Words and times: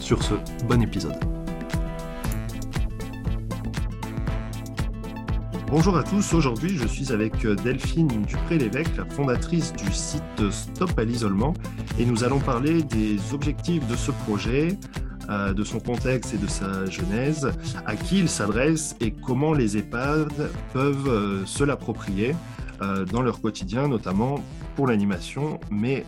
Sur 0.00 0.22
ce, 0.22 0.34
bon 0.68 0.82
épisode. 0.82 1.18
Bonjour 5.68 5.96
à 5.96 6.04
tous, 6.04 6.32
aujourd'hui 6.32 6.76
je 6.76 6.86
suis 6.86 7.12
avec 7.12 7.44
Delphine 7.44 8.22
Dupré-Lévesque, 8.22 8.96
la 8.96 9.04
fondatrice 9.04 9.72
du 9.72 9.92
site 9.92 10.50
Stop 10.50 10.96
à 10.98 11.04
l'isolement, 11.04 11.54
et 11.98 12.04
nous 12.04 12.24
allons 12.24 12.38
parler 12.38 12.82
des 12.82 13.18
objectifs 13.34 13.86
de 13.88 13.96
ce 13.96 14.12
projet, 14.12 14.78
euh, 15.28 15.52
de 15.52 15.64
son 15.64 15.80
contexte 15.80 16.34
et 16.34 16.38
de 16.38 16.46
sa 16.46 16.86
genèse, 16.86 17.50
à 17.84 17.96
qui 17.96 18.20
il 18.20 18.28
s'adresse 18.28 18.94
et 19.00 19.10
comment 19.10 19.54
les 19.54 19.76
EHPAD 19.76 20.50
peuvent 20.72 21.08
euh, 21.08 21.44
se 21.46 21.64
l'approprier 21.64 22.36
euh, 22.80 23.04
dans 23.04 23.22
leur 23.22 23.40
quotidien, 23.40 23.88
notamment 23.88 24.36
pour 24.76 24.86
l'animation, 24.86 25.58
mais 25.70 26.04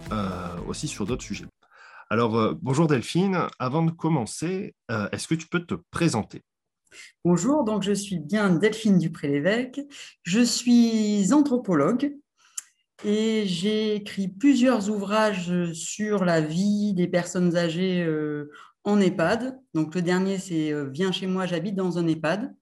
aussi 0.68 0.88
sur 0.88 1.06
d'autres 1.06 1.24
sujets. 1.24 1.46
Alors, 2.10 2.38
euh, 2.38 2.54
bonjour 2.62 2.86
Delphine. 2.86 3.48
Avant 3.58 3.82
de 3.82 3.90
commencer, 3.90 4.74
euh, 4.90 5.10
est-ce 5.12 5.28
que 5.28 5.34
tu 5.34 5.46
peux 5.46 5.66
te 5.66 5.74
présenter? 5.90 6.42
Bonjour, 7.22 7.64
donc 7.64 7.82
je 7.82 7.92
suis 7.92 8.18
bien 8.18 8.48
Delphine 8.48 8.98
Dupré-Lévesque. 8.98 9.82
Je 10.22 10.40
suis 10.40 11.34
anthropologue 11.34 12.16
et 13.04 13.44
j'ai 13.44 13.96
écrit 13.96 14.28
plusieurs 14.28 14.88
ouvrages 14.88 15.52
sur 15.74 16.24
la 16.24 16.40
vie 16.40 16.94
des 16.94 17.08
personnes 17.08 17.58
âgées 17.58 18.02
euh, 18.02 18.50
en 18.84 18.98
EHPAD. 19.00 19.58
Donc, 19.74 19.94
le 19.94 20.00
dernier, 20.00 20.38
c'est 20.38 20.72
Viens 20.90 21.12
chez 21.12 21.26
moi, 21.26 21.44
j'habite 21.44 21.74
dans 21.74 21.98
un 21.98 22.06
EHPAD. 22.06 22.54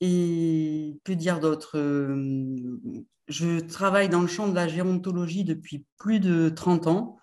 Et 0.00 0.96
que 1.02 1.12
dire 1.12 1.40
d'autre 1.40 1.76
Je 3.26 3.58
travaille 3.58 4.08
dans 4.08 4.20
le 4.20 4.28
champ 4.28 4.46
de 4.46 4.54
la 4.54 4.68
gérontologie 4.68 5.42
depuis 5.42 5.84
plus 5.98 6.20
de 6.20 6.50
30 6.50 6.86
ans. 6.86 7.19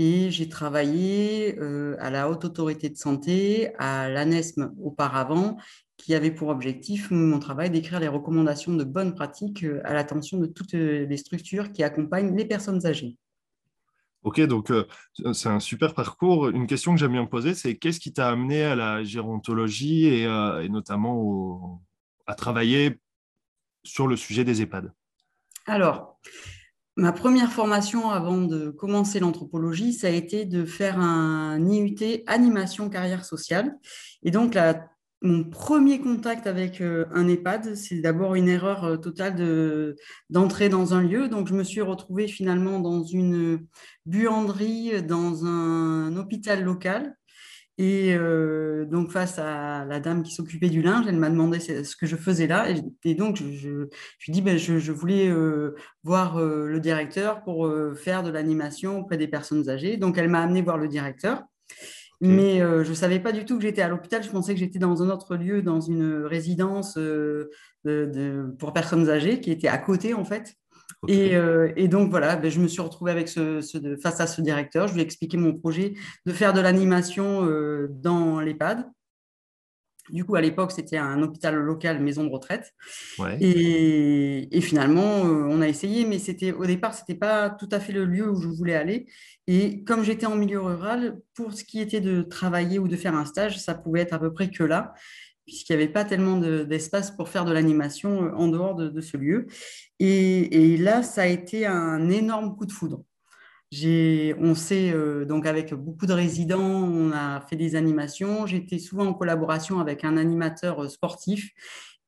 Et 0.00 0.30
j'ai 0.30 0.48
travaillé 0.48 1.58
euh, 1.58 1.96
à 1.98 2.10
la 2.10 2.30
Haute 2.30 2.44
Autorité 2.44 2.88
de 2.88 2.96
Santé, 2.96 3.74
à 3.78 4.08
l'ANESM 4.08 4.72
auparavant, 4.80 5.56
qui 5.96 6.14
avait 6.14 6.30
pour 6.30 6.48
objectif, 6.48 7.10
mon 7.10 7.40
travail, 7.40 7.70
d'écrire 7.70 7.98
les 7.98 8.06
recommandations 8.06 8.74
de 8.74 8.84
bonnes 8.84 9.16
pratiques 9.16 9.64
euh, 9.64 9.80
à 9.84 9.94
l'attention 9.94 10.38
de 10.38 10.46
toutes 10.46 10.74
euh, 10.74 11.04
les 11.06 11.16
structures 11.16 11.72
qui 11.72 11.82
accompagnent 11.82 12.36
les 12.36 12.44
personnes 12.44 12.86
âgées. 12.86 13.16
Ok, 14.22 14.40
donc 14.42 14.72
c'est 15.32 15.48
un 15.48 15.60
super 15.60 15.94
parcours. 15.94 16.48
Une 16.48 16.66
question 16.66 16.92
que 16.92 16.98
j'aime 16.98 17.12
bien 17.12 17.24
poser, 17.24 17.54
c'est 17.54 17.76
qu'est-ce 17.76 18.00
qui 18.00 18.12
t'a 18.12 18.28
amené 18.28 18.64
à 18.64 18.74
la 18.74 19.04
gérontologie 19.04 20.06
et, 20.06 20.24
et 20.24 20.68
notamment 20.68 21.80
à 22.26 22.34
travailler 22.34 22.98
sur 23.84 24.08
le 24.08 24.16
sujet 24.16 24.42
des 24.42 24.60
EHPAD? 24.60 24.92
Alors, 25.66 26.18
Ma 26.98 27.12
première 27.12 27.52
formation 27.52 28.10
avant 28.10 28.38
de 28.38 28.70
commencer 28.70 29.20
l'anthropologie, 29.20 29.92
ça 29.92 30.08
a 30.08 30.10
été 30.10 30.44
de 30.44 30.64
faire 30.64 30.98
un 30.98 31.64
IUT 31.64 32.24
animation 32.26 32.90
carrière 32.90 33.24
sociale. 33.24 33.78
Et 34.24 34.32
donc, 34.32 34.58
mon 35.22 35.44
premier 35.44 36.00
contact 36.00 36.48
avec 36.48 36.80
euh, 36.80 37.04
un 37.12 37.28
EHPAD, 37.28 37.76
c'est 37.76 38.00
d'abord 38.00 38.34
une 38.34 38.48
erreur 38.48 38.82
euh, 38.82 38.96
totale 38.96 39.36
d'entrer 40.28 40.68
dans 40.68 40.92
un 40.92 41.00
lieu. 41.00 41.28
Donc, 41.28 41.46
je 41.46 41.54
me 41.54 41.62
suis 41.62 41.82
retrouvée 41.82 42.26
finalement 42.26 42.80
dans 42.80 43.04
une 43.04 43.64
buanderie, 44.04 45.00
dans 45.00 45.46
un 45.46 46.16
hôpital 46.16 46.64
local. 46.64 47.16
Et 47.80 48.12
euh, 48.12 48.84
donc, 48.86 49.12
face 49.12 49.38
à 49.38 49.84
la 49.84 50.00
dame 50.00 50.24
qui 50.24 50.34
s'occupait 50.34 50.68
du 50.68 50.82
linge, 50.82 51.06
elle 51.08 51.16
m'a 51.16 51.30
demandé 51.30 51.60
ce 51.60 51.94
que 51.94 52.06
je 52.06 52.16
faisais 52.16 52.48
là. 52.48 52.66
Et, 53.04 53.14
donc, 53.14 53.36
je, 53.36 53.44
je, 53.44 53.68
lui 53.68 53.86
ai 54.28 54.32
dit, 54.32 54.42
ben, 54.42 54.58
je, 54.58 54.92
voulais 54.92 55.28
euh, 55.28 55.76
voir 56.02 56.38
euh, 56.38 56.66
le 56.66 56.80
directeur 56.80 57.44
pour 57.44 57.72
faire 57.94 58.24
de 58.24 58.30
l'animation 58.30 58.98
auprès 58.98 59.16
des 59.16 59.28
personnes 59.28 59.68
âgées. 59.68 59.96
Donc, 59.96 60.18
elle 60.18 60.28
m'a 60.28 60.42
amené 60.42 60.60
voir 60.60 60.76
le 60.76 60.88
directeur. 60.88 61.44
Mais 62.20 62.58
je 62.58 62.88
ne 62.88 62.94
savais 62.94 63.20
pas 63.20 63.30
du 63.30 63.44
tout 63.44 63.56
que 63.56 63.62
j'étais 63.62 63.82
à 63.82 63.88
l'hôpital. 63.88 64.24
Je 64.24 64.30
pensais 64.30 64.52
que 64.52 64.58
j'étais 64.58 64.80
dans 64.80 65.04
un 65.04 65.10
autre 65.10 65.36
lieu, 65.36 65.62
dans 65.62 65.80
une 65.80 66.24
résidence 66.24 66.98
de, 66.98 67.50
pour 68.58 68.72
personnes 68.72 69.08
âgées 69.08 69.40
qui 69.40 69.52
était 69.52 69.68
à 69.68 69.78
côté, 69.78 70.14
en 70.14 70.24
fait. 70.24 70.56
Euh, 71.08 71.72
et, 71.76 71.88
donc 71.88 72.10
voilà, 72.10 72.36
ben, 72.36 72.50
je 72.50 72.60
me 72.60 72.68
suis 72.68 72.80
retrouvée 72.80 73.12
avec 73.12 73.28
ce, 73.28 73.60
face 74.02 74.20
à 74.20 74.26
ce 74.26 74.40
directeur. 74.40 74.88
Je 74.88 74.94
lui 74.94 75.00
ai 75.00 75.04
expliqué 75.04 75.36
mon 75.36 75.54
projet 75.54 75.94
de 76.26 76.32
faire 76.32 76.52
de 76.52 76.60
l'animation 76.60 77.44
euh, 77.46 77.88
dans 77.90 78.40
l'EHPAD. 78.40 78.84
Du 80.10 80.24
coup, 80.24 80.36
à 80.36 80.40
l'époque, 80.40 80.72
c'était 80.72 80.96
un 80.96 81.22
hôpital 81.22 81.54
local, 81.54 82.00
maison 82.00 82.24
de 82.24 82.30
retraite. 82.30 82.72
Et, 83.40 84.60
finalement, 84.62 85.26
euh, 85.26 85.46
on 85.50 85.60
a 85.60 85.68
essayé, 85.68 86.06
mais 86.06 86.18
c'était 86.18 86.52
au 86.52 86.64
départ, 86.64 86.94
ce 86.94 87.02
n'était 87.02 87.18
pas 87.18 87.50
tout 87.50 87.68
à 87.70 87.78
fait 87.78 87.92
le 87.92 88.06
lieu 88.06 88.30
où 88.30 88.40
je 88.40 88.48
voulais 88.48 88.74
aller. 88.74 89.06
Et 89.46 89.84
comme 89.84 90.04
j'étais 90.04 90.26
en 90.26 90.34
milieu 90.34 90.60
rural, 90.60 91.18
pour 91.34 91.52
ce 91.52 91.62
qui 91.62 91.80
était 91.80 92.00
de 92.00 92.22
travailler 92.22 92.78
ou 92.78 92.88
de 92.88 92.96
faire 92.96 93.14
un 93.14 93.26
stage, 93.26 93.58
ça 93.58 93.74
pouvait 93.74 94.00
être 94.00 94.14
à 94.14 94.18
peu 94.18 94.32
près 94.32 94.50
que 94.50 94.64
là 94.64 94.94
puisqu'il 95.48 95.74
n'y 95.74 95.82
avait 95.82 95.92
pas 95.92 96.04
tellement 96.04 96.36
d'espace 96.36 97.10
pour 97.10 97.30
faire 97.30 97.46
de 97.46 97.52
l'animation 97.52 98.26
euh, 98.26 98.32
en 98.34 98.48
dehors 98.48 98.74
de, 98.76 99.00
ce 99.00 99.16
lieu. 99.16 99.46
Et, 99.98 100.76
là, 100.76 101.02
ça 101.02 101.22
a 101.22 101.26
été 101.26 101.66
un 101.66 102.08
énorme 102.10 102.54
coup 102.54 102.66
de 102.66 102.72
foudre. 102.72 103.02
On 103.72 104.54
sait, 104.54 104.92
euh, 104.92 105.24
donc 105.24 105.46
avec 105.46 105.74
beaucoup 105.74 106.06
de 106.06 106.12
résidents, 106.12 106.60
on 106.60 107.10
a 107.12 107.40
fait 107.40 107.56
des 107.56 107.74
animations. 107.74 108.46
J'étais 108.46 108.78
souvent 108.78 109.06
en 109.06 109.14
collaboration 109.14 109.80
avec 109.80 110.04
un 110.04 110.16
animateur 110.16 110.84
euh, 110.84 110.88
sportif 110.88 111.50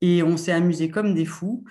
et 0.00 0.22
on 0.22 0.36
s'est 0.36 0.52
amusé 0.52 0.90
comme 0.90 1.14
des 1.14 1.24
fous. 1.24 1.64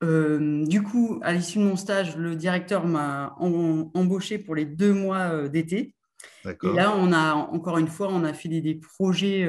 du 0.00 0.82
coup, 0.82 1.18
à 1.22 1.32
l'issue 1.32 1.58
de 1.58 1.64
mon 1.64 1.76
stage, 1.76 2.16
le 2.16 2.36
directeur 2.36 2.86
m'a 2.86 3.34
embauché 3.38 4.38
pour 4.38 4.54
les 4.54 4.64
deux 4.64 4.92
mois 4.92 5.48
d'été. 5.48 5.94
Et 6.44 6.72
là, 6.72 6.94
on 6.96 7.12
a 7.12 7.34
encore 7.34 7.78
une 7.78 7.88
fois, 7.88 8.08
on 8.10 8.24
a 8.24 8.32
fait 8.32 8.48
des, 8.48 8.74
projets 8.74 9.48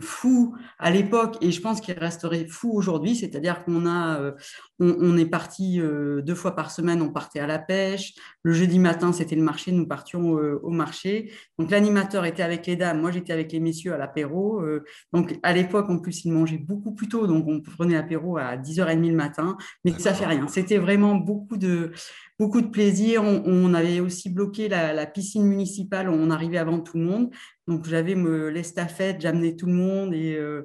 fou 0.00 0.54
à 0.78 0.90
l'époque 0.90 1.36
et 1.40 1.50
je 1.50 1.60
pense 1.60 1.80
qu'il 1.80 1.98
resterait 1.98 2.46
fou 2.46 2.72
aujourd'hui, 2.72 3.16
c'est-à-dire 3.16 3.64
qu'on 3.64 3.86
a, 3.86 4.20
euh, 4.20 4.32
on, 4.78 5.16
est 5.16 5.26
parti 5.26 5.80
euh, 5.80 6.22
deux 6.22 6.34
fois 6.34 6.54
par 6.54 6.70
semaine, 6.70 7.02
on 7.02 7.10
partait 7.10 7.40
à 7.40 7.46
la 7.46 7.58
pêche. 7.58 8.14
Le 8.42 8.52
jeudi 8.52 8.78
matin, 8.78 9.12
c'était 9.12 9.36
le 9.36 9.42
marché, 9.42 9.72
nous 9.72 9.86
partions 9.86 10.38
euh, 10.38 10.60
au 10.62 10.70
marché. 10.70 11.32
Donc 11.58 11.70
l'animateur 11.70 12.24
était 12.24 12.42
avec 12.42 12.66
les 12.66 12.76
dames, 12.76 13.00
moi 13.00 13.10
j'étais 13.10 13.32
avec 13.32 13.52
les 13.52 13.60
messieurs 13.60 13.94
à 13.94 13.98
l'apéro. 13.98 14.62
donc 15.12 15.38
à 15.42 15.52
l'époque, 15.52 15.88
en 15.88 15.98
plus, 15.98 16.24
ils 16.24 16.32
mangeaient 16.32 16.58
beaucoup 16.58 16.92
plus 16.92 17.08
tôt, 17.08 17.26
donc 17.26 17.46
on 17.46 17.60
prenait 17.60 17.94
l'apéro 17.94 18.36
à 18.36 18.56
10h30 18.56 19.08
le 19.08 19.16
matin, 19.16 19.56
mais 19.84 19.92
ça 19.98 20.14
fait 20.14 20.26
rien. 20.26 20.48
C'était 20.48 20.78
vraiment 20.78 21.14
beaucoup 21.14 21.56
de 21.56 21.92
beaucoup 22.38 22.60
de 22.60 22.68
plaisir. 22.68 23.22
On, 23.22 23.74
avait 23.74 24.00
aussi 24.00 24.30
bloqué 24.30 24.68
la, 24.68 25.06
piscine 25.06 25.44
municipale, 25.44 26.08
on 26.08 26.30
arrivait 26.30 26.58
avant 26.58 26.80
tout 26.80 26.98
le 26.98 27.04
monde. 27.04 27.30
Donc 27.66 27.86
j'avais 27.86 28.14
l'estafette, 28.50 29.20
j'amenais 29.20 29.56
tout 29.56 29.66
le 29.66 29.72
monde 29.72 30.14
et, 30.14 30.36
euh, 30.36 30.62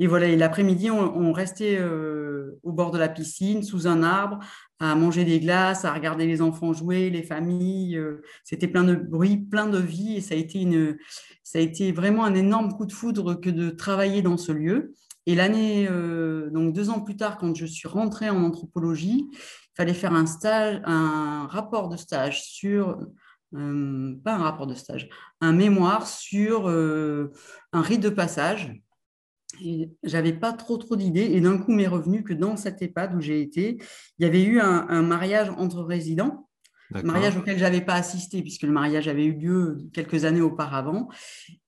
voilà. 0.00 0.26
Et 0.26 0.36
l'après-midi, 0.36 0.90
on, 0.90 1.32
restait 1.32 1.78
euh, 1.78 2.58
au 2.62 2.72
bord 2.72 2.90
de 2.90 2.98
la 2.98 3.08
piscine, 3.08 3.62
sous 3.62 3.86
un 3.86 4.02
arbre, 4.02 4.38
à 4.78 4.94
manger 4.94 5.24
des 5.24 5.40
glaces, 5.40 5.84
à 5.84 5.92
regarder 5.92 6.26
les 6.26 6.42
enfants 6.42 6.72
jouer, 6.72 7.10
les 7.10 7.22
familles. 7.22 7.96
Euh, 7.96 8.22
c'était 8.44 8.68
plein 8.68 8.84
de 8.84 8.94
bruit, 8.94 9.38
plein 9.38 9.66
de 9.66 9.78
vie 9.78 10.16
et 10.16 10.20
ça 10.20 10.34
a 10.34 10.38
été 10.38 10.60
une, 10.60 10.96
ça 11.42 11.58
a 11.58 11.62
été 11.62 11.92
vraiment 11.92 12.24
un 12.24 12.34
énorme 12.34 12.72
coup 12.74 12.86
de 12.86 12.92
foudre 12.92 13.34
que 13.34 13.50
de 13.50 13.70
travailler 13.70 14.22
dans 14.22 14.36
ce 14.36 14.52
lieu. 14.52 14.94
Et 15.28 15.34
l'année, 15.34 15.88
donc 16.52 16.72
deux 16.72 16.88
ans 16.88 17.00
plus 17.00 17.16
tard, 17.16 17.36
quand 17.36 17.52
je 17.56 17.66
suis 17.66 17.88
rentrée 17.88 18.30
en 18.30 18.44
anthropologie, 18.44 19.26
fallait 19.76 19.94
faire 19.94 20.12
un 20.12 20.24
un 20.84 21.46
rapport 21.48 21.88
de 21.88 21.96
stage 21.96 22.44
sur 22.44 22.98
euh, 23.54 24.14
pas 24.24 24.34
un 24.34 24.42
rapport 24.42 24.66
de 24.66 24.74
stage, 24.74 25.08
un 25.40 25.52
mémoire 25.52 26.06
sur 26.06 26.68
euh, 26.68 27.32
un 27.72 27.80
rite 27.80 28.00
de 28.00 28.10
passage. 28.10 28.80
J'avais 30.02 30.32
pas 30.32 30.52
trop 30.52 30.76
trop 30.76 30.96
d'idées 30.96 31.30
et 31.32 31.40
d'un 31.40 31.56
coup 31.56 31.72
m'est 31.72 31.86
revenu 31.86 32.24
que 32.24 32.34
dans 32.34 32.56
cette 32.56 32.82
EHPAD 32.82 33.14
où 33.14 33.20
j'ai 33.20 33.40
été, 33.40 33.78
il 34.18 34.24
y 34.24 34.26
avait 34.26 34.42
eu 34.42 34.60
un, 34.60 35.02
mariage 35.02 35.48
entre 35.50 35.82
résidents 35.82 36.45
mariage 36.90 37.36
auquel 37.36 37.58
j'avais 37.58 37.80
pas 37.80 37.94
assisté 37.94 38.42
puisque 38.42 38.62
le 38.62 38.72
mariage 38.72 39.08
avait 39.08 39.24
eu 39.24 39.32
lieu 39.32 39.78
quelques 39.92 40.24
années 40.24 40.40
auparavant. 40.40 41.08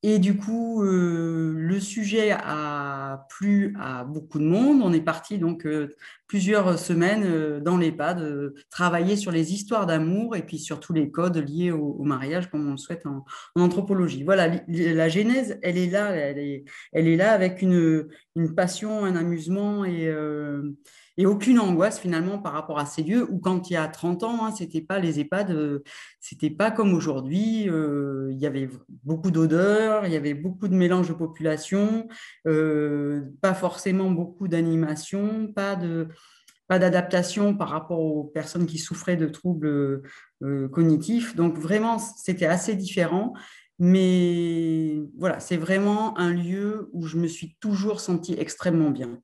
Et 0.05 0.21
du 0.21 0.37
coup, 0.37 0.85
euh, 0.85 1.55
le 1.57 1.81
sujet 1.81 2.31
a 2.31 3.27
plu 3.31 3.75
à 3.81 4.05
beaucoup 4.05 4.39
de 4.39 4.45
monde. 4.45 4.81
On 4.83 4.93
est 4.93 5.01
parti 5.01 5.39
donc 5.39 5.67
euh, 5.67 5.89
plusieurs 6.29 6.79
semaines 6.79 7.25
euh, 7.25 7.61
dans 7.61 7.77
l'EHPAD, 7.77 8.53
travailler 8.71 9.17
sur 9.17 9.33
les 9.33 9.53
histoires 9.53 9.87
d'amour 9.87 10.37
et 10.37 10.43
puis 10.43 10.59
sur 10.59 10.79
tous 10.79 10.93
les 10.93 11.11
codes 11.11 11.39
liés 11.39 11.73
au, 11.73 12.05
mariage, 12.05 12.49
comme 12.49 12.69
on 12.69 12.73
le 12.73 12.77
souhaite 12.77 13.07
en, 13.07 13.25
anthropologie. 13.57 14.23
Voilà, 14.23 14.49
la 14.69 15.09
genèse, 15.09 15.59
elle 15.63 15.79
est 15.79 15.91
là, 15.91 16.11
elle 16.11 16.39
est, 16.39 16.65
elle 16.93 17.09
est 17.09 17.17
là 17.17 17.33
avec 17.33 17.61
une, 17.61 18.07
une 18.37 18.55
passion, 18.55 19.05
un 19.05 19.17
amusement 19.17 19.85
et 19.85 20.09
et 21.19 21.27
aucune 21.27 21.59
angoisse 21.59 21.99
finalement 21.99 22.39
par 22.39 22.53
rapport 22.53 22.79
à 22.79 22.87
ces 22.87 23.03
lieux 23.03 23.29
où 23.31 23.41
quand 23.41 23.69
il 23.69 23.73
y 23.73 23.77
a 23.77 23.89
30 23.89 24.23
ans, 24.23 24.47
hein, 24.47 24.53
c'était 24.57 24.81
pas 24.81 25.01
les 25.01 25.19
EHPAD, 25.19 25.51
euh, 25.51 25.81
c'était 26.21 26.49
pas 26.49 26.71
comme 26.71 26.95
aujourd'hui. 26.95 27.69
Euh, 27.69 28.29
il 28.31 28.39
y 28.39 28.47
avait 28.47 28.71
beaucoup 29.03 29.33
d'odeurs, 29.33 30.07
il 30.07 30.13
y 30.13 30.17
avait 30.17 30.35
beaucoup 30.35 30.69
de 30.69 30.77
mélange 30.77 31.09
de 31.09 31.15
population, 31.15 32.07
euh, 32.47 33.23
pas 33.43 33.53
forcément 33.53 34.11
beaucoup 34.13 34.47
d'animation, 34.47 35.53
pas 35.53 35.75
de 35.75 36.07
pas 36.69 36.79
d'adaptation 36.79 37.57
par 37.57 37.71
rapport 37.71 37.99
aux 37.99 38.25
personnes 38.25 38.67
qui 38.67 38.77
souffraient 38.77 39.17
de 39.17 39.27
troubles 39.27 40.03
cognitifs. 40.71 41.35
Donc 41.35 41.57
vraiment, 41.57 41.99
c'était 41.99 42.45
assez 42.45 42.77
différent. 42.77 43.33
Mais 43.79 45.01
voilà, 45.17 45.41
c'est 45.41 45.57
vraiment 45.57 46.19
un 46.19 46.31
lieu 46.31 46.91
où 46.93 47.07
je 47.07 47.17
me 47.17 47.27
suis 47.27 47.57
toujours 47.59 48.01
sentie 48.01 48.35
extrêmement 48.39 48.91
bien. 48.91 49.19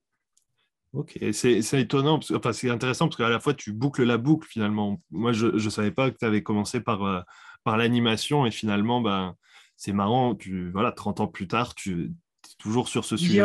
Ok, 0.95 1.19
c'est 1.33 1.81
étonnant, 1.81 2.21
enfin, 2.35 2.53
c'est 2.53 2.71
intéressant 2.71 3.09
parce 3.09 3.17
qu'à 3.17 3.29
la 3.29 3.41
fois 3.41 3.53
tu 3.53 3.73
boucles 3.73 4.05
la 4.05 4.17
boucle 4.17 4.49
finalement. 4.49 5.01
Moi, 5.11 5.33
je 5.33 5.47
ne 5.47 5.71
savais 5.71 5.91
pas 5.91 6.11
que 6.11 6.17
tu 6.19 6.25
avais 6.25 6.43
commencé 6.43 6.81
par, 6.81 7.03
euh, 7.03 7.21
par 7.65 7.77
l'animation 7.77 8.47
et 8.47 8.53
finalement, 8.53 9.01
ben, 9.01 9.35
c'est 9.77 9.93
marrant, 9.93 10.37
tu, 10.37 10.71
voilà, 10.71 10.93
30 10.93 11.21
ans 11.21 11.27
plus 11.27 11.49
tard, 11.49 11.75
tu 11.75 12.05
es 12.05 12.11
toujours 12.59 12.89
sur 12.89 13.05
ce 13.05 13.17
sujet. 13.17 13.43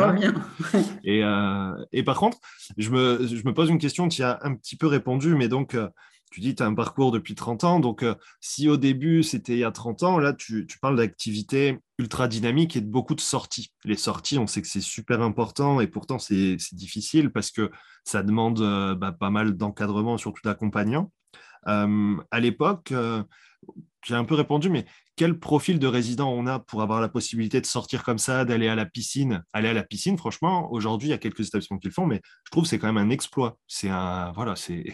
et, 1.04 1.24
euh, 1.24 1.74
et 1.92 2.04
par 2.04 2.18
contre, 2.18 2.38
je 2.78 2.92
me, 2.92 3.26
je 3.26 3.44
me 3.44 3.54
pose 3.54 3.70
une 3.70 3.80
question, 3.80 4.08
tu 4.10 4.22
as 4.22 4.40
un 4.44 4.54
petit 4.54 4.76
peu 4.76 4.86
répondu, 4.86 5.34
mais 5.34 5.48
donc, 5.48 5.74
euh, 5.74 5.90
tu 6.30 6.42
dis 6.42 6.56
tu 6.56 6.64
as 6.64 6.66
un 6.66 6.74
parcours 6.74 7.12
depuis 7.12 7.36
30 7.36 7.64
ans. 7.64 7.80
Donc, 7.80 8.04
euh, 8.04 8.16
si 8.40 8.70
au 8.70 8.78
début, 8.78 9.24
c'était 9.24 9.54
il 9.54 9.60
y 9.60 9.64
a 9.64 9.72
30 9.72 10.04
ans, 10.04 10.20
là, 10.20 10.34
tu, 10.34 10.68
parles 10.82 10.98
d'activité 10.98 11.80
ultra 11.98 12.28
dynamique 12.28 12.76
et 12.76 12.82
de 12.82 12.88
beaucoup 12.88 13.16
de 13.16 13.22
sorties. 13.22 13.72
Les 13.84 13.96
sorties, 13.96 14.38
on 14.38 14.48
sait 14.48 14.62
que 14.62 14.68
c'est 14.68 14.82
super 14.82 15.22
important 15.22 15.82
et 15.82 15.88
pourtant, 15.88 16.20
c'est 16.20 16.58
difficile 16.74 17.32
parce 17.32 17.52
que 17.52 17.72
ça 18.06 18.24
demande 18.24 18.62
euh, 18.62 18.96
bah, 18.96 19.12
pas 19.12 19.30
mal 19.30 19.58
d'encadrement, 19.58 20.18
surtout 20.18 20.42
d'accompagnant. 20.44 21.12
Euh, 21.68 22.16
à 22.32 22.40
l'époque, 22.40 22.94
j'ai 24.06 24.16
un 24.16 24.24
peu 24.24 24.36
répondu, 24.36 24.70
mais 24.70 24.86
quel 25.16 25.38
profil 25.38 25.80
de 25.80 25.88
résident 25.88 26.32
on 26.32 26.48
a 26.48 26.60
pour 26.60 26.82
avoir 26.82 27.02
la 27.02 27.10
possibilité 27.10 27.60
de 27.60 27.66
sortir 27.66 28.04
comme 28.04 28.18
ça, 28.18 28.46
d'aller 28.46 28.70
à 28.70 28.76
la 28.76 28.86
piscine? 28.86 29.44
Aller 29.52 29.68
à 29.68 29.74
la 29.74 29.84
piscine, 29.84 30.18
franchement, 30.18 30.72
aujourd'hui, 30.72 31.10
il 31.10 31.12
y 31.12 31.14
a 31.14 31.18
quelques 31.18 31.46
établissements 31.48 31.78
qui 31.78 31.88
le 31.88 31.94
font, 31.94 32.06
mais 32.06 32.22
je 32.46 32.52
trouve 32.52 32.64
que 32.64 32.70
c'est 32.70 32.80
quand 32.80 32.92
même 32.92 33.06
un 33.06 33.10
exploit. 33.10 33.58
C'est 33.68 33.90
un, 33.90 34.32
voilà, 34.32 34.56
c'est 34.56 34.94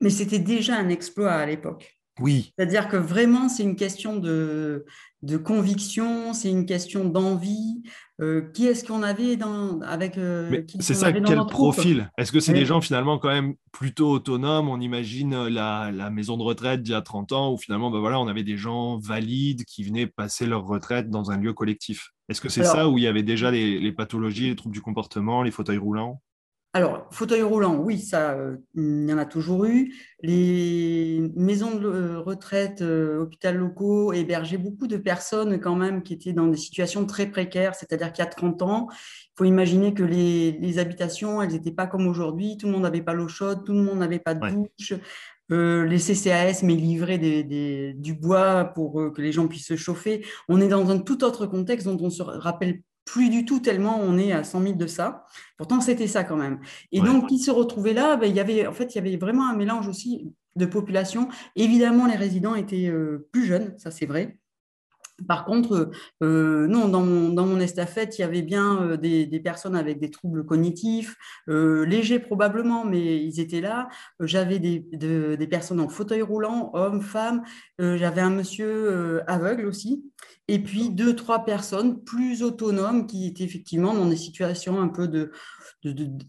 mais 0.00 0.10
c'était 0.10 0.38
déjà 0.38 0.76
un 0.76 0.88
exploit 0.88 1.32
à 1.32 1.46
l'époque. 1.46 2.00
Oui. 2.20 2.52
C'est-à-dire 2.56 2.88
que 2.88 2.96
vraiment, 2.96 3.48
c'est 3.48 3.62
une 3.62 3.76
question 3.76 4.16
de, 4.16 4.84
de 5.22 5.36
conviction, 5.36 6.32
c'est 6.34 6.50
une 6.50 6.66
question 6.66 7.04
d'envie. 7.04 7.82
Euh, 8.20 8.42
qui 8.52 8.66
est-ce 8.66 8.84
qu'on 8.84 9.02
avait 9.02 9.36
dans, 9.36 9.80
avec. 9.80 10.18
Euh, 10.18 10.62
c'est 10.80 10.92
ça, 10.92 11.10
quel 11.10 11.38
profil? 11.46 12.10
Est-ce 12.18 12.32
que 12.32 12.40
c'est 12.40 12.52
des 12.52 12.66
gens 12.66 12.82
finalement 12.82 13.18
quand 13.18 13.30
même 13.30 13.54
plutôt 13.72 14.10
autonomes? 14.10 14.68
On 14.68 14.78
imagine 14.78 15.32
euh, 15.32 15.48
la, 15.48 15.90
la, 15.90 16.10
maison 16.10 16.36
de 16.36 16.42
retraite 16.42 16.82
d'il 16.82 16.92
y 16.92 16.94
a 16.94 17.00
30 17.00 17.32
ans 17.32 17.52
où 17.54 17.56
finalement, 17.56 17.90
ben 17.90 17.98
voilà, 17.98 18.20
on 18.20 18.28
avait 18.28 18.42
des 18.42 18.58
gens 18.58 18.98
valides 18.98 19.64
qui 19.64 19.84
venaient 19.84 20.06
passer 20.06 20.44
leur 20.44 20.66
retraite 20.66 21.08
dans 21.08 21.30
un 21.30 21.38
lieu 21.38 21.54
collectif. 21.54 22.10
Est-ce 22.28 22.42
que 22.42 22.50
c'est 22.50 22.62
ça 22.62 22.90
où 22.90 22.98
il 22.98 23.04
y 23.04 23.06
avait 23.06 23.22
déjà 23.22 23.50
les, 23.50 23.78
les 23.78 23.92
pathologies, 23.92 24.50
les 24.50 24.56
troubles 24.56 24.74
du 24.74 24.82
comportement, 24.82 25.42
les 25.42 25.50
fauteuils 25.50 25.78
roulants? 25.78 26.20
Alors, 26.72 27.08
fauteuil 27.10 27.42
roulant, 27.42 27.74
oui, 27.78 27.98
ça, 27.98 28.30
euh, 28.34 28.56
il 28.76 29.08
y 29.08 29.12
en 29.12 29.18
a 29.18 29.24
toujours 29.24 29.64
eu. 29.64 29.92
Les 30.22 31.20
maisons 31.34 31.74
de 31.74 31.88
euh, 31.88 32.20
retraite, 32.20 32.80
euh, 32.80 33.18
hôpitaux 33.22 33.50
locaux 33.50 34.12
hébergeaient 34.12 34.56
beaucoup 34.56 34.86
de 34.86 34.96
personnes 34.96 35.58
quand 35.58 35.74
même 35.74 36.04
qui 36.04 36.14
étaient 36.14 36.32
dans 36.32 36.46
des 36.46 36.56
situations 36.56 37.06
très 37.06 37.26
précaires, 37.26 37.74
c'est-à-dire 37.74 38.12
qu'il 38.12 38.24
y 38.24 38.28
a 38.28 38.30
30 38.30 38.62
ans, 38.62 38.86
il 38.92 39.32
faut 39.36 39.44
imaginer 39.46 39.94
que 39.94 40.04
les, 40.04 40.78
habitations, 40.78 41.42
elles 41.42 41.50
n'étaient 41.50 41.72
pas 41.72 41.88
comme 41.88 42.06
aujourd'hui, 42.06 42.56
tout 42.56 42.66
le 42.66 42.72
monde 42.72 42.82
n'avait 42.82 43.02
pas 43.02 43.14
l'eau 43.14 43.26
chaude, 43.26 43.64
tout 43.64 43.72
le 43.72 43.82
monde 43.82 43.98
n'avait 43.98 44.20
pas 44.20 44.34
de 44.34 44.48
douche. 44.48 44.92
les 45.48 45.98
CCAS 45.98 46.60
mais 46.62 46.74
livraient 46.74 47.18
du 47.94 48.14
bois 48.14 48.64
pour 48.64 49.12
que 49.12 49.20
les 49.20 49.32
gens 49.32 49.48
puissent 49.48 49.66
se 49.66 49.76
chauffer. 49.76 50.24
On 50.48 50.60
est 50.60 50.68
dans 50.68 50.88
un 50.90 51.00
tout 51.00 51.24
autre 51.24 51.46
contexte 51.46 51.88
dont 51.88 51.98
on 52.00 52.10
se 52.10 52.22
rappelle 52.22 52.82
plus 53.12 53.28
du 53.28 53.44
tout 53.44 53.58
tellement 53.58 53.98
on 54.00 54.16
est 54.18 54.32
à 54.32 54.44
100 54.44 54.62
000 54.62 54.74
de 54.74 54.86
ça. 54.86 55.24
Pourtant, 55.56 55.80
c'était 55.80 56.06
ça 56.06 56.22
quand 56.22 56.36
même. 56.36 56.60
Et 56.92 57.00
donc, 57.00 57.28
qui 57.28 57.38
se 57.38 57.50
retrouvait 57.50 57.92
là 57.92 58.16
ben, 58.16 58.26
il 58.26 58.36
y 58.36 58.40
avait, 58.40 58.66
En 58.66 58.72
fait, 58.72 58.94
il 58.94 58.96
y 58.96 59.00
avait 59.00 59.16
vraiment 59.16 59.48
un 59.48 59.56
mélange 59.56 59.88
aussi 59.88 60.32
de 60.54 60.66
population. 60.66 61.28
Évidemment, 61.56 62.06
les 62.06 62.16
résidents 62.16 62.54
étaient 62.54 62.86
euh, 62.86 63.28
plus 63.32 63.46
jeunes, 63.46 63.74
ça 63.78 63.90
c'est 63.90 64.06
vrai. 64.06 64.38
Par 65.28 65.44
contre, 65.44 65.90
euh, 66.22 66.66
non, 66.66 66.88
dans 66.88 67.02
mon, 67.02 67.30
dans 67.30 67.46
mon, 67.46 67.60
estafette, 67.60 68.18
il 68.18 68.22
y 68.22 68.24
avait 68.24 68.42
bien 68.42 68.82
euh, 68.82 68.96
des, 68.96 69.40
personnes 69.40 69.76
avec 69.76 69.98
des 70.00 70.10
troubles 70.10 70.44
cognitifs, 70.44 71.16
légers 71.46 72.18
probablement, 72.18 72.84
mais 72.84 73.22
ils 73.22 73.40
étaient 73.40 73.60
là. 73.60 73.88
J'avais 74.20 74.58
des, 74.58 74.80
des, 74.92 75.46
personnes 75.46 75.80
en 75.80 75.88
fauteuil 75.88 76.22
roulant, 76.22 76.70
hommes, 76.74 77.00
femmes. 77.00 77.42
J'avais 77.78 78.20
un 78.20 78.30
monsieur 78.30 79.22
aveugle 79.26 79.66
aussi 79.66 80.04
et 80.50 80.58
puis 80.58 80.90
deux, 80.90 81.14
trois 81.14 81.44
personnes 81.44 82.02
plus 82.02 82.42
autonomes 82.42 83.06
qui 83.06 83.28
étaient 83.28 83.44
effectivement 83.44 83.94
dans 83.94 84.06
des 84.06 84.16
situations 84.16 84.80
un 84.80 84.88
peu 84.88 85.06
de 85.06 85.30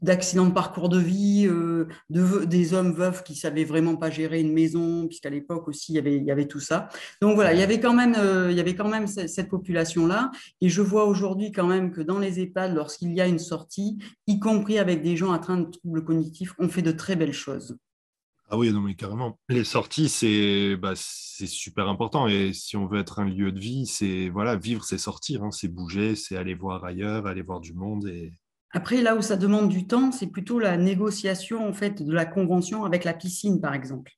d'accidents 0.01 0.45
de, 0.45 0.53
parcours 0.53 0.87
de 0.87 0.97
vie, 0.97 1.45
euh, 1.45 1.87
de, 2.09 2.45
des 2.45 2.73
hommes 2.73 2.93
veufs 2.93 3.21
qui 3.23 3.35
savaient 3.35 3.65
vraiment 3.65 3.97
pas 3.97 4.09
gérer 4.09 4.39
une 4.39 4.53
maison, 4.53 5.07
puisqu'à 5.07 5.29
l'époque 5.29 5.67
aussi 5.67 5.91
il 5.91 5.95
y, 5.95 5.99
avait, 5.99 6.19
y 6.19 6.31
avait 6.31 6.47
tout 6.47 6.61
ça. 6.61 6.87
Donc 7.21 7.35
voilà, 7.35 7.53
il 7.53 7.59
y 7.59 7.63
avait 7.63 7.81
quand 7.81 7.93
même, 7.93 8.15
euh, 8.17 8.51
y 8.51 8.61
avait 8.61 8.75
même 8.87 9.07
cette, 9.07 9.49
population-là. 9.49 10.31
Et 10.61 10.69
je 10.69 10.81
vois 10.81 11.05
aujourd'hui 11.05 11.51
quand 11.51 11.67
même 11.67 11.91
que 11.91 12.01
dans 12.01 12.19
les 12.19 12.39
EHPAD, 12.39 12.73
lorsqu'il 12.73 13.13
y 13.13 13.21
a 13.21 13.27
une 13.27 13.39
sortie, 13.39 13.97
y 14.27 14.39
compris 14.39 14.79
avec 14.79 15.01
des 15.01 15.17
gens 15.17 15.31
atteints 15.31 15.57
de 15.57 15.69
troubles 15.69 16.03
cognitifs, 16.03 16.53
on 16.59 16.69
fait 16.69 16.81
de 16.81 16.91
très 16.91 17.15
belles 17.15 17.33
choses. 17.33 17.77
Ah 18.49 18.57
oui, 18.57 18.71
non, 18.71 18.81
mais 18.81 18.95
carrément. 18.95 19.39
Les 19.49 19.63
sorties, 19.63 20.09
c'est 20.09 20.75
bah, 20.75 20.93
super 20.95 21.87
important. 21.87 22.27
Et 22.27 22.51
si 22.53 22.75
on 22.75 22.85
veut 22.85 22.99
être 22.99 23.19
un 23.19 23.25
lieu 23.25 23.51
de 23.51 23.59
vie, 23.59 23.85
c'est 23.85 24.29
voilà, 24.29 24.57
vivre, 24.57 24.83
c'est 24.83 24.97
sortir, 24.97 25.43
hein. 25.43 25.51
c'est 25.51 25.69
bouger, 25.69 26.15
c'est 26.15 26.35
aller 26.35 26.53
voir 26.53 26.83
ailleurs, 26.83 27.27
aller 27.27 27.41
voir 27.41 27.61
du 27.61 27.73
monde. 27.73 28.07
Et... 28.07 28.33
Après, 28.71 29.01
là 29.01 29.15
où 29.15 29.21
ça 29.21 29.37
demande 29.37 29.69
du 29.69 29.87
temps, 29.87 30.11
c'est 30.11 30.27
plutôt 30.27 30.59
la 30.59 30.77
négociation 30.77 31.67
en 31.67 31.73
fait 31.73 32.03
de 32.03 32.11
la 32.11 32.25
convention 32.25 32.83
avec 32.83 33.05
la 33.05 33.13
piscine, 33.13 33.61
par 33.61 33.73
exemple 33.73 34.11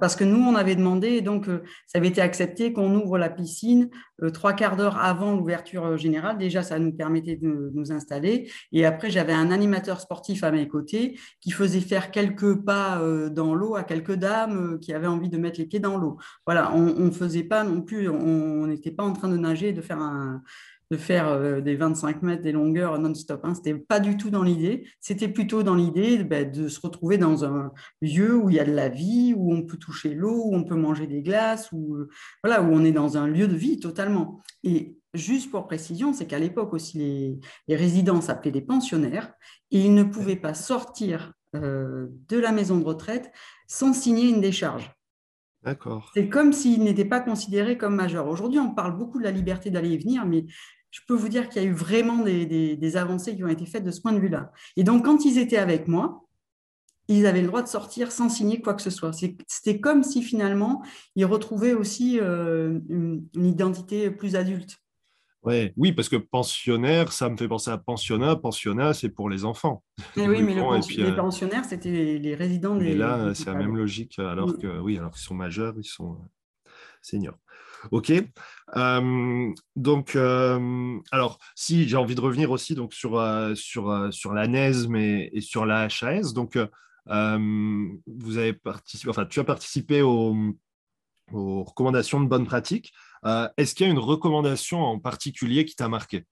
parce 0.00 0.16
que 0.16 0.24
nous, 0.24 0.42
on 0.42 0.54
avait 0.54 0.74
demandé, 0.74 1.20
donc 1.20 1.48
euh, 1.48 1.62
ça 1.86 1.98
avait 1.98 2.08
été 2.08 2.20
accepté 2.20 2.72
qu'on 2.72 2.94
ouvre 2.94 3.16
la 3.16 3.30
piscine 3.30 3.90
euh, 4.22 4.30
trois 4.30 4.52
quarts 4.52 4.76
d'heure 4.76 4.98
avant 4.98 5.36
l'ouverture 5.36 5.84
euh, 5.84 5.96
générale. 5.96 6.36
Déjà, 6.38 6.62
ça 6.62 6.78
nous 6.78 6.92
permettait 6.92 7.36
de 7.36 7.70
nous 7.72 7.92
installer. 7.92 8.50
Et 8.72 8.84
après, 8.84 9.10
j'avais 9.10 9.32
un 9.32 9.50
animateur 9.50 10.00
sportif 10.00 10.42
à 10.42 10.50
mes 10.50 10.66
côtés 10.66 11.18
qui 11.40 11.52
faisait 11.52 11.80
faire 11.80 12.10
quelques 12.10 12.64
pas 12.64 13.00
dans 13.30 13.54
l'eau 13.54 13.76
à 13.76 13.84
quelques 13.84 14.14
dames 14.14 14.78
qui 14.80 14.92
avaient 14.92 15.06
envie 15.06 15.28
de 15.28 15.38
mettre 15.38 15.58
les 15.58 15.66
pieds 15.66 15.80
dans 15.80 15.96
l'eau. 15.96 16.18
Voilà, 16.46 16.72
on 16.74 16.80
ne 16.80 17.10
faisait 17.10 17.44
pas 17.44 17.64
non 17.64 17.82
plus, 17.82 18.08
on 18.08 18.66
n'était 18.66 18.90
pas 18.90 19.04
en 19.04 19.12
train 19.12 19.28
de 19.28 19.36
nager, 19.36 19.72
de 19.72 19.82
faire 19.82 20.00
un 20.00 20.42
de 20.90 20.96
faire 20.96 21.28
euh, 21.28 21.60
des 21.60 21.76
25 21.76 22.22
mètres 22.22 22.42
des 22.42 22.52
longueurs 22.52 22.98
non-stop. 22.98 23.40
Hein. 23.44 23.54
Ce 23.54 23.60
n'était 23.60 23.74
pas 23.74 24.00
du 24.00 24.16
tout 24.16 24.30
dans 24.30 24.42
l'idée. 24.42 24.86
C'était 25.00 25.28
plutôt 25.28 25.62
dans 25.62 25.74
l'idée 25.74 26.22
ben, 26.24 26.50
de 26.50 26.68
se 26.68 26.80
retrouver 26.80 27.18
dans 27.18 27.44
un 27.44 27.72
lieu 28.00 28.36
où 28.36 28.50
il 28.50 28.56
y 28.56 28.60
a 28.60 28.64
de 28.64 28.72
la 28.72 28.88
vie, 28.88 29.34
où 29.36 29.52
on 29.52 29.62
peut 29.62 29.78
toucher 29.78 30.14
l'eau, 30.14 30.42
où 30.44 30.54
on 30.54 30.64
peut 30.64 30.76
manger 30.76 31.06
des 31.06 31.22
glaces, 31.22 31.70
où, 31.72 31.96
euh, 31.96 32.08
voilà, 32.42 32.62
où 32.62 32.72
on 32.72 32.84
est 32.84 32.92
dans 32.92 33.16
un 33.16 33.26
lieu 33.26 33.48
de 33.48 33.56
vie 33.56 33.80
totalement. 33.80 34.40
Et 34.62 34.96
juste 35.14 35.50
pour 35.50 35.66
précision, 35.66 36.12
c'est 36.12 36.26
qu'à 36.26 36.38
l'époque 36.38 36.72
aussi, 36.72 36.98
les, 36.98 37.38
les 37.68 37.76
résidents 37.76 38.20
s'appelaient 38.20 38.52
des 38.52 38.60
pensionnaires 38.60 39.32
et 39.70 39.80
ils 39.80 39.94
ne 39.94 40.04
pouvaient 40.04 40.36
pas 40.36 40.54
sortir 40.54 41.32
euh, 41.62 42.06
de 42.28 42.38
la 42.38 42.52
maison 42.52 42.76
de 42.78 42.84
retraite 42.84 43.30
sans 43.68 43.92
signer 43.92 44.28
une 44.28 44.40
décharge. 44.40 44.92
D'accord. 45.62 46.10
C'est 46.14 46.28
comme 46.28 46.52
s'ils 46.52 46.82
n'étaient 46.82 47.04
pas 47.04 47.20
considérés 47.20 47.78
comme 47.78 47.94
majeurs. 47.94 48.28
Aujourd'hui, 48.28 48.58
on 48.58 48.74
parle 48.74 48.96
beaucoup 48.96 49.18
de 49.18 49.24
la 49.24 49.30
liberté 49.30 49.70
d'aller 49.70 49.92
et 49.92 49.98
venir, 49.98 50.26
mais 50.26 50.44
je 50.96 51.02
peux 51.06 51.14
vous 51.14 51.28
dire 51.28 51.50
qu'il 51.50 51.62
y 51.62 51.64
a 51.66 51.68
eu 51.68 51.74
vraiment 51.74 52.22
des, 52.22 52.96
avancées 52.96 53.36
qui 53.36 53.44
ont 53.44 53.48
été 53.48 53.66
faites 53.66 53.84
de 53.84 53.90
ce 53.90 54.00
point 54.00 54.12
de 54.12 54.18
vue-là. 54.18 54.50
Et 54.76 54.82
donc, 54.82 55.04
quand 55.04 55.26
ils 55.26 55.36
étaient 55.36 55.58
avec 55.58 55.88
moi, 55.88 56.24
ils 57.08 57.26
avaient 57.26 57.42
le 57.42 57.48
droit 57.48 57.62
de 57.62 57.68
sortir 57.68 58.10
sans 58.10 58.30
signer 58.30 58.62
quoi 58.62 58.72
que 58.72 58.80
ce 58.80 58.88
soit. 58.88 59.12
C'était 59.12 59.78
comme 59.78 60.02
si 60.02 60.22
finalement, 60.22 60.82
ils 61.14 61.26
retrouvaient 61.26 61.74
aussi 61.74 62.18
euh, 62.18 62.80
une, 62.88 63.26
identité 63.34 64.10
plus 64.10 64.36
adulte. 64.36 64.78
Ouais, 65.42 65.74
oui, 65.76 65.92
parce 65.92 66.08
que 66.08 66.16
pensionnaire, 66.16 67.12
ça 67.12 67.28
me 67.28 67.36
fait 67.36 67.46
penser 67.46 67.70
à 67.70 67.76
pensionnat. 67.76 68.34
Pensionnat, 68.34 68.94
c'est 68.94 69.10
pour 69.10 69.28
les 69.28 69.44
enfants. 69.44 69.84
Mais 70.16 70.26
oui, 70.26 70.42
mais 70.42 70.54
les 70.54 70.60
euh, 71.02 71.14
pensionnaires, 71.14 71.66
c'était 71.66 72.18
les 72.18 72.34
résidents 72.34 72.74
des. 72.74 72.86
Mais 72.86 72.94
là, 72.94 73.34
c'est 73.34 73.46
la 73.46 73.54
même 73.54 73.76
logique, 73.76 74.18
alors 74.18 74.48
mm. 74.48 74.58
que 74.58 74.78
oui, 74.80 74.96
alors 74.96 75.10
qu'ils 75.12 75.22
sont 75.22 75.34
majeurs, 75.34 75.74
ils 75.76 75.84
sont 75.84 76.12
euh, 76.12 76.70
seniors. 77.02 77.36
Ok. 77.90 78.12
Euh, 78.76 79.52
donc, 79.76 80.16
alors, 80.16 81.38
si 81.54 81.88
j'ai 81.88 81.96
envie 81.96 82.14
de 82.14 82.20
revenir 82.20 82.50
aussi 82.50 82.74
donc 82.74 82.94
sur 82.94 83.22
sur 83.54 84.12
sur 84.12 84.32
la 84.32 84.46
NESM 84.46 84.96
et, 84.96 85.40
sur 85.40 85.66
la 85.66 85.88
HAS, 85.88 86.32
donc 86.32 86.58
vous 87.08 88.38
avez 88.38 88.52
participé, 88.52 89.10
enfin, 89.10 89.26
tu 89.26 89.40
as 89.40 89.44
participé 89.44 90.02
aux, 90.02 90.34
recommandations 91.32 92.20
de 92.20 92.28
bonne 92.28 92.46
pratique. 92.46 92.92
Euh, 93.24 93.48
est-ce 93.56 93.74
qu'il 93.74 93.86
y 93.86 93.88
a 93.88 93.92
une 93.92 93.98
recommandation 93.98 94.82
en 94.82 94.98
particulier 95.00 95.64
qui 95.64 95.74
t'a 95.74 95.88
marqué? 95.88 96.24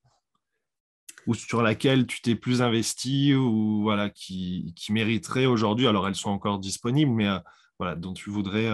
Ou 1.27 1.35
sur 1.35 1.63
laquelle 1.63 2.07
tu 2.07 2.21
t'es 2.21 2.37
plus 2.37 2.63
investi 2.63 3.35
ou 3.35 3.83
voilà 3.83 4.11
qui, 4.11 4.75
mériterait 4.91 5.47
aujourd'hui? 5.47 5.87
Alors 5.89 6.07
elles 6.07 6.15
sont 6.15 6.31
encore 6.31 6.59
disponibles 6.59 7.11
mais 7.11 7.27
euh, 7.27 7.39
voilà 7.79 7.97
dont 7.97 8.13
tu 8.13 8.31
voudrais 8.31 8.69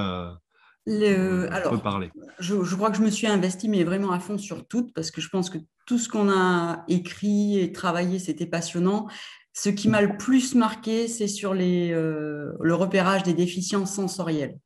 euh, 0.88 1.49
alors, 1.50 1.80
parler. 1.82 2.10
je, 2.38 2.64
je, 2.64 2.75
crois 2.75 2.90
que 2.90 2.96
je 2.96 3.02
me 3.02 3.10
suis 3.10 3.26
investi 3.26 3.68
mais 3.68 3.84
vraiment 3.84 4.12
à 4.12 4.18
fond 4.18 4.38
sur 4.38 4.66
toutes 4.66 4.92
parce 4.94 5.10
que 5.10 5.20
je 5.20 5.28
pense 5.28 5.50
que 5.50 5.58
tout 5.87 5.99
ce 5.99 6.08
qu'on 6.08 6.30
a 6.30 6.84
écrit 6.88 7.58
et 7.58 7.72
travaillé 7.72 8.18
c'était 8.18 8.46
passionnant. 8.46 9.06
Ce 9.52 9.68
qui 9.68 9.88
m'a 9.88 10.00
le 10.00 10.16
plus 10.16 10.54
marqué 10.54 11.06
c'est 11.06 11.28
sur 11.28 11.54
les, 11.54 11.90
le 11.90 12.75
repérage 12.75 13.22
des 13.22 13.34
déficiences 13.34 13.94
sensorielles. 13.94 14.58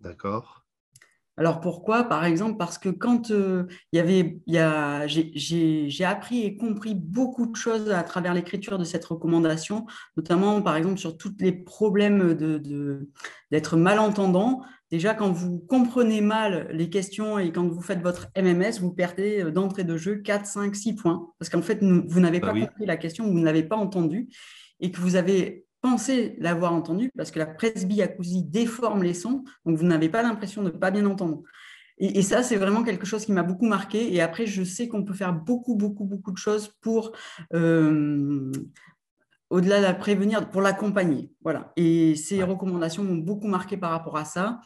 D'accord. 0.00 0.60
Alors 1.40 1.60
pourquoi? 1.60 2.04
Par 2.04 2.26
exemple, 2.26 2.58
parce 2.58 2.76
que 2.76 2.90
quand 2.90 3.30
euh, 3.30 3.66
y 3.94 4.00
j'ai 5.34 6.04
appris 6.04 6.42
et 6.42 6.58
compris 6.58 6.94
beaucoup 6.94 7.46
de 7.46 7.56
choses 7.56 7.90
à 7.90 8.02
travers 8.02 8.34
l'écriture 8.34 8.78
de 8.78 8.84
cette 8.84 9.06
recommandation, 9.06 9.86
notamment 10.18 10.60
par 10.60 10.76
exemple 10.76 10.98
sur 10.98 11.16
tous 11.16 11.32
les 11.40 11.52
problèmes 11.52 12.34
d'être 12.34 13.76
de, 13.76 13.80
malentendant. 13.80 14.60
Déjà, 14.90 15.14
quand 15.14 15.30
vous 15.30 15.60
comprenez 15.60 16.20
mal 16.20 16.68
les 16.72 16.90
questions 16.90 17.38
et 17.38 17.52
quand 17.52 17.68
vous 17.68 17.80
faites 17.80 18.02
votre 18.02 18.28
MMS, 18.36 18.80
vous 18.80 18.92
perdez 18.92 19.44
euh, 19.44 19.50
d'entrée 19.50 19.84
de 19.84 19.96
jeu 19.96 20.16
4, 20.16 20.46
5, 20.46 20.74
6 20.74 20.94
points. 20.94 21.28
Parce 21.38 21.48
qu'en 21.48 21.62
fait, 21.62 21.78
vous 21.82 22.20
n'avez 22.20 22.40
bah 22.40 22.52
pas 22.52 22.60
compris 22.60 22.86
la 22.86 22.96
question, 22.96 23.26
vous 23.26 23.38
ne 23.38 23.44
l'avez 23.44 23.62
pas 23.62 23.76
entendue 23.76 24.28
et 24.80 24.90
que 24.90 25.00
vous 25.00 25.16
avez 25.16 25.66
pensez 25.82 26.36
l'avoir 26.38 26.72
entendu 26.72 27.10
parce 27.16 27.30
que 27.30 27.38
la 27.38 27.46
presbyacousie 27.46 28.44
déforme 28.44 29.02
les 29.02 29.14
sons, 29.14 29.44
donc 29.64 29.78
vous 29.78 29.86
n'avez 29.86 30.08
pas 30.08 30.22
l'impression 30.22 30.62
de 30.62 30.70
ne 30.70 30.76
pas 30.76 30.90
bien 30.90 31.06
entendre. 31.06 31.42
Et, 32.02 32.22
ça, 32.22 32.42
c'est 32.42 32.56
vraiment 32.56 32.82
quelque 32.82 33.04
chose 33.04 33.26
qui 33.26 33.32
m'a 33.32 33.42
beaucoup 33.42 33.66
marqué. 33.66 34.14
Et 34.14 34.22
après, 34.22 34.46
je 34.46 34.64
sais 34.64 34.88
qu'on 34.88 35.04
peut 35.04 35.12
faire 35.12 35.34
beaucoup, 35.34 35.74
beaucoup, 35.76 36.04
beaucoup 36.04 36.32
de 36.32 36.38
choses 36.38 36.74
pour, 36.80 37.12
euh, 37.52 38.50
au-delà 39.50 39.78
de 39.78 39.82
la 39.82 39.94
prévenir, 39.94 40.48
pour 40.50 40.62
l'accompagner. 40.62 41.30
Voilà. 41.42 41.72
Et 41.76 42.14
ces 42.16 42.42
recommandations 42.42 43.04
m'ont 43.04 43.16
beaucoup 43.16 43.48
marqué 43.48 43.76
par 43.76 43.90
rapport 43.90 44.16
à 44.16 44.24
ça. 44.24 44.60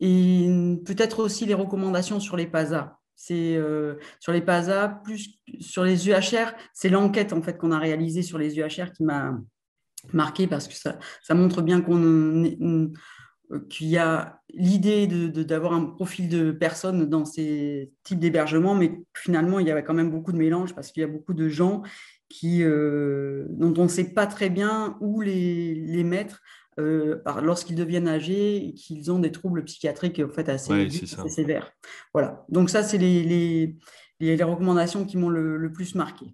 Et 0.00 0.48
peut-être 0.84 1.20
aussi 1.20 1.46
les 1.46 1.54
recommandations 1.54 2.20
sur 2.20 2.36
les 2.36 2.46
PASA. 2.46 2.98
C'est 3.14 3.56
euh, 3.56 3.94
sur 4.20 4.32
les 4.32 4.42
PASA, 4.42 5.00
plus 5.04 5.40
sur 5.58 5.84
les 5.84 6.08
UHR, 6.08 6.52
c'est 6.74 6.90
l'enquête 6.90 7.32
en 7.32 7.40
fait 7.40 7.56
qu'on 7.56 7.72
a 7.72 7.78
réalisée 7.78 8.20
sur 8.20 8.36
les 8.36 8.58
UHR 8.58 8.92
qui 8.94 9.04
m'a 9.04 9.38
marqué 10.12 10.46
parce 10.46 10.68
que 10.68 10.74
ça, 10.74 10.98
ça 11.22 11.34
montre 11.34 11.62
bien 11.62 11.80
qu'on 11.80 12.44
qu'il 13.68 13.86
y 13.86 13.96
a 13.96 14.40
l'idée 14.54 15.06
d'avoir 15.06 15.72
de, 15.72 15.76
un 15.76 15.84
profil 15.86 16.28
de 16.28 16.50
personnes 16.50 17.06
dans 17.06 17.24
ces 17.24 17.92
types 18.02 18.18
d'hébergements, 18.18 18.74
mais 18.74 19.00
finalement, 19.14 19.60
il 19.60 19.66
y 19.66 19.70
avait 19.70 19.84
quand 19.84 19.94
même 19.94 20.10
beaucoup 20.10 20.32
de 20.32 20.36
mélange 20.36 20.74
parce 20.74 20.90
qu'il 20.90 21.02
y 21.02 21.04
a 21.04 21.08
beaucoup 21.08 21.34
de 21.34 21.48
gens 21.48 21.82
qui, 22.28 22.62
euh, 22.62 23.46
dont 23.50 23.74
on 23.78 23.84
ne 23.84 23.88
sait 23.88 24.12
pas 24.12 24.26
très 24.26 24.50
bien 24.50 24.96
où 25.00 25.20
les, 25.20 25.74
les 25.74 26.04
mettre 26.04 26.40
euh, 26.78 27.22
lorsqu'ils 27.42 27.76
deviennent 27.76 28.08
âgés 28.08 28.68
et 28.68 28.74
qu'ils 28.74 29.10
ont 29.10 29.18
des 29.18 29.32
troubles 29.32 29.64
psychiatriques 29.64 30.20
en 30.20 30.30
fait, 30.30 30.48
assez, 30.48 30.90
sévères. 31.28 31.72
Voilà. 32.12 32.44
Donc 32.48 32.70
ça, 32.70 32.82
c'est 32.82 32.98
les, 32.98 33.22
les, 33.22 33.76
les, 34.20 34.42
recommandations 34.42 35.04
qui 35.04 35.16
m'ont 35.16 35.30
le, 35.30 35.56
le, 35.56 35.72
plus 35.72 35.94
marqué. 35.94 36.26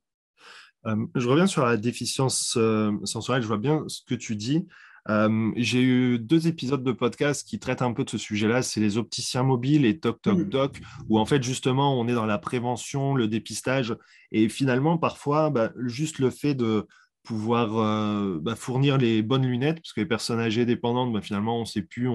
Euh, 0.87 0.97
je 1.15 1.29
reviens 1.29 1.47
sur 1.47 1.65
la 1.65 1.77
déficience 1.77 2.59
sensorielle, 3.05 3.43
je 3.43 3.49
vois 3.49 3.59
bien 3.59 3.85
ce 3.87 4.01
que 4.07 4.15
tu 4.15 4.35
dis. 4.35 4.67
Euh, 5.09 5.51
j'ai 5.57 5.83
eu 5.83 6.19
deux 6.19 6.47
épisodes 6.47 6.85
de 6.85 6.93
podcast 6.93 7.47
qui 7.47 7.59
traitent 7.59 7.83
un 7.83 7.93
peu 7.93 8.05
de 8.05 8.11
ce 8.11 8.19
sujet-là, 8.19 8.63
c'est 8.63 8.81
les 8.81 8.99
opticiens 8.99 9.43
mobiles 9.43 9.85
et 9.85 9.99
Toc 9.99 10.23
Toc 10.23 10.39
mmh. 10.39 10.49
Doc, 10.49 10.81
où 11.09 11.19
en 11.19 11.27
fait 11.27 11.43
justement 11.43 11.99
on 11.99 12.07
est 12.07 12.15
dans 12.15 12.27
la 12.27 12.39
prévention, 12.39 13.15
le 13.15 13.27
dépistage, 13.27 13.97
et 14.31 14.49
finalement 14.49 14.99
parfois 14.99 15.51
bah, 15.51 15.73
juste 15.77 16.19
le 16.19 16.31
fait 16.31 16.55
de 16.55 16.87
pouvoir 17.25 18.41
bah, 18.41 18.57
fournir 18.57 18.99
les 18.99 19.23
bonnes 19.23 19.47
lunettes, 19.47 19.77
parce 19.77 19.93
que 19.93 20.01
les 20.01 20.07
personnes 20.07 20.41
âgées 20.41 20.67
dépendantes, 20.67 21.13
bah, 21.13 21.21
finalement 21.21 21.57
on 21.57 21.61
ne 21.61 21.67
sait 21.67 21.83
plus, 21.83 22.09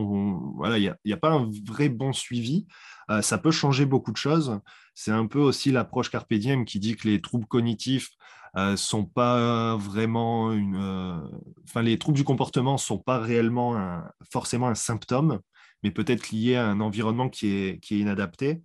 voilà, 0.56 0.78
il 0.78 0.96
n'y 1.06 1.14
a, 1.14 1.18
pas 1.18 1.32
un 1.32 1.50
vrai 1.66 1.90
bon 1.90 2.14
suivi, 2.14 2.68
ça 3.22 3.38
peut 3.38 3.52
changer 3.52 3.86
beaucoup 3.86 4.12
de 4.12 4.18
choses. 4.18 4.60
C'est 4.96 5.12
un 5.12 5.28
peu 5.28 5.40
aussi 5.40 5.72
l'approche 5.72 6.10
carpe 6.10 6.34
qui 6.66 6.80
dit 6.80 6.96
que 6.98 7.08
les 7.08 7.22
troubles 7.22 7.46
cognitifs 7.46 8.10
sont 8.76 9.06
pas 9.06 9.76
vraiment 9.78 10.52
une. 10.52 10.78
Euh, 10.78 11.20
enfin, 11.64 11.82
les 11.82 12.00
troubles 12.00 12.18
du 12.18 12.24
comportement 12.24 12.78
sont 12.78 12.98
pas 12.98 13.20
réellement 13.20 14.02
forcément 14.32 14.68
un 14.68 14.76
symptôme, 14.76 15.40
mais 15.84 15.92
peut-être 15.92 16.32
liés 16.32 16.56
à 16.56 16.68
un 16.68 16.80
environnement 16.80 17.30
qui 17.30 17.50
est, 17.50 17.80
qui 17.80 17.96
est 17.96 18.00
inadapté. 18.00 18.62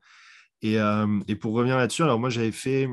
Et, 0.63 0.79
euh, 0.79 1.21
et 1.29 1.37
pour 1.37 1.53
revenir 1.55 1.77
là-dessus, 1.77 2.03
alors 2.03 2.19
moi 2.19 2.31
j'avais 2.31 2.53
fait, 2.53 2.89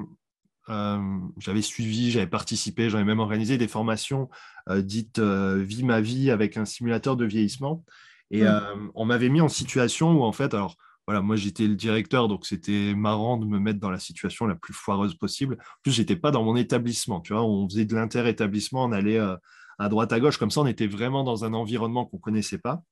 j'avais 0.67 1.61
suivi, 1.61 2.11
j'avais 2.11 2.27
participé, 2.27 2.89
j'avais 2.89 3.03
même 3.03 3.19
organisé 3.19 3.57
des 3.57 3.67
formations 3.67 4.29
dites 4.69 5.19
Vie 5.19 5.83
ma 5.83 6.01
vie 6.01 6.29
avec 6.29 6.57
un 6.57 6.65
simulateur 6.65 7.15
de 7.15 7.25
vieillissement. 7.25 7.83
Et 8.31 8.43
mmh. 8.43 8.91
on 8.93 9.05
m'avait 9.05 9.29
mis 9.29 9.41
en 9.41 9.47
situation 9.47 10.11
où 10.11 10.23
en 10.23 10.31
fait, 10.31 10.53
alors 10.53 10.75
voilà, 11.09 11.23
moi 11.23 11.35
j'étais 11.35 11.65
le 11.65 11.73
directeur, 11.73 12.27
donc 12.27 12.45
c'était 12.45 12.93
marrant 12.93 13.37
de 13.37 13.47
me 13.47 13.57
mettre 13.57 13.79
dans 13.79 13.89
la 13.89 13.97
situation 13.97 14.45
la 14.45 14.53
plus 14.53 14.75
foireuse 14.75 15.15
possible. 15.15 15.55
En 15.59 15.81
plus, 15.81 15.91
j'étais 15.91 16.15
pas 16.15 16.29
dans 16.29 16.43
mon 16.43 16.55
établissement, 16.55 17.19
tu 17.19 17.33
vois, 17.33 17.41
on 17.43 17.67
faisait 17.67 17.85
de 17.85 17.95
l'inter-établissement, 17.95 18.83
on 18.83 18.91
allait 18.91 19.17
euh, 19.17 19.35
à 19.79 19.89
droite 19.89 20.13
à 20.13 20.19
gauche, 20.19 20.37
comme 20.37 20.51
ça, 20.51 20.61
on 20.61 20.67
était 20.67 20.85
vraiment 20.85 21.23
dans 21.23 21.45
un 21.45 21.53
environnement 21.55 22.05
qu'on 22.05 22.19
connaissait 22.19 22.59
pas. 22.59 22.83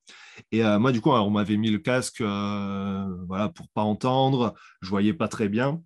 Et 0.52 0.66
euh, 0.66 0.80
moi, 0.80 0.92
du 0.92 1.00
coup, 1.00 1.12
on 1.12 1.30
m'avait 1.30 1.58
mis 1.58 1.70
le 1.70 1.78
casque, 1.78 2.22
euh, 2.22 3.06
voilà, 3.28 3.50
pour 3.50 3.70
pas 3.70 3.84
entendre, 3.84 4.56
je 4.82 4.90
voyais 4.90 5.14
pas 5.14 5.28
très 5.28 5.48
bien. 5.48 5.80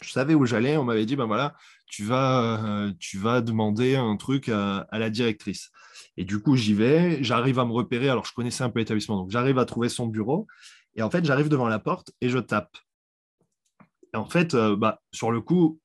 Je 0.00 0.10
savais 0.10 0.32
où 0.34 0.46
j'allais, 0.46 0.78
on 0.78 0.84
m'avait 0.84 1.04
dit, 1.04 1.14
ben 1.14 1.26
voilà, 1.26 1.56
tu 1.88 2.04
vas, 2.04 2.90
tu 2.98 3.18
vas 3.18 3.42
demander 3.42 3.96
un 3.96 4.16
truc 4.16 4.48
à 4.48 4.86
la 4.92 5.10
directrice. 5.10 5.70
Et 6.16 6.24
du 6.24 6.40
coup, 6.40 6.56
j'y 6.56 6.72
vais, 6.72 7.22
j'arrive 7.22 7.58
à 7.58 7.66
me 7.66 7.72
repérer. 7.72 8.08
Alors, 8.08 8.24
je 8.24 8.32
connaissais 8.32 8.64
un 8.64 8.70
peu 8.70 8.78
l'établissement, 8.78 9.16
donc 9.16 9.30
j'arrive 9.30 9.58
à 9.58 9.66
trouver 9.66 9.90
son 9.90 10.06
bureau. 10.06 10.46
Et 10.96 11.02
en 11.02 11.10
fait, 11.10 11.24
j'arrive 11.24 11.48
devant 11.48 11.68
la 11.68 11.78
porte 11.78 12.12
et 12.20 12.28
je 12.28 12.38
tape. 12.38 12.76
Et 14.14 14.16
en 14.16 14.24
fait, 14.24 14.54
euh, 14.54 14.76
bah, 14.76 15.02
sur 15.12 15.30
le 15.30 15.40
coup, 15.40 15.78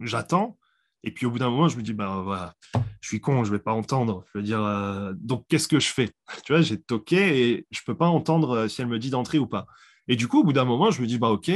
j'attends. 0.00 0.58
Et 1.02 1.12
puis 1.12 1.26
au 1.26 1.30
bout 1.30 1.38
d'un 1.38 1.50
moment, 1.50 1.68
je 1.68 1.76
me 1.76 1.82
dis, 1.82 1.94
bah 1.94 2.54
je 3.00 3.08
suis 3.08 3.20
con, 3.20 3.44
je 3.44 3.50
ne 3.50 3.56
vais 3.56 3.62
pas 3.62 3.72
entendre. 3.72 4.24
Je 4.32 4.38
veux 4.38 4.44
dire, 4.44 4.62
euh, 4.62 5.12
donc 5.16 5.46
qu'est-ce 5.48 5.68
que 5.68 5.80
je 5.80 5.88
fais? 5.88 6.10
Tu 6.44 6.52
vois, 6.52 6.62
j'ai 6.62 6.80
toqué 6.80 7.50
et 7.50 7.66
je 7.70 7.80
ne 7.80 7.84
peux 7.86 7.96
pas 7.96 8.08
entendre 8.08 8.50
euh, 8.50 8.68
si 8.68 8.82
elle 8.82 8.88
me 8.88 8.98
dit 8.98 9.10
d'entrer 9.10 9.38
ou 9.38 9.46
pas. 9.46 9.66
Et 10.08 10.16
du 10.16 10.26
coup, 10.26 10.40
au 10.40 10.44
bout 10.44 10.52
d'un 10.52 10.64
moment, 10.64 10.90
je 10.90 11.00
me 11.00 11.06
dis, 11.06 11.18
bah 11.18 11.28
ok, 11.28 11.50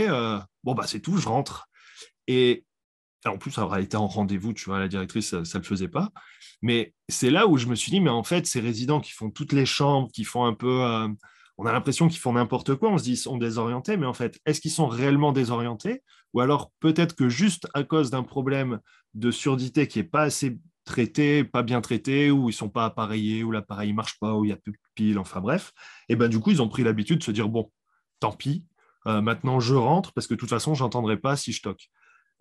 bon, 0.63 0.75
bah 0.75 0.87
c'est 0.87 1.01
tout, 1.01 1.17
je 1.17 1.27
rentre. 1.27 1.69
Et 2.29 2.65
en 3.25 3.39
plus, 3.39 3.51
ça 3.51 3.65
aurait 3.65 3.83
été 3.83 3.97
en 3.97 4.07
rendez-vous, 4.07 4.53
tu 4.53 4.67
vois, 4.67 4.79
la 4.79 4.89
directrice, 4.89 5.31
ça 5.31 5.59
ne 5.59 5.63
le 5.63 5.69
faisait 5.69 5.89
pas. 5.89 6.11
Mais 6.63 6.95
c'est 7.09 7.31
là 7.31 7.47
où 7.47 7.57
je 7.57 7.67
me 7.67 7.75
suis 7.75 7.91
dit, 7.91 8.01
mais 8.01 8.11
en 8.11 8.23
fait, 8.23 8.47
ces 8.47 8.61
résidents 8.61 9.01
qui 9.01 9.13
font 9.13 9.31
toutes 9.31 9.53
les 9.53 9.67
chambres, 9.67 10.11
qui 10.13 10.25
font 10.25 10.45
un 10.45 10.55
peu 10.55 11.09
on 11.59 11.67
a 11.67 11.73
l'impression 11.73 12.09
qu'ils 12.09 12.21
font 12.21 12.33
n'importe 12.33 12.75
quoi, 12.75 12.91
on 12.91 12.99
se 12.99 13.05
dit 13.05 13.11
qu'ils 13.11 13.19
sont 13.19 13.37
désorientés, 13.37 13.97
mais 13.97 14.07
en 14.07 14.13
fait, 14.13 14.39
est-ce 14.47 14.61
qu'ils 14.61 14.71
sont 14.71 14.87
réellement 14.87 15.33
désorientés? 15.33 16.03
Ou 16.33 16.41
alors 16.41 16.73
peut-être 16.81 17.15
que 17.15 17.29
juste 17.29 17.69
à 17.75 17.85
cause 17.85 18.11
d'un 18.11 18.25
problème 18.25 18.81
de 19.15 19.31
surdité 19.31 19.87
qui 19.87 19.99
n'est 19.99 20.05
pas 20.05 20.23
assez 20.23 20.59
traité, 20.85 21.45
pas 21.45 21.63
bien 21.63 21.81
traité, 21.81 22.31
ou 22.31 22.51
ils 22.51 22.53
sont 22.53 22.69
pas 22.69 22.85
appareillés, 22.85 23.45
ou 23.45 23.51
l'appareil 23.51 23.91
ne 23.91 23.97
marche 23.97 24.19
pas, 24.19 24.35
ou 24.35 24.45
il 24.45 24.49
y 24.49 24.53
a 24.53 24.57
plus 24.57 24.73
de 24.73 24.79
piles, 24.95 25.19
enfin 25.19 25.41
bref, 25.41 25.73
et 26.09 26.17
ben 26.17 26.29
du 26.29 26.41
coup, 26.41 26.51
ils 26.51 26.61
ont 26.61 26.69
pris 26.69 26.83
l'habitude 26.83 27.19
de 27.19 27.25
se 27.25 27.31
dire, 27.31 27.49
bon, 27.49 27.71
tant 28.21 28.33
pis, 28.33 28.67
euh, 29.07 29.21
maintenant 29.21 29.61
je 29.61 29.75
rentre, 29.75 30.13
parce 30.13 30.27
que 30.27 30.35
de 30.35 30.39
toute 30.39 30.51
façon, 30.51 30.75
je 30.75 30.83
n'entendrai 30.83 31.17
pas 31.17 31.37
si 31.37 31.53
je 31.53 31.63
toque. 31.63 31.89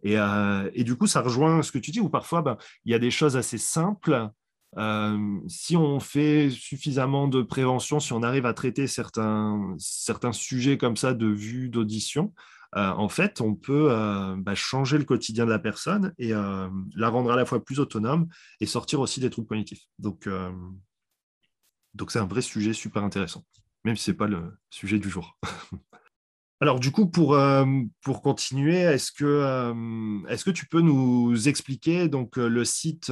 Euh, 0.05 0.69
et, 0.73 0.83
du 0.83 0.95
coup, 0.95 1.07
ça 1.07 1.21
rejoint 1.21 1.61
ce 1.61 1.71
que 1.71 1.77
tu 1.77 1.91
dis, 1.91 1.99
où 1.99 2.09
parfois, 2.09 2.41
ben, 2.41 2.57
il 2.85 2.91
y 2.91 2.95
a 2.95 2.99
des 2.99 3.11
choses 3.11 3.37
assez 3.37 3.57
simples 3.57 4.29
euh, 4.77 5.39
si 5.47 5.75
on 5.77 5.99
fait 5.99 6.49
suffisamment 6.49 7.27
de 7.27 7.41
prévention, 7.41 7.99
si 7.99 8.13
on 8.13 8.23
arrive 8.23 8.45
à 8.45 8.53
traiter 8.53 8.87
certains, 8.87 9.75
certains 9.77 10.31
sujets 10.31 10.77
comme 10.77 10.97
ça 10.97 11.13
de 11.13 11.27
vue, 11.27 11.69
d'audition, 11.69 12.33
euh, 12.75 12.89
en 12.89 13.09
fait, 13.09 13.39
on 13.39 13.53
peut 13.53 13.91
euh, 13.91 14.35
bah, 14.37 14.55
changer 14.55 14.97
le 14.97 15.03
quotidien 15.03 15.45
de 15.45 15.51
la 15.51 15.59
personne 15.59 16.13
et 16.17 16.29
la 16.29 17.09
rendre 17.09 17.31
à 17.31 17.35
la 17.35 17.45
fois 17.45 17.63
plus 17.63 17.79
autonome 17.79 18.27
et 18.59 18.65
sortir 18.65 18.99
aussi 18.99 19.19
des 19.19 19.29
troubles 19.29 19.47
cognitifs. 19.47 19.83
Donc, 19.99 20.27
donc 21.93 22.11
c'est 22.11 22.19
un 22.19 22.25
vrai 22.25 22.41
sujet 22.41 22.73
super 22.73 23.03
intéressant, 23.03 23.45
même 23.83 23.95
si 23.95 24.05
ce 24.05 24.11
n'est 24.11 24.17
pas 24.17 24.27
le 24.27 24.57
sujet 24.69 24.99
du 24.99 25.09
jour. 25.09 25.37
Alors 26.63 26.79
du 26.79 26.91
coup, 26.91 27.07
pour, 27.07 27.35
euh, 27.35 27.65
continuer, 28.23 28.77
est-ce 28.77 29.11
que, 29.11 29.25
euh, 29.25 30.25
est-ce 30.29 30.45
que 30.45 30.49
tu 30.49 30.65
peux 30.65 30.79
nous 30.79 31.49
expliquer 31.49 32.07
donc, 32.07 32.37
euh, 32.37 32.47
le 32.47 32.63
site 32.63 33.11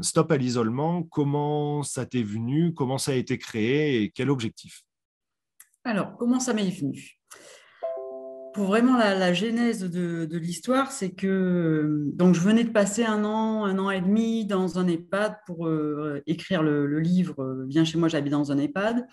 Stop 0.00 0.32
à 0.32 0.38
l'isolement, 0.38 1.02
comment 1.02 1.82
ça 1.82 2.06
t'est 2.06 2.22
venu, 2.22 2.72
comment 2.72 2.96
ça 2.96 3.12
a 3.12 3.16
été 3.16 3.36
créé 3.36 4.00
et 4.00 4.10
quel 4.10 4.30
objectif? 4.30 4.84
Alors, 5.84 6.16
comment 6.16 6.40
ça 6.40 6.54
m'est 6.54 6.70
venu? 6.70 7.18
Pour 8.54 8.64
vraiment 8.64 8.96
la, 8.96 9.34
genèse 9.34 9.82
de, 9.82 10.24
de 10.24 10.38
l'histoire, 10.38 10.90
c'est 10.90 11.10
que 11.10 12.04
donc 12.14 12.34
je 12.34 12.40
venais 12.40 12.64
de 12.64 12.70
passer 12.70 13.04
un 13.04 13.22
an, 13.22 13.66
un 13.66 13.78
an 13.78 13.90
et 13.90 14.00
demi 14.00 14.46
dans 14.46 14.78
un 14.78 14.88
EHPAD 14.88 15.36
pour 15.44 15.68
écrire 16.26 16.62
le, 16.62 16.86
le 16.86 17.00
livre 17.00 17.66
Viens 17.68 17.84
chez 17.84 17.98
moi, 17.98 18.08
j'habite 18.08 18.32
dans 18.32 18.50
un 18.50 18.56
EHPAD. 18.56 19.06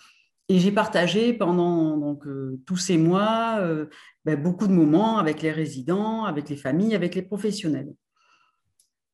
Et 0.48 0.60
j'ai 0.60 0.70
partagé 0.70 1.32
pendant 1.32 1.96
donc, 1.96 2.26
euh, 2.26 2.60
tous 2.66 2.76
ces 2.76 2.96
mois 2.98 3.58
euh, 3.60 3.86
ben, 4.24 4.40
beaucoup 4.40 4.68
de 4.68 4.72
moments 4.72 5.18
avec 5.18 5.42
les 5.42 5.50
résidents, 5.50 6.24
avec 6.24 6.48
les 6.48 6.56
familles, 6.56 6.94
avec 6.94 7.14
les 7.16 7.22
professionnels. 7.22 7.92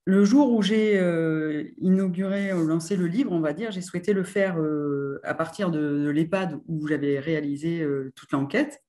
Le 0.04 0.24
jour 0.24 0.52
où 0.52 0.62
j'ai 0.62 0.98
euh, 0.98 1.70
inauguré, 1.78 2.50
lancé 2.50 2.96
le 2.96 3.06
livre, 3.06 3.32
on 3.32 3.40
va 3.40 3.54
dire, 3.54 3.70
j'ai 3.70 3.80
souhaité 3.80 4.12
le 4.12 4.24
faire 4.24 4.58
à 5.22 5.34
partir 5.34 5.70
de, 5.70 6.10
l'EHPAD 6.10 6.60
où 6.66 6.86
j'avais 6.88 7.18
réalisé 7.18 7.86
toute 8.16 8.32
l'enquête. 8.32 8.82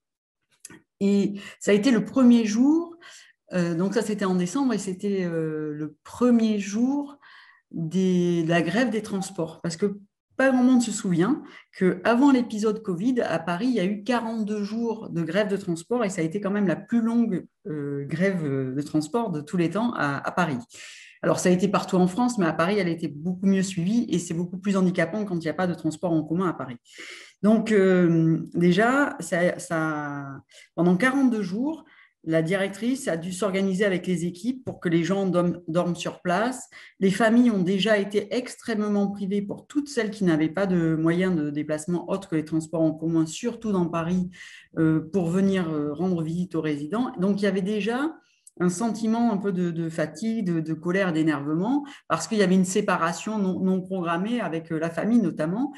Et 0.99 1.39
ça 1.59 1.71
a 1.71 1.75
été 1.75 1.91
le 1.91 2.03
premier 2.03 2.45
jour, 2.45 2.97
donc 3.51 3.93
ça 3.93 4.01
c'était 4.01 4.25
en 4.25 4.33
décembre, 4.33 4.73
et 4.73 4.79
c'était 4.79 5.29
le 5.29 5.95
premier 6.03 6.57
jour 6.57 7.19
de 7.69 8.47
la 8.47 8.63
grève 8.63 8.89
des 8.89 9.03
transports. 9.03 9.61
Parce 9.61 9.77
que 9.77 9.99
pas 10.35 10.49
grand 10.49 10.63
monde 10.63 10.81
se 10.81 10.91
souvient 10.91 11.43
qu'avant 11.77 12.31
l'épisode 12.31 12.81
Covid, 12.81 13.21
à 13.21 13.39
Paris, 13.39 13.67
il 13.67 13.73
y 13.75 13.79
a 13.79 13.85
eu 13.85 14.03
42 14.03 14.63
jours 14.63 15.09
de 15.09 15.23
grève 15.23 15.47
de 15.47 15.57
transport 15.57 16.03
et 16.03 16.09
ça 16.09 16.21
a 16.21 16.23
été 16.23 16.41
quand 16.41 16.51
même 16.51 16.67
la 16.67 16.75
plus 16.75 17.01
longue 17.01 17.45
euh, 17.67 18.05
grève 18.05 18.43
de 18.43 18.81
transport 18.81 19.31
de 19.31 19.41
tous 19.41 19.57
les 19.57 19.71
temps 19.71 19.93
à, 19.95 20.31
Paris. 20.31 20.57
Alors, 21.21 21.39
ça 21.39 21.49
a 21.49 21.51
été 21.51 21.67
partout 21.67 21.95
en 21.95 22.07
France, 22.07 22.37
mais 22.37 22.45
à 22.45 22.53
Paris, 22.53 22.77
elle 22.77 22.87
a 22.87 22.91
été 22.91 23.07
beaucoup 23.07 23.45
mieux 23.45 23.63
suivie 23.63 24.05
et 24.09 24.19
c'est 24.19 24.33
beaucoup 24.33 24.57
plus 24.57 24.75
handicapant 24.75 25.23
quand 25.23 25.35
il 25.35 25.43
n'y 25.43 25.49
a 25.49 25.53
pas 25.53 25.67
de 25.67 25.73
transport 25.73 26.11
en 26.11 26.23
commun 26.23 26.49
à 26.49 26.53
Paris. 26.53 26.77
Donc, 27.41 27.71
euh, 27.71 28.39
déjà, 28.53 29.15
ça, 29.19 30.41
pendant 30.75 30.97
42 30.97 31.41
jours, 31.41 31.85
la 32.25 32.41
directrice 32.41 33.07
a 33.07 33.17
dû 33.17 33.33
s'organiser 33.33 33.83
avec 33.83 34.07
les 34.07 34.25
équipes 34.25 34.63
pour 34.63 34.79
que 34.79 34.87
les 34.87 35.03
gens 35.03 35.25
dorment 35.25 35.95
sur 35.95 36.21
place. 36.21 36.69
Les 36.99 37.11
familles 37.11 37.51
ont 37.51 37.63
déjà 37.63 37.97
été 37.97 38.33
extrêmement 38.33 39.07
privées 39.11 39.41
pour 39.41 39.67
toutes 39.67 39.89
celles 39.89 40.09
qui 40.09 40.23
n'avaient 40.23 40.49
pas 40.49 40.65
de 40.65 40.95
moyens 40.95 41.35
de 41.35 41.49
déplacement 41.49 42.09
autres 42.09 42.29
que 42.29 42.35
les 42.35 42.45
transports 42.45 42.81
en 42.81 42.93
commun, 42.93 43.25
surtout 43.25 43.73
dans 43.73 43.87
Paris, 43.87 44.29
euh, 44.77 45.01
pour 45.11 45.29
venir 45.29 45.69
euh, 45.69 45.93
rendre 45.93 46.21
visite 46.21 46.55
aux 46.55 46.61
résidents. 46.61 47.11
Donc 47.19 47.41
il 47.41 47.43
y 47.43 47.47
avait 47.47 47.61
déjà 47.61 48.13
un 48.59 48.69
sentiment 48.69 49.33
un 49.33 49.37
peu 49.37 49.51
de, 49.51 49.89
fatigue, 49.89 50.45
de, 50.45 50.73
colère, 50.73 51.11
d'énervement, 51.11 51.85
parce 52.07 52.27
qu'il 52.27 52.37
y 52.37 52.43
avait 52.43 52.55
une 52.55 52.65
séparation 52.65 53.39
non, 53.39 53.59
non 53.59 53.81
programmée 53.81 54.39
avec 54.39 54.71
euh, 54.71 54.79
la 54.79 54.89
famille 54.89 55.19
notamment. 55.19 55.73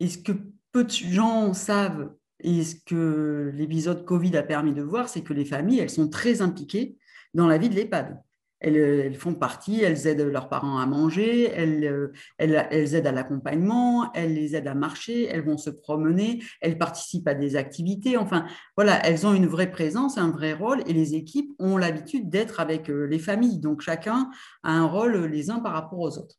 Et 0.00 0.08
ce 0.08 0.18
que 0.18 0.32
peu 0.72 0.82
de 0.84 0.90
gens 0.90 1.52
savent 1.52 2.10
et 2.40 2.62
ce 2.62 2.76
que 2.84 3.50
l'épisode 3.54 4.04
Covid 4.04 4.36
a 4.36 4.42
permis 4.42 4.74
de 4.74 4.82
voir, 4.82 5.08
c'est 5.08 5.22
que 5.22 5.32
les 5.32 5.44
familles, 5.44 5.80
elles 5.80 5.90
sont 5.90 6.08
très 6.08 6.42
impliquées 6.42 6.96
dans 7.32 7.46
la 7.46 7.58
vie 7.58 7.68
de 7.68 7.74
l'EHPAD. 7.74 8.20
Elles, 8.60 9.14
font 9.16 9.34
partie, 9.34 9.82
elles 9.82 10.06
aident 10.06 10.30
leurs 10.32 10.48
parents 10.48 10.78
à 10.78 10.86
manger, 10.86 11.50
elles, 11.54 12.12
elles, 12.38 12.94
aident 12.94 13.06
à 13.06 13.12
l'accompagnement, 13.12 14.10
elles 14.14 14.32
les 14.32 14.56
aident 14.56 14.68
à 14.68 14.74
marcher, 14.74 15.26
elles 15.26 15.44
vont 15.44 15.58
se 15.58 15.68
promener, 15.68 16.42
elles 16.62 16.78
participent 16.78 17.28
à 17.28 17.34
des 17.34 17.56
activités. 17.56 18.16
Enfin, 18.16 18.46
voilà, 18.74 19.06
elles 19.06 19.26
ont 19.26 19.34
une 19.34 19.46
vraie 19.46 19.70
présence, 19.70 20.16
un 20.16 20.30
vrai 20.30 20.54
rôle 20.54 20.82
et 20.86 20.94
les 20.94 21.14
équipes 21.14 21.52
ont 21.58 21.76
l'habitude 21.76 22.30
d'être 22.30 22.58
avec 22.58 22.88
euh, 22.88 23.04
les 23.04 23.18
familles. 23.18 23.58
Donc, 23.58 23.82
chacun 23.82 24.30
a 24.62 24.72
un 24.72 24.86
rôle 24.86 25.26
les 25.26 25.50
uns 25.50 25.58
par 25.58 25.72
rapport 25.72 25.98
aux 25.98 26.16
autres. 26.18 26.36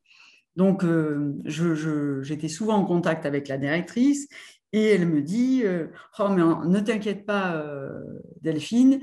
Donc, 0.55 0.83
euh, 0.83 1.33
j'étais 1.43 2.47
souvent 2.47 2.75
en 2.75 2.85
contact 2.85 3.25
avec 3.25 3.47
la 3.49 3.57
directrice 3.57 4.27
et 4.75 4.87
elle 4.87 5.07
me 5.07 5.21
dit 5.21 5.61
euh, 5.63 5.87
Oh, 6.19 6.27
mais 6.27 6.43
ne 6.43 6.79
t'inquiète 6.81 7.25
pas, 7.25 7.55
euh, 7.55 8.03
Delphine, 8.41 8.99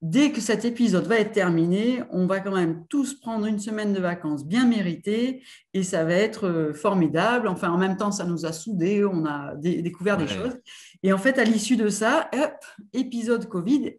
dès 0.00 0.30
que 0.30 0.40
cet 0.40 0.64
épisode 0.64 1.06
va 1.06 1.18
être 1.18 1.32
terminé, 1.32 2.04
on 2.12 2.28
va 2.28 2.38
quand 2.38 2.54
même 2.54 2.84
tous 2.88 3.14
prendre 3.14 3.44
une 3.46 3.58
semaine 3.58 3.92
de 3.92 3.98
vacances 3.98 4.46
bien 4.46 4.64
méritée 4.64 5.42
et 5.74 5.82
ça 5.82 6.04
va 6.04 6.12
être 6.12 6.46
euh, 6.46 6.72
formidable. 6.72 7.48
Enfin, 7.48 7.70
en 7.70 7.78
même 7.78 7.96
temps, 7.96 8.12
ça 8.12 8.24
nous 8.24 8.46
a 8.46 8.52
soudés, 8.52 9.04
on 9.04 9.26
a 9.26 9.56
découvert 9.56 10.18
des 10.18 10.28
choses. 10.28 10.56
Et 11.02 11.12
en 11.12 11.18
fait, 11.18 11.36
à 11.38 11.44
l'issue 11.44 11.76
de 11.76 11.88
ça, 11.88 12.30
hop, 12.32 12.64
épisode 12.92 13.48
Covid, 13.48 13.96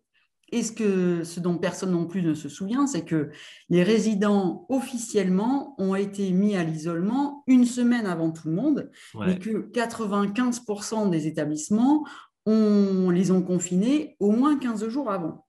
et 0.51 0.63
ce, 0.63 0.71
que, 0.71 1.23
ce 1.23 1.39
dont 1.39 1.57
personne 1.57 1.91
non 1.91 2.05
plus 2.05 2.21
ne 2.21 2.33
se 2.33 2.49
souvient, 2.49 2.87
c'est 2.87 3.05
que 3.05 3.29
les 3.69 3.83
résidents 3.83 4.65
officiellement 4.69 5.75
ont 5.77 5.95
été 5.95 6.31
mis 6.31 6.55
à 6.55 6.63
l'isolement 6.63 7.43
une 7.47 7.65
semaine 7.65 8.05
avant 8.05 8.31
tout 8.31 8.47
le 8.47 8.55
monde 8.55 8.91
et 9.27 9.37
que 9.37 9.69
95% 9.71 11.09
des 11.09 11.27
établissements 11.27 12.03
on, 12.45 13.09
les 13.09 13.31
ont 13.31 13.41
confinés 13.41 14.15
au 14.19 14.31
moins 14.31 14.57
15 14.57 14.87
jours 14.89 15.11
avant. 15.11 15.45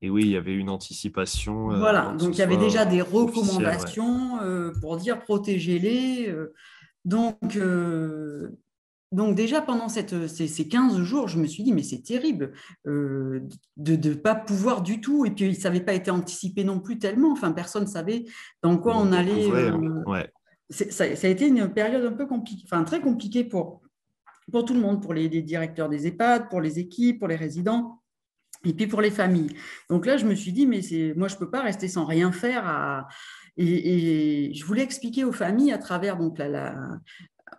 Et 0.00 0.10
oui, 0.10 0.22
il 0.22 0.30
y 0.30 0.36
avait 0.36 0.54
une 0.54 0.70
anticipation. 0.70 1.72
Euh, 1.72 1.78
voilà, 1.78 2.14
donc 2.18 2.34
il 2.34 2.38
y 2.38 2.42
avait 2.42 2.56
déjà 2.56 2.84
des 2.84 3.02
recommandations 3.02 4.40
euh, 4.42 4.72
pour 4.80 4.96
dire 4.96 5.20
protégez-les. 5.20 6.28
Euh. 6.28 6.52
donc, 7.04 7.58
donc 9.12 9.36
déjà, 9.36 9.60
pendant 9.60 9.90
cette, 9.90 10.26
ces, 10.26 10.68
15 10.68 11.02
jours, 11.02 11.28
je 11.28 11.38
me 11.38 11.46
suis 11.46 11.62
dit, 11.62 11.72
mais 11.72 11.82
c'est 11.82 12.02
terrible 12.02 12.52
euh, 12.86 13.40
de 13.76 14.08
ne 14.08 14.14
pas 14.14 14.34
pouvoir 14.34 14.80
du 14.80 15.02
tout. 15.02 15.26
Et 15.26 15.30
puis, 15.30 15.54
ça 15.54 15.68
n'avait 15.68 15.84
pas 15.84 15.92
été 15.92 16.10
anticipé 16.10 16.64
non 16.64 16.80
plus 16.80 16.98
tellement. 16.98 17.30
Enfin, 17.30 17.52
personne 17.52 17.84
ne 17.84 17.88
savait 17.88 18.24
dans 18.62 18.78
quoi 18.78 18.96
on, 18.96 19.12
allait. 19.12 19.50
Euh, 19.50 20.24
ça, 20.70 21.04
a 21.04 21.28
été 21.28 21.46
une 21.46 21.68
période 21.68 22.06
un 22.06 22.16
peu 22.16 22.26
compliquée, 22.26 22.64
enfin 22.66 22.82
très 22.84 23.02
compliquée 23.02 23.44
pour, 23.44 23.82
pour 24.50 24.64
tout 24.64 24.72
le 24.72 24.80
monde, 24.80 25.02
pour 25.02 25.12
les, 25.12 25.28
directeurs 25.28 25.90
des 25.90 26.06
EHPAD, 26.06 26.48
pour 26.48 26.62
les 26.62 26.78
équipes, 26.78 27.18
pour 27.18 27.28
les 27.28 27.36
résidents. 27.36 27.98
Et 28.64 28.72
puis 28.72 28.86
pour 28.86 29.02
les 29.02 29.10
familles. 29.10 29.50
Donc 29.90 30.06
là, 30.06 30.16
je 30.16 30.24
me 30.24 30.36
suis 30.36 30.52
dit, 30.52 30.66
mais 30.66 30.80
moi, 31.16 31.26
je 31.26 31.34
ne 31.34 31.38
peux 31.40 31.50
pas 31.50 31.62
rester 31.62 31.88
sans 31.88 32.06
rien 32.06 32.30
faire. 32.30 33.04
Et, 33.56 34.52
je 34.54 34.64
voulais 34.64 34.82
expliquer 34.82 35.24
aux 35.24 35.32
familles 35.32 35.72
à 35.72 35.78
travers 35.78 36.16
donc, 36.16 36.38
la, 36.38 36.74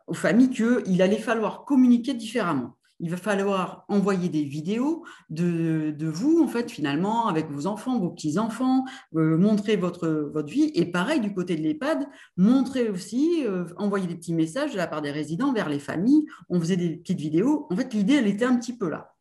aux 0.07 0.13
familles 0.13 0.49
qu'il 0.49 1.01
allait 1.01 1.17
falloir 1.17 1.65
communiquer 1.65 2.13
différemment. 2.13 2.75
Il 2.99 3.09
va 3.09 3.17
falloir 3.17 3.83
envoyer 3.89 4.29
des 4.29 4.43
vidéos 4.43 5.03
de, 5.29 5.93
vous, 5.99 6.41
en 6.41 6.47
fait, 6.47 6.71
finalement, 6.71 7.27
avec 7.27 7.49
vos 7.49 7.67
enfants, 7.67 7.99
vos 7.99 8.11
petits-enfants, 8.11 8.85
euh, 9.15 9.37
montrer 9.37 9.75
votre, 9.75 10.31
vie. 10.47 10.71
Et 10.75 10.85
pareil, 10.85 11.19
du 11.19 11.33
côté 11.33 11.55
de 11.55 11.61
l'EHPAD, 11.61 12.07
montrer 12.37 12.89
aussi, 12.89 13.43
euh, 13.45 13.65
envoyer 13.77 14.07
des 14.07 14.15
petits 14.15 14.33
messages 14.33 14.71
de 14.71 14.77
la 14.77 14.87
part 14.87 15.01
des 15.01 15.11
résidents 15.11 15.51
vers 15.51 15.67
les 15.67 15.79
familles. 15.79 16.25
On 16.49 16.59
faisait 16.59 16.77
des 16.77 16.95
petites 16.95 17.19
vidéos. 17.19 17.67
En 17.71 17.75
fait, 17.75 17.93
l'idée, 17.93 18.13
elle 18.13 18.27
était 18.27 18.45
un 18.45 18.55
petit 18.57 18.77
peu 18.77 18.89
là. 18.89 19.13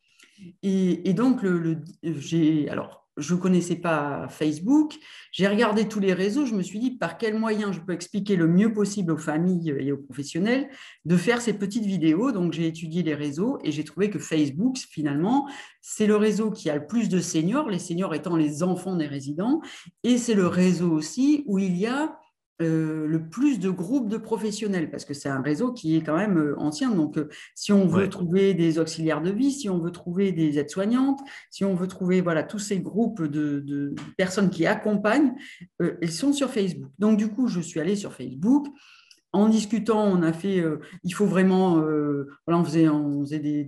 Et, 0.63 1.13
donc, 1.13 1.43
le, 1.43 1.79
j'ai. 2.03 2.69
Alors, 2.69 3.02
je 3.17 3.35
ne 3.35 3.41
connaissais 3.41 3.77
pas 3.77 4.27
Facebook. 4.29 4.95
J'ai 5.33 5.47
regardé 5.47 5.89
tous 5.89 6.01
les 6.01 6.13
réseaux. 6.13 6.47
Je 6.47 6.55
me 6.55 6.63
suis 6.63 6.79
dit 6.79 6.93
par 6.93 7.19
quels 7.19 7.39
moyens 7.39 7.73
je 7.73 7.81
peux 7.81 7.93
expliquer 7.93 8.37
le 8.37 8.47
mieux 8.47 8.73
possible 8.73 9.13
aux 9.13 9.19
familles 9.19 9.75
et 9.79 9.93
aux 9.93 9.99
professionnels 9.99 10.69
de 11.05 11.17
faire 11.17 11.41
ces 11.41 11.53
petites 11.53 11.85
vidéos? 11.85 12.33
Donc, 12.33 12.53
j'ai 12.53 12.67
étudié 12.67 13.03
les 13.03 13.15
réseaux 13.15 13.59
et 13.65 13.73
j'ai 13.73 13.85
trouvé 13.85 14.11
que 14.11 14.19
Facebook, 14.19 14.79
finalement, 14.79 15.49
c'est 15.81 16.07
le 16.07 16.17
réseau 16.17 16.51
qui 16.51 16.71
a 16.71 16.77
le 16.77 16.87
plus 16.87 17.09
de 17.09 17.21
seniors, 17.21 17.69
les 17.69 17.79
seniors 17.79 18.15
étant 18.15 18.37
les 18.37 18.63
enfants 18.63 18.97
des 18.97 19.07
résidents. 19.07 19.61
Et 20.05 20.17
c'est 20.17 20.35
le 20.35 20.47
réseau 20.47 20.91
aussi 20.91 21.45
où 21.47 21.59
il 21.59 21.77
y 21.77 21.87
a 21.87 22.19
euh, 22.63 23.07
le 23.07 23.29
plus 23.29 23.59
de 23.59 23.71
groupes 23.71 24.09
de 24.09 24.17
professionnels, 24.17 24.91
parce 24.91 25.05
que 25.05 25.15
c'est 25.15 25.29
un 25.29 25.43
réseau 25.43 25.73
qui 25.73 25.97
est 25.97 26.03
quand 26.03 26.17
même 26.17 26.39
euh, 26.39 26.59
ancien. 26.59 26.91
Donc, 26.91 27.19
euh, 27.19 27.29
si 27.55 27.73
on 27.73 27.87
veut 27.87 28.09
trouver 28.09 28.55
des 28.55 28.79
auxiliaires 28.79 29.21
de 29.21 29.31
vie, 29.31 29.53
si 29.53 29.69
on 29.69 29.79
veut 29.79 29.91
trouver 29.91 30.33
des 30.33 30.59
aides-soignantes, 30.59 31.21
si 31.51 31.65
on 31.65 31.75
veut 31.75 31.89
trouver 31.89 32.21
voilà, 32.21 32.43
tous 32.43 32.59
ces 32.59 32.81
groupes 32.81 33.23
de, 33.23 33.95
personnes 34.17 34.51
qui 34.51 34.67
accompagnent, 34.67 35.35
ils 36.01 36.13
sont 36.13 36.33
sur 36.33 36.51
Facebook. 36.51 36.91
Donc, 36.99 37.19
du 37.19 37.29
coup, 37.29 37.49
je 37.49 37.61
suis 37.61 37.81
allée 37.81 37.97
sur 37.97 38.13
Facebook. 38.13 38.67
En 39.35 39.49
discutant, 39.49 40.05
on 40.05 40.23
a 40.23 40.33
fait, 40.33 40.63
il 41.05 41.15
faut 41.15 41.25
vraiment, 41.25 41.77
voilà, 41.77 42.61
on 42.61 42.65
faisait, 42.65 42.89
on 42.89 43.23
faisait 43.23 43.39
des, 43.39 43.65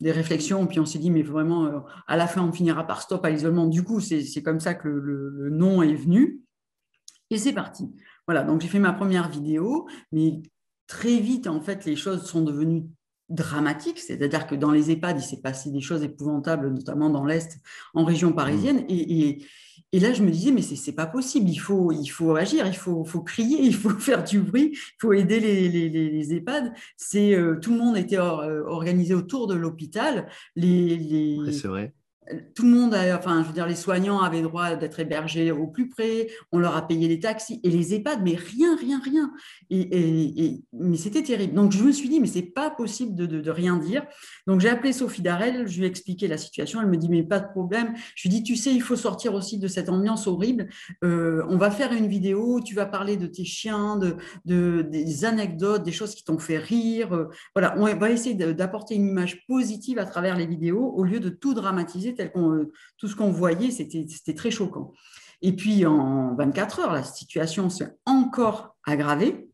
des, 0.00 0.12
réflexions, 0.12 0.66
puis 0.66 0.80
on 0.80 0.86
s'est 0.86 0.98
dit, 0.98 1.10
mais 1.10 1.22
vraiment, 1.22 1.84
à 2.06 2.16
la 2.16 2.26
fin, 2.26 2.42
on 2.42 2.52
finira 2.52 2.86
par 2.86 3.02
stop 3.02 3.22
à 3.24 3.30
l'isolement. 3.30 3.66
Du 3.66 3.82
coup, 3.82 4.00
c'est 4.00 4.42
comme 4.42 4.60
ça 4.60 4.72
que 4.74 4.88
le 4.88 5.50
nom 5.50 5.82
est 5.82 5.94
venu. 5.94 6.40
Et 7.30 7.38
c'est 7.38 7.52
parti. 7.52 7.90
Voilà, 8.28 8.42
donc 8.42 8.60
j'ai 8.60 8.68
fait 8.68 8.78
ma 8.78 8.92
première 8.92 9.30
vidéo, 9.30 9.88
mais 10.12 10.42
très 10.86 11.18
vite, 11.18 11.46
en 11.46 11.62
fait, 11.62 11.86
les 11.86 11.96
choses 11.96 12.26
sont 12.26 12.42
devenues 12.42 12.84
dramatiques, 13.30 13.98
c'est-à-dire 13.98 14.46
que 14.46 14.54
dans 14.54 14.70
les 14.70 14.90
EHPAD, 14.90 15.18
il 15.18 15.22
s'est 15.22 15.40
passé 15.40 15.70
des 15.70 15.80
choses 15.80 16.02
épouvantables, 16.02 16.68
notamment 16.68 17.08
dans 17.08 17.24
l'Est, 17.24 17.58
en 17.94 18.04
région 18.04 18.34
parisienne. 18.34 18.82
Mmh. 18.82 18.90
Et, 18.90 19.38
et, 19.92 20.00
là, 20.00 20.12
je 20.12 20.22
me 20.22 20.30
disais, 20.30 20.50
mais 20.50 20.60
c'est 20.60 20.92
pas 20.92 21.06
possible, 21.06 21.48
il 21.48 21.56
faut, 21.56 21.90
il 21.90 22.08
faut 22.08 22.36
agir, 22.36 22.66
il 22.66 22.76
faut, 22.76 23.02
faut 23.02 23.22
crier, 23.22 23.60
il 23.62 23.74
faut 23.74 23.90
faire 23.90 24.22
du 24.22 24.40
bruit, 24.40 24.72
il 24.74 24.96
faut 25.00 25.14
aider 25.14 25.40
les, 25.40 25.70
les, 25.70 25.88
les 25.88 26.34
EHPAD. 26.34 26.74
C'est, 26.98 27.34
euh, 27.34 27.58
tout 27.58 27.72
le 27.72 27.78
monde 27.78 27.96
était 27.96 28.18
euh, 28.18 28.62
organisé 28.66 29.14
autour 29.14 29.46
de 29.46 29.54
l'hôpital. 29.54 30.28
Les, 30.54 31.38
c'est 31.50 31.68
vrai 31.68 31.94
tout 32.54 32.64
le 32.64 32.70
monde, 32.70 32.94
enfin, 32.94 33.42
je 33.42 33.48
veux 33.48 33.54
dire, 33.54 33.66
les 33.66 33.74
soignants 33.74 34.20
avaient 34.20 34.42
droit 34.42 34.76
d'être 34.76 35.00
hébergés 35.00 35.50
au 35.50 35.66
plus 35.66 35.88
près, 35.88 36.28
on 36.52 36.58
leur 36.58 36.76
a 36.76 36.86
payé 36.86 37.08
les 37.08 37.20
taxis 37.20 37.60
et 37.62 37.70
les 37.70 37.94
EHPAD, 37.94 38.20
mais 38.22 38.34
rien, 38.34 38.76
rien, 38.76 39.00
rien. 39.02 39.32
Et, 39.70 40.60
mais 40.72 40.96
c'était 40.96 41.22
terrible. 41.22 41.54
Donc, 41.54 41.72
je 41.72 41.82
me 41.82 41.92
suis 41.92 42.08
dit, 42.08 42.20
mais 42.20 42.26
c'est 42.26 42.42
pas 42.42 42.70
possible 42.70 43.14
de, 43.14 43.50
rien 43.50 43.76
dire. 43.76 44.04
Donc, 44.46 44.60
j'ai 44.60 44.68
appelé 44.68 44.92
Sophie 44.92 45.22
Darel, 45.22 45.66
je 45.66 45.78
lui 45.78 45.86
ai 45.86 45.88
expliqué 45.88 46.28
la 46.28 46.36
situation. 46.36 46.80
Elle 46.80 46.88
me 46.88 46.96
dit, 46.96 47.08
mais 47.08 47.22
pas 47.22 47.40
de 47.40 47.48
problème. 47.48 47.94
Je 48.14 48.28
lui 48.28 48.36
ai 48.36 48.40
dit, 48.40 48.42
tu 48.42 48.56
sais, 48.56 48.74
il 48.74 48.82
faut 48.82 48.96
sortir 48.96 49.34
aussi 49.34 49.58
de 49.58 49.68
cette 49.68 49.88
ambiance 49.88 50.26
horrible. 50.26 50.68
Euh, 51.04 51.44
on 51.48 51.56
va 51.56 51.70
faire 51.70 51.92
une 51.92 52.08
vidéo, 52.08 52.60
tu 52.60 52.74
vas 52.74 52.86
parler 52.86 53.16
de 53.16 53.26
tes 53.26 53.44
chiens, 53.44 53.96
de, 53.96 54.16
de 54.44 54.82
des 54.82 55.24
anecdotes, 55.24 55.82
des 55.82 55.92
choses 55.92 56.14
qui 56.14 56.24
t'ont 56.24 56.38
fait 56.38 56.58
rire. 56.58 57.28
Voilà, 57.54 57.74
on 57.78 57.84
va 57.96 58.10
essayer 58.10 58.34
d'apporter 58.34 58.94
une 58.94 59.08
image 59.08 59.46
positive 59.46 59.98
à 59.98 60.04
travers 60.04 60.36
les 60.36 60.46
vidéos 60.46 60.92
au 60.94 61.04
lieu 61.04 61.20
de 61.20 61.30
tout 61.30 61.54
dramatiser 61.54 62.14
euh, 62.20 62.72
tout 62.96 63.08
ce 63.08 63.16
qu'on 63.16 63.30
voyait, 63.30 63.70
c'était 63.70 64.34
très 64.34 64.50
choquant. 64.50 64.92
Et 65.42 65.52
puis 65.52 65.86
en 65.86 66.34
24 66.34 66.80
heures, 66.80 66.92
la 66.92 67.04
situation 67.04 67.70
s'est 67.70 67.96
encore 68.06 68.76
aggravée. 68.84 69.47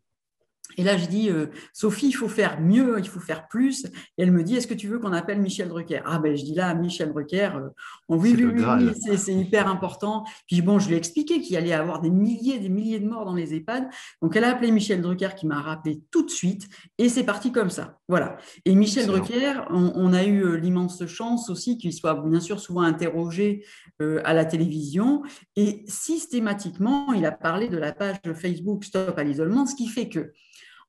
Et 0.76 0.82
là, 0.82 0.96
je 0.96 1.06
dis, 1.06 1.30
euh, 1.30 1.46
Sophie, 1.72 2.08
il 2.08 2.12
faut 2.12 2.28
faire 2.28 2.60
mieux, 2.60 2.98
il 2.98 3.08
faut 3.08 3.20
faire 3.20 3.48
plus. 3.48 3.84
Et 4.18 4.22
elle 4.22 4.32
me 4.32 4.42
dit, 4.42 4.56
est-ce 4.56 4.66
que 4.66 4.74
tu 4.74 4.88
veux 4.88 4.98
qu'on 4.98 5.12
appelle 5.12 5.40
Michel 5.40 5.68
Drucker? 5.68 6.00
Ah 6.04 6.18
ben, 6.18 6.36
je 6.36 6.44
dis 6.44 6.54
là, 6.54 6.74
Michel 6.74 7.12
Drucker, 7.12 7.50
euh, 7.56 7.68
oui, 8.08 8.34
oui, 8.36 8.62
oui, 8.64 9.16
c'est 9.16 9.34
hyper 9.34 9.68
important. 9.68 10.24
Puis 10.48 10.62
bon, 10.62 10.78
je 10.78 10.88
lui 10.88 10.94
ai 10.94 10.98
expliqué 10.98 11.40
qu'il 11.40 11.56
allait 11.56 11.68
y 11.68 11.72
avoir 11.72 12.00
des 12.00 12.10
milliers, 12.10 12.58
des 12.58 12.68
milliers 12.68 12.98
de 12.98 13.08
morts 13.08 13.24
dans 13.24 13.34
les 13.34 13.54
EHPAD. 13.54 13.88
Donc, 14.20 14.34
elle 14.36 14.44
a 14.44 14.50
appelé 14.50 14.72
Michel 14.72 15.00
Drucker 15.00 15.30
qui 15.36 15.46
m'a 15.46 15.60
rappelé 15.60 16.02
tout 16.10 16.24
de 16.24 16.30
suite. 16.30 16.68
Et 16.98 17.08
c'est 17.08 17.24
parti 17.24 17.52
comme 17.52 17.70
ça. 17.70 17.98
Voilà. 18.08 18.36
Et 18.64 18.74
Michel 18.74 19.06
Drucker, 19.06 19.62
on, 19.70 20.12
a 20.12 20.24
eu 20.24 20.44
euh, 20.44 20.56
l'immense 20.56 21.06
chance 21.06 21.50
aussi 21.50 21.78
qu'il 21.78 21.92
soit 21.92 22.14
bien 22.14 22.40
sûr 22.40 22.58
souvent 22.58 22.82
interrogé 22.82 23.64
à 24.00 24.34
la 24.34 24.44
télévision. 24.44 25.22
Et 25.56 25.84
systématiquement, 25.86 27.12
il 27.12 27.24
a 27.26 27.32
parlé 27.32 27.68
de 27.68 27.76
la 27.76 27.92
page 27.92 28.20
de 28.22 28.34
Facebook 28.34 28.84
Stop 28.84 29.18
à 29.18 29.24
l'isolement, 29.24 29.66
ce 29.66 29.74
qui 29.74 29.86
fait 29.86 30.08
que 30.08 30.32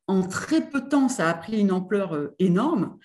en 0.08 0.22
très 0.24 0.62
peu 0.62 0.82
de 0.82 0.88
temps, 0.88 1.10
ça 1.10 1.30
a 1.30 1.34
pris 1.34 1.60
une 1.60 1.72
ampleur 1.72 2.14
euh, 2.14 2.36
énorme. 2.40 2.98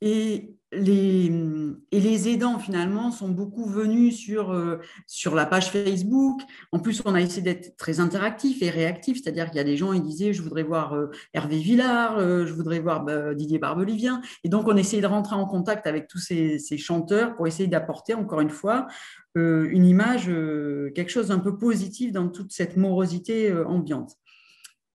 Et 0.00 0.54
les, 0.70 2.28
aidants, 2.28 2.58
finalement, 2.58 3.10
sont 3.10 3.30
beaucoup 3.30 3.64
venus 3.64 4.16
sur, 4.16 4.52
euh, 4.52 4.80
sur 5.06 5.34
la 5.34 5.46
page 5.46 5.70
Facebook. 5.70 6.40
En 6.72 6.78
plus, 6.78 7.00
on 7.04 7.14
a 7.14 7.20
essayé 7.20 7.42
d'être 7.42 7.76
très 7.76 8.00
interactif 8.00 8.62
et 8.62 8.68
réactif, 8.68 9.22
c'est-à-dire 9.22 9.46
qu'il 9.46 9.56
y 9.56 9.60
a 9.60 9.64
des 9.64 9.76
gens, 9.76 9.92
ils 9.92 10.02
disaient, 10.02 10.32
je 10.32 10.42
voudrais 10.42 10.64
voir 10.64 10.94
euh, 10.94 11.10
Hervé 11.32 11.58
Villard, 11.58 12.20
je 12.20 12.52
voudrais 12.52 12.80
voir 12.80 13.02
bah, 13.02 13.34
Didier 13.34 13.58
Barbelivien. 13.58 14.20
Et 14.44 14.48
donc, 14.48 14.68
on 14.68 14.76
essayait 14.76 15.02
de 15.02 15.06
rentrer 15.06 15.36
en 15.36 15.46
contact 15.46 15.86
avec 15.86 16.06
tous 16.06 16.18
ces, 16.18 16.58
ces 16.58 16.76
chanteurs 16.76 17.34
pour 17.34 17.46
essayer 17.46 17.68
d'apporter, 17.68 18.14
encore 18.14 18.40
une 18.40 18.50
fois, 18.50 18.86
une 19.34 19.86
image, 19.86 20.26
quelque 20.26 21.10
chose 21.10 21.28
d'un 21.28 21.38
peu 21.38 21.56
positif 21.56 22.10
dans 22.10 22.28
toute 22.28 22.50
cette 22.50 22.76
morosité 22.76 23.52
ambiante. 23.52 24.16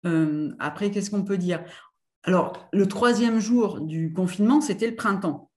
Euh, 0.06 0.52
après, 0.60 0.92
qu'est-ce 0.92 1.12
qu'on 1.12 1.24
peut 1.24 1.38
dire? 1.38 1.63
Alors, 2.24 2.70
le 2.72 2.88
troisième 2.88 3.39
jour 3.39 3.82
du 3.82 4.13
confinement, 4.13 4.62
c'était 4.62 4.89
le 4.89 4.96
printemps. 4.96 5.52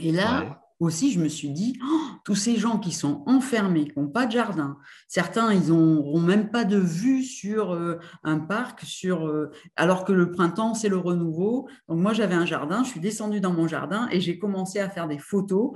Et 0.00 0.12
là, 0.12 0.60
aussi, 0.78 1.10
je 1.10 1.18
me 1.18 1.28
suis 1.28 1.48
dit, 1.50 1.78
oh, 1.82 2.00
tous 2.24 2.34
ces 2.34 2.56
gens 2.56 2.78
qui 2.78 2.92
sont 2.92 3.22
enfermés, 3.26 3.88
qui 3.88 3.98
n'ont 3.98 4.08
pas 4.08 4.26
de 4.26 4.32
jardin, 4.32 4.76
certains, 5.08 5.54
ils 5.54 5.68
n'auront 5.68 6.20
même 6.20 6.50
pas 6.50 6.64
de 6.64 6.76
vue 6.76 7.22
sur 7.22 7.72
euh, 7.72 7.98
un 8.24 8.38
parc, 8.38 8.82
sur, 8.82 9.26
euh, 9.26 9.50
alors 9.76 10.04
que 10.04 10.12
le 10.12 10.30
printemps, 10.30 10.74
c'est 10.74 10.90
le 10.90 10.98
renouveau. 10.98 11.66
Donc 11.88 11.98
moi, 11.98 12.12
j'avais 12.12 12.34
un 12.34 12.44
jardin, 12.44 12.84
je 12.84 12.90
suis 12.90 13.00
descendue 13.00 13.40
dans 13.40 13.52
mon 13.52 13.66
jardin 13.66 14.06
et 14.10 14.20
j'ai 14.20 14.38
commencé 14.38 14.78
à 14.78 14.90
faire 14.90 15.08
des 15.08 15.18
photos 15.18 15.72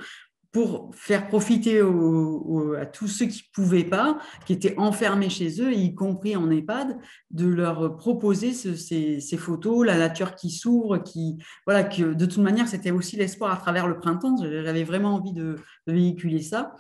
pour 0.53 0.91
faire 0.95 1.29
profiter 1.29 1.81
à 1.81 2.87
tous 2.87 3.07
ceux 3.07 3.27
qui 3.27 3.39
ne 3.39 3.53
pouvaient 3.53 3.85
pas, 3.85 4.19
qui 4.47 4.53
étaient 4.53 4.77
enfermés 4.79 5.31
chez 5.31 5.63
eux, 5.63 5.73
y 5.73 5.95
compris 5.95 6.35
en 6.35 6.51
EHPAD, 6.51 6.99
de 7.31 7.47
leur 7.47 7.97
proposer 7.97 8.53
ces, 8.53 9.37
photos, 9.37 9.87
la 9.87 9.97
nature 9.97 10.35
qui 10.35 10.51
s'ouvre, 10.51 10.99
qui 10.99 11.39
voilà 11.67 11.85
que 11.85 12.15
de 12.15 12.27
toute 12.27 12.43
manière 12.43 12.67
c'était 12.67 12.91
aussi 12.91 13.17
l'espoir 13.17 13.53
à 13.53 13.57
travers 13.57 13.87
le 13.87 13.99
printemps. 13.99 14.37
J'avais 14.43 14.85
vraiment 14.85 15.15
envie 15.15 15.33
de, 15.33 15.57
véhiculer 15.87 16.43
ça. 16.43 16.75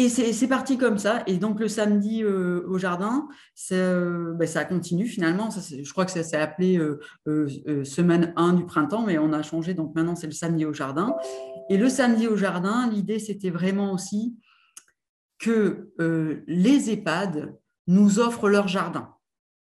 Et 0.00 0.08
c'est 0.08 0.46
parti 0.46 0.78
comme 0.78 0.96
ça. 0.96 1.24
Et 1.26 1.38
donc, 1.38 1.58
le 1.58 1.66
samedi 1.66 2.22
euh, 2.22 2.62
au 2.68 2.78
jardin, 2.78 3.26
euh, 3.72 4.32
ben, 4.34 4.46
ça 4.46 4.64
continue 4.64 5.06
finalement. 5.06 5.48
je 5.50 5.90
crois 5.90 6.04
que 6.04 6.12
ça 6.12 6.22
s'est 6.22 6.36
appelé 6.36 6.78
euh, 6.78 7.84
semaine 7.84 8.32
1 8.36 8.52
du 8.52 8.64
printemps, 8.64 9.02
mais 9.02 9.18
on 9.18 9.32
a 9.32 9.42
changé. 9.42 9.74
Donc, 9.74 9.96
maintenant, 9.96 10.14
c'est 10.14 10.28
le 10.28 10.32
samedi 10.32 10.64
au 10.64 10.72
jardin. 10.72 11.16
Et 11.68 11.76
le 11.76 11.88
samedi 11.88 12.28
au 12.28 12.36
jardin, 12.36 12.88
l'idée, 12.88 13.18
c'était 13.18 13.50
vraiment 13.50 13.92
aussi 13.92 14.36
que 15.40 15.90
les 16.46 16.90
EHPAD 16.90 17.56
nous 17.88 18.20
offrent 18.20 18.48
leur 18.48 18.68
jardin. 18.68 19.14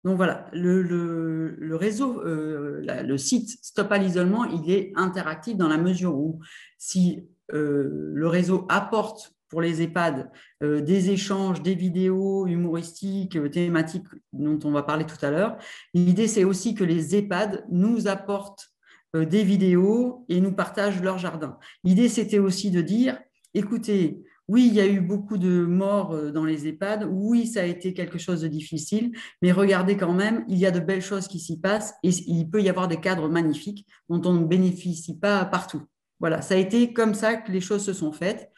Donc 0.04 0.16
voilà, 0.16 0.46
le, 0.52 1.74
réseau, 1.74 2.22
le 2.24 3.16
site 3.16 3.58
Stop 3.60 3.90
à 3.90 3.98
l'isolement, 3.98 4.44
il 4.44 4.70
est 4.70 4.92
interactif 4.94 5.56
dans 5.56 5.68
la 5.68 5.78
mesure 5.78 6.16
où 6.16 6.38
si 6.78 7.28
le 7.48 8.26
réseau 8.26 8.66
apporte 8.68 9.34
pour 9.52 9.60
les 9.60 9.82
EHPAD 9.82 10.30
euh, 10.62 10.80
des 10.80 11.10
échanges, 11.10 11.60
des 11.62 11.74
vidéos 11.74 12.46
humoristiques, 12.46 13.36
euh, 13.36 13.50
thématiques 13.50 14.06
dont 14.32 14.58
on 14.64 14.70
va 14.70 14.82
parler 14.82 15.04
tout 15.04 15.22
à 15.22 15.30
l'heure. 15.30 15.58
L'idée, 15.92 16.26
c'est 16.26 16.44
aussi 16.44 16.74
que 16.74 16.84
les 16.84 17.14
EHPAD 17.14 17.66
nous 17.70 18.08
apportent 18.08 18.70
euh, 19.14 19.26
des 19.26 19.44
vidéos 19.44 20.24
et 20.30 20.40
nous 20.40 20.52
partagent 20.52 21.02
leur 21.02 21.18
jardin. 21.18 21.58
L'idée, 21.84 22.08
c'était 22.08 22.38
aussi 22.38 22.70
de 22.70 22.80
dire, 22.80 23.20
écoutez, 23.52 24.22
oui, 24.48 24.68
il 24.68 24.74
y 24.74 24.80
a 24.80 24.86
eu 24.86 25.02
beaucoup 25.02 25.36
de 25.36 25.66
morts 25.66 26.32
dans 26.32 26.46
les 26.46 26.66
EHPAD, 26.66 27.06
oui, 27.10 27.46
ça 27.46 27.60
a 27.60 27.64
été 27.64 27.92
quelque 27.92 28.18
chose 28.18 28.40
de 28.40 28.48
difficile, 28.48 29.12
mais 29.42 29.52
regardez 29.52 29.98
quand 29.98 30.14
même, 30.14 30.46
il 30.48 30.56
y 30.56 30.64
a 30.64 30.70
de 30.70 30.80
belles 30.80 31.02
choses 31.02 31.28
qui 31.28 31.38
s'y 31.38 31.60
passent 31.60 31.92
et 32.02 32.08
il 32.08 32.48
peut 32.48 32.62
y 32.62 32.70
avoir 32.70 32.88
des 32.88 33.00
cadres 33.00 33.28
magnifiques 33.28 33.86
dont 34.08 34.22
on 34.24 34.32
ne 34.32 34.46
bénéficie 34.46 35.18
pas 35.18 35.44
partout. 35.44 35.82
Voilà, 36.20 36.40
ça 36.40 36.54
a 36.54 36.56
été 36.56 36.94
comme 36.94 37.12
ça 37.12 37.36
que 37.36 37.52
les 37.52 37.60
choses 37.60 37.84
se 37.84 37.92
sont 37.92 38.12
faites. 38.12 38.50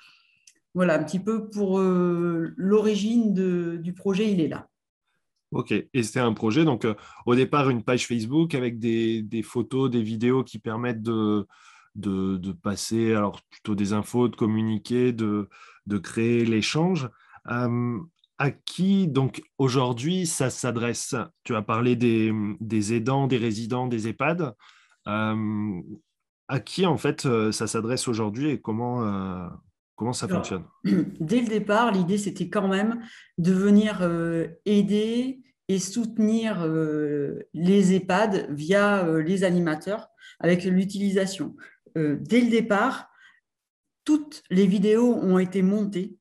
Voilà, 0.75 0.99
un 0.99 1.05
petit 1.05 1.21
peu 1.21 1.49
pour 1.49 1.79
euh, 1.79 2.53
l'origine 2.57 3.33
du 3.33 3.93
projet, 3.93 4.31
il 4.33 4.41
est 4.41 4.49
là. 4.49 4.69
Ok, 5.53 5.71
et 5.71 6.03
c'était 6.03 6.19
un 6.19 6.33
projet, 6.33 6.65
donc 6.65 6.85
euh, 6.85 6.95
au 7.27 7.37
départ 7.37 7.71
une 7.71 7.85
page 7.85 8.09
Facebook 8.09 8.57
avec 8.57 8.81
des, 8.81 9.43
photos, 9.45 9.89
des 9.89 10.03
vidéos 10.03 10.43
qui 10.43 10.59
permettent 10.59 11.03
de, 11.03 11.47
de, 11.95 12.53
passer, 12.53 13.15
alors 13.15 13.41
plutôt 13.51 13.77
des 13.77 13.93
infos, 13.93 14.27
de 14.27 14.35
communiquer, 14.35 15.13
de, 15.13 15.49
de 15.87 15.99
créer 15.99 16.45
l'échange. 16.45 17.09
Euh, 17.53 17.99
à 18.39 18.51
qui, 18.51 19.07
donc 19.07 19.45
aujourd'hui, 19.59 20.27
ça 20.27 20.51
s'adresse? 20.51 21.15
Tu 21.45 21.55
as 21.55 21.63
parlé 21.63 21.95
des, 21.95 22.33
des, 22.59 22.95
aidants, 22.95 23.29
des 23.29 23.37
résidents, 23.37 23.87
des 23.87 24.09
EHPAD. 24.09 24.57
à 25.07 26.61
qui, 26.65 26.85
en 26.85 26.99
fait, 26.99 27.29
ça 27.53 27.69
s'adresse 27.69 28.09
aujourd'hui 28.09 28.51
et 28.51 28.61
comment, 28.61 29.05
Comment 29.97 30.13
ça 30.13 30.27
fonctionne? 30.29 30.65
Dès 31.21 31.41
le 31.41 31.49
départ, 31.49 31.93
l'idée, 31.93 32.19
c'était 32.19 32.49
quand 32.49 32.69
même 32.69 33.01
de 33.39 33.53
venir 33.53 33.99
euh, 34.03 34.49
aider 34.65 35.41
et 35.69 35.79
soutenir 35.79 36.63
euh, 36.63 37.41
les 37.55 37.95
EHPAD 37.95 38.49
via 38.51 39.07
euh, 39.07 39.23
les 39.23 39.45
animateurs 39.45 40.09
avec 40.41 40.65
l'utilisation. 40.65 41.55
dès 41.95 42.41
le 42.41 42.51
départ, 42.51 43.09
toutes 44.05 44.43
les 44.51 44.67
vidéos 44.67 45.15
ont 45.15 45.39
été 45.39 45.63
montées 45.63 46.19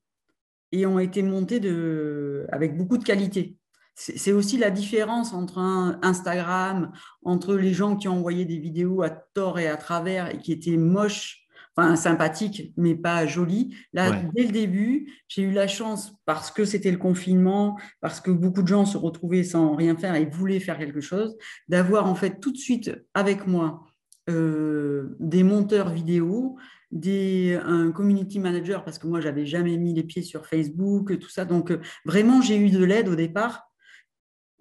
et 0.70 0.86
ont 0.86 1.00
été 1.00 1.22
montées 1.22 1.58
de, 1.58 2.46
avec 2.50 2.76
beaucoup 2.76 2.96
de 2.96 3.04
qualité. 3.04 3.58
C'est 3.96 4.32
aussi 4.32 4.56
la 4.56 4.70
différence 4.70 5.32
entre 5.32 5.58
un 5.58 6.00
Instagram, 6.02 6.92
entre 7.24 7.54
les 7.54 7.72
gens 7.72 7.96
qui 7.96 8.08
ont 8.08 8.18
envoyé 8.18 8.44
des 8.44 8.58
vidéos 8.58 9.02
à 9.02 9.10
tort 9.10 9.58
et 9.58 9.68
à 9.68 9.76
travers 9.76 10.34
et 10.34 10.38
qui 10.38 10.52
étaient 10.52 10.76
moches 10.76 11.43
enfin 11.76 11.96
sympathique, 11.96 12.72
mais 12.76 12.94
pas 12.94 13.26
joli. 13.26 13.74
Là, 13.92 14.22
dès 14.34 14.44
le 14.44 14.52
début, 14.52 15.12
j'ai 15.28 15.42
eu 15.42 15.50
la 15.50 15.66
chance, 15.66 16.14
parce 16.24 16.50
que 16.50 16.64
c'était 16.64 16.90
le 16.90 16.98
confinement, 16.98 17.76
parce 18.00 18.20
que 18.20 18.30
beaucoup 18.30 18.62
de 18.62 18.68
gens 18.68 18.86
se 18.86 18.96
retrouvaient 18.96 19.44
sans 19.44 19.74
rien 19.74 19.96
faire 19.96 20.14
et 20.14 20.26
voulaient 20.26 20.60
faire 20.60 20.78
quelque 20.78 21.00
chose, 21.00 21.36
d'avoir 21.68 22.06
en 22.06 22.14
fait 22.14 22.40
tout 22.40 22.52
de 22.52 22.56
suite 22.56 22.92
avec 23.14 23.46
moi 23.46 23.84
euh, 24.30 25.16
des 25.20 25.42
monteurs 25.42 25.90
vidéo, 25.90 26.56
des, 26.90 27.58
un 27.64 27.90
community 27.90 28.38
manager, 28.38 28.84
parce 28.84 28.98
que 28.98 29.08
moi, 29.08 29.20
j'avais 29.20 29.46
jamais 29.46 29.76
mis 29.76 29.94
les 29.94 30.04
pieds 30.04 30.22
sur 30.22 30.46
Facebook, 30.46 31.18
tout 31.18 31.28
ça. 31.28 31.44
Donc, 31.44 31.72
euh, 31.72 31.80
vraiment, 32.04 32.40
j'ai 32.40 32.56
eu 32.56 32.70
de 32.70 32.84
l'aide 32.84 33.08
au 33.08 33.16
départ 33.16 33.64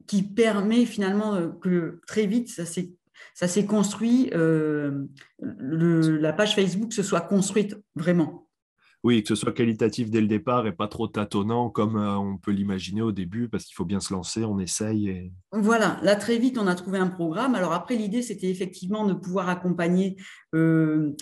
qui 0.07 0.23
permet 0.23 0.85
finalement 0.85 1.35
euh, 1.35 1.49
que 1.61 2.01
très 2.07 2.25
vite, 2.25 2.49
ça 2.49 2.65
s'est 2.65 2.91
ça 3.33 3.47
s'est 3.47 3.65
construit, 3.65 4.29
euh, 4.33 5.05
la 5.39 6.33
page 6.33 6.55
Facebook 6.55 6.93
se 6.93 7.03
soit 7.03 7.21
construite 7.21 7.75
vraiment. 7.95 8.47
Oui, 9.03 9.21
que 9.21 9.27
ce 9.27 9.35
soit 9.35 9.51
qualitatif 9.51 10.09
dès 10.09 10.21
le 10.21 10.27
départ 10.27 10.65
et 10.65 10.71
pas 10.71 10.87
trop 10.87 11.07
tâtonnant 11.07 11.69
comme 11.69 11.97
euh, 11.97 12.17
on 12.17 12.37
peut 12.37 12.51
l'imaginer 12.51 13.01
au 13.01 13.11
début, 13.11 13.49
parce 13.49 13.65
qu'il 13.65 13.75
faut 13.75 13.83
bien 13.83 13.99
se 13.99 14.13
lancer, 14.13 14.45
on 14.45 14.59
essaye. 14.59 15.09
Et... 15.09 15.33
Voilà, 15.51 15.99
là 16.03 16.15
très 16.15 16.37
vite, 16.37 16.57
on 16.57 16.67
a 16.67 16.75
trouvé 16.75 16.99
un 16.99 17.07
programme. 17.07 17.53
Alors 17.53 17.73
après, 17.73 17.95
l'idée, 17.95 18.21
c'était 18.21 18.49
effectivement 18.49 19.05
de 19.05 19.13
pouvoir 19.13 19.49
accompagner. 19.49 20.15
Euh, 20.55 21.15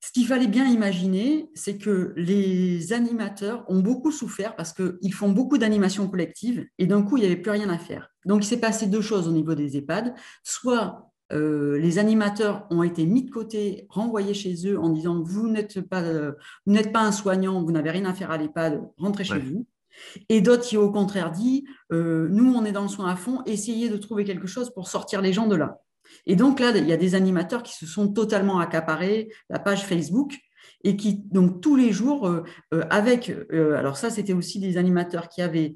ce 0.00 0.12
qu'il 0.12 0.26
fallait 0.26 0.46
bien 0.46 0.66
imaginer, 0.66 1.50
c'est 1.54 1.76
que 1.76 2.14
les 2.16 2.92
animateurs 2.92 3.64
ont 3.68 3.80
beaucoup 3.80 4.10
souffert 4.10 4.56
parce 4.56 4.72
qu'ils 4.72 5.12
font 5.12 5.30
beaucoup 5.30 5.58
d'animations 5.58 6.08
collectives 6.08 6.66
et 6.78 6.86
d'un 6.86 7.02
coup, 7.02 7.18
il 7.18 7.20
n'y 7.20 7.26
avait 7.26 7.36
plus 7.36 7.50
rien 7.50 7.68
à 7.68 7.78
faire. 7.78 8.08
Donc, 8.24 8.42
il 8.42 8.46
s'est 8.46 8.60
passé 8.60 8.86
deux 8.86 9.02
choses 9.02 9.28
au 9.28 9.32
niveau 9.32 9.54
des 9.54 9.76
EHPAD. 9.76 10.14
Soit 10.42 11.12
euh, 11.32 11.78
les 11.78 11.98
animateurs 11.98 12.66
ont 12.70 12.82
été 12.82 13.04
mis 13.04 13.24
de 13.24 13.30
côté, 13.30 13.86
renvoyés 13.90 14.34
chez 14.34 14.66
eux 14.66 14.80
en 14.80 14.88
disant 14.88 15.22
vous 15.22 15.48
n'êtes 15.48 15.82
pas, 15.82 16.02
vous 16.02 16.72
n'êtes 16.72 16.92
pas 16.92 17.02
un 17.02 17.12
soignant, 17.12 17.62
vous 17.62 17.72
n'avez 17.72 17.90
rien 17.90 18.06
à 18.06 18.14
faire 18.14 18.30
à 18.30 18.38
l'EHPAD, 18.38 18.82
rentrez 18.96 19.24
chez 19.24 19.38
vous. 19.38 19.66
Et 20.28 20.40
d'autres 20.40 20.64
qui, 20.64 20.76
au 20.76 20.90
contraire, 20.90 21.30
dit 21.30 21.66
euh, 21.92 22.28
nous, 22.30 22.54
on 22.54 22.64
est 22.64 22.72
dans 22.72 22.82
le 22.82 22.88
soin 22.88 23.10
à 23.10 23.16
fond, 23.16 23.42
essayez 23.44 23.88
de 23.90 23.96
trouver 23.96 24.24
quelque 24.24 24.46
chose 24.46 24.72
pour 24.72 24.88
sortir 24.88 25.20
les 25.20 25.32
gens 25.32 25.46
de 25.46 25.56
là. 25.56 25.80
Et 26.26 26.36
donc 26.36 26.60
là, 26.60 26.72
il 26.76 26.86
y 26.86 26.92
a 26.92 26.96
des 26.96 27.14
animateurs 27.14 27.62
qui 27.62 27.74
se 27.74 27.86
sont 27.86 28.12
totalement 28.12 28.58
accaparés 28.58 29.28
la 29.48 29.58
page 29.58 29.84
Facebook 29.84 30.38
et 30.84 30.96
qui, 30.96 31.22
donc 31.30 31.60
tous 31.60 31.76
les 31.76 31.92
jours, 31.92 32.26
euh, 32.26 32.42
euh, 32.72 32.84
avec, 32.90 33.30
euh, 33.52 33.76
alors 33.76 33.96
ça, 33.96 34.10
c'était 34.10 34.32
aussi 34.32 34.60
des 34.60 34.76
animateurs 34.76 35.28
qui 35.28 35.42
avaient 35.42 35.74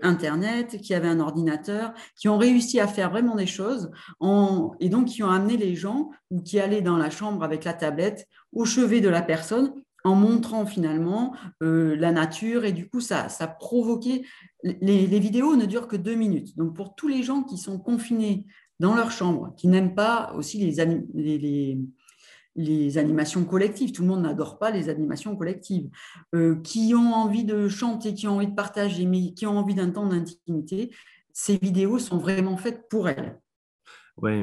Internet, 0.00 0.78
qui 0.80 0.94
avaient 0.94 1.08
un 1.08 1.20
ordinateur, 1.20 1.92
qui 2.16 2.28
ont 2.28 2.38
réussi 2.38 2.80
à 2.80 2.88
faire 2.88 3.10
vraiment 3.10 3.36
des 3.36 3.46
choses 3.46 3.90
et 4.80 4.88
donc 4.88 5.08
qui 5.08 5.22
ont 5.22 5.28
amené 5.28 5.58
les 5.58 5.76
gens 5.76 6.10
ou 6.30 6.40
qui 6.40 6.58
allaient 6.58 6.80
dans 6.80 6.96
la 6.96 7.10
chambre 7.10 7.44
avec 7.44 7.64
la 7.64 7.74
tablette 7.74 8.26
au 8.52 8.64
chevet 8.64 9.02
de 9.02 9.10
la 9.10 9.20
personne 9.20 9.74
en 10.04 10.14
montrant 10.16 10.64
finalement 10.64 11.36
la 11.60 12.12
nature. 12.12 12.64
Et 12.64 12.72
du 12.72 12.88
coup 12.88 13.00
ça, 13.00 13.28
ça 13.28 13.46
provoquait 13.46 14.22
les, 14.62 15.18
vidéos 15.18 15.54
ne 15.54 15.66
durent 15.66 15.86
que 15.86 15.96
deux 15.96 16.14
minutes. 16.14 16.56
Donc 16.56 16.74
pour 16.74 16.94
tous 16.94 17.08
les 17.08 17.22
gens 17.22 17.42
qui 17.42 17.58
sont 17.58 17.78
confinés 17.78 18.46
dans 18.82 18.96
leur 18.96 19.12
chambre, 19.12 19.54
qui 19.56 19.68
n'aiment 19.68 19.94
pas 19.94 20.32
aussi 20.34 20.58
les, 20.58 21.78
les, 22.56 22.98
animations 22.98 23.44
collectives. 23.44 23.92
Tout 23.92 24.02
le 24.02 24.08
monde 24.08 24.22
n'adore 24.22 24.58
pas 24.58 24.72
les 24.72 24.88
animations 24.88 25.36
collectives. 25.36 25.88
Euh, 26.34 26.56
qui 26.62 26.92
ont 26.94 27.14
envie 27.14 27.44
de 27.44 27.68
chanter, 27.68 28.12
qui 28.12 28.26
ont 28.26 28.36
envie 28.36 28.48
de 28.48 28.54
partager, 28.54 29.06
mais 29.06 29.34
qui 29.34 29.46
ont 29.46 29.56
envie 29.56 29.76
d'un 29.76 29.90
temps 29.90 30.08
d'intimité, 30.08 30.90
ces 31.32 31.56
vidéos 31.58 32.00
sont 32.00 32.18
vraiment 32.18 32.56
faites 32.56 32.88
pour 32.90 33.08
elles. 33.08 33.40
Oui. 34.16 34.42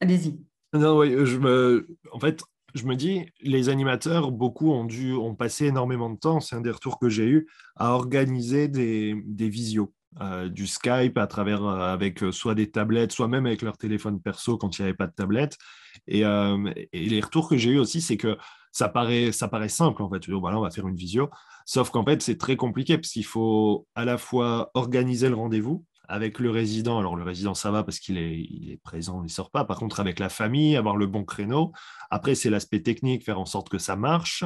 Allez-y. 0.00 0.40
Non, 0.72 1.04
je 1.04 1.36
me... 1.36 1.86
En 2.12 2.18
fait, 2.18 2.42
je 2.74 2.86
me 2.86 2.96
dis, 2.96 3.26
les 3.42 3.68
animateurs, 3.68 4.32
beaucoup 4.32 4.72
ont 4.72 4.86
dû, 4.86 5.12
ont 5.12 5.34
passé 5.34 5.66
énormément 5.66 6.08
de 6.08 6.18
temps, 6.18 6.40
c'est 6.40 6.56
un 6.56 6.62
des 6.62 6.70
retours 6.70 6.98
que 6.98 7.10
j'ai 7.10 7.26
eu, 7.26 7.46
à 7.76 7.92
organiser 7.92 8.68
des, 8.68 9.22
des 9.26 9.50
visios. 9.50 9.92
Euh, 10.20 10.48
du 10.48 10.66
Skype 10.66 11.16
à 11.18 11.28
travers 11.28 11.64
euh, 11.64 11.92
avec 11.92 12.24
euh, 12.24 12.32
soit 12.32 12.56
des 12.56 12.68
tablettes, 12.68 13.12
soit 13.12 13.28
même 13.28 13.46
avec 13.46 13.62
leur 13.62 13.78
téléphone 13.78 14.20
perso 14.20 14.58
quand 14.58 14.76
il 14.76 14.82
n'y 14.82 14.88
avait 14.88 14.96
pas 14.96 15.06
de 15.06 15.12
tablette. 15.12 15.56
Et, 16.08 16.22
les 16.92 17.20
retours 17.20 17.48
que 17.48 17.56
j'ai 17.56 17.70
eu 17.70 17.78
aussi, 17.78 18.00
c'est 18.00 18.16
que 18.16 18.36
ça 18.72 18.88
paraît, 18.88 19.30
ça 19.32 19.46
paraît 19.46 19.68
simple 19.68 20.02
en 20.02 20.10
fait. 20.10 20.28
Voilà, 20.30 20.58
on 20.58 20.62
va 20.62 20.70
faire 20.70 20.88
une 20.88 20.96
visio. 20.96 21.30
Sauf 21.64 21.90
qu'en 21.90 22.04
fait, 22.04 22.22
c'est 22.22 22.38
très 22.38 22.56
compliqué 22.56 22.98
parce 22.98 23.10
qu'il 23.12 23.24
faut 23.24 23.86
à 23.94 24.04
la 24.04 24.18
fois 24.18 24.70
organiser 24.74 25.28
le 25.28 25.36
rendez-vous 25.36 25.84
avec 26.08 26.40
le 26.40 26.50
résident. 26.50 26.98
Alors 26.98 27.14
le 27.14 27.22
résident, 27.22 27.54
ça 27.54 27.70
va 27.70 27.84
parce 27.84 28.00
qu'il 28.00 28.18
est, 28.18 28.40
il 28.40 28.72
est 28.72 28.82
présent, 28.82 29.20
il 29.22 29.26
ne 29.26 29.28
sort 29.28 29.50
pas. 29.50 29.64
Par 29.64 29.78
contre, 29.78 30.00
avec 30.00 30.18
la 30.18 30.28
famille, 30.28 30.76
avoir 30.76 30.96
le 30.96 31.06
bon 31.06 31.24
créneau. 31.24 31.72
Après, 32.10 32.34
c'est 32.34 32.50
l'aspect 32.50 32.82
technique, 32.82 33.24
faire 33.24 33.38
en 33.38 33.46
sorte 33.46 33.68
que 33.68 33.78
ça 33.78 33.94
marche. 33.94 34.44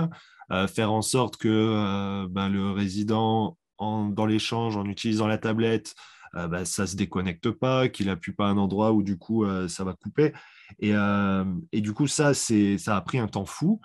faire 0.69 0.93
en 0.93 1.03
sorte 1.03 1.39
que 1.39 2.27
ben, 2.27 2.51
le 2.51 2.71
résident 2.71 3.57
dans 3.79 4.27
l'échange, 4.27 4.77
en 4.77 4.87
utilisant 4.87 5.27
la 5.27 5.39
tablette, 5.39 5.95
euh, 6.37 6.49
bah, 6.49 6.65
ça 6.65 6.83
ne 6.83 6.87
se 6.87 6.97
déconnecte 6.97 7.51
pas, 7.51 7.89
qu'il 7.89 8.09
appuie 8.11 8.33
pas 8.33 8.47
à 8.47 8.51
un 8.51 8.59
endroit 8.59 8.93
où 8.93 9.03
du 9.03 9.17
coup 9.19 9.45
euh, 9.45 9.69
ça 9.69 9.85
va 9.85 9.95
couper. 9.95 10.33
Et, 10.81 10.93
euh, 10.95 11.45
du 11.73 11.93
coup, 11.93 12.07
ça, 12.07 12.35
ça 12.35 12.97
a 12.97 13.01
pris 13.01 13.19
un 13.19 13.29
temps 13.29 13.47
fou 13.47 13.81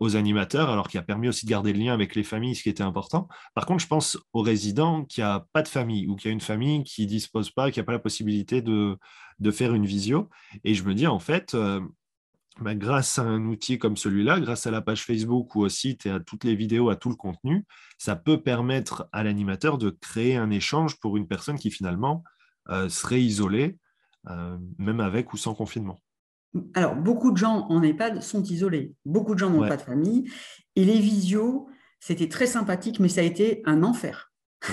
aux 0.00 0.16
animateurs, 0.16 0.70
alors 0.70 0.88
qui 0.88 0.96
a 0.96 1.02
permis 1.02 1.28
aussi 1.28 1.44
de 1.44 1.50
garder 1.50 1.74
le 1.74 1.78
lien 1.78 1.92
avec 1.92 2.14
les 2.14 2.22
familles, 2.22 2.54
ce 2.54 2.62
qui 2.62 2.70
était 2.70 2.82
important. 2.82 3.28
Par 3.54 3.66
contre, 3.66 3.82
je 3.82 3.86
pense 3.86 4.18
aux 4.32 4.40
résidents 4.40 5.04
qui 5.04 5.20
a 5.20 5.44
pas 5.52 5.60
de 5.60 5.68
famille 5.68 6.06
ou 6.06 6.16
qui 6.16 6.28
a 6.28 6.30
une 6.30 6.40
famille 6.40 6.82
qui 6.82 7.02
ne 7.02 7.08
dispose 7.08 7.50
pas, 7.50 7.70
qui 7.70 7.78
n'a 7.78 7.84
pas 7.84 7.92
la 7.92 7.98
possibilité 7.98 8.62
de, 8.62 8.96
faire 9.50 9.74
une 9.74 9.84
visio. 9.84 10.30
Et 10.64 10.72
je 10.72 10.82
me 10.82 10.94
dis, 10.94 11.06
en 11.06 11.18
fait, 11.18 11.54
bah, 12.60 12.74
grâce 12.74 13.18
à 13.18 13.22
un 13.22 13.44
outil 13.46 13.78
comme 13.78 13.96
celui-là, 13.96 14.40
grâce 14.40 14.66
à 14.66 14.70
la 14.70 14.80
page 14.80 15.04
Facebook 15.04 15.54
ou 15.54 15.60
au 15.60 15.68
site 15.68 16.06
et 16.06 16.10
à 16.10 16.20
toutes 16.20 16.44
les 16.44 16.54
vidéos, 16.54 16.88
à 16.88 16.96
tout 16.96 17.10
le 17.10 17.16
contenu, 17.16 17.64
ça 17.98 18.16
peut 18.16 18.42
permettre 18.42 19.08
à 19.12 19.22
l'animateur 19.22 19.76
de 19.76 19.90
créer 19.90 20.36
un 20.36 20.50
échange 20.50 20.98
pour 20.98 21.16
une 21.16 21.26
personne 21.26 21.58
qui 21.58 21.70
finalement 21.70 22.24
euh, 22.70 22.88
serait 22.88 23.20
isolée, 23.20 23.76
euh, 24.28 24.56
même 24.78 25.00
avec 25.00 25.32
ou 25.32 25.36
sans 25.36 25.54
confinement. 25.54 25.98
Alors, 26.74 26.96
beaucoup 26.96 27.30
de 27.30 27.36
gens 27.36 27.66
en 27.68 27.82
EHPAD 27.82 28.22
sont 28.22 28.42
isolés. 28.42 28.94
Beaucoup 29.04 29.34
de 29.34 29.38
gens 29.38 29.50
n'ont 29.50 29.68
pas 29.68 29.76
de 29.76 29.82
famille. 29.82 30.30
Et 30.74 30.84
les 30.84 30.98
visios, 30.98 31.68
c'était 32.00 32.28
très 32.28 32.46
sympathique, 32.46 33.00
mais 33.00 33.08
ça 33.08 33.20
a 33.20 33.24
été 33.24 33.60
un 33.66 33.82
enfer. 33.82 34.32
Ah 34.62 34.72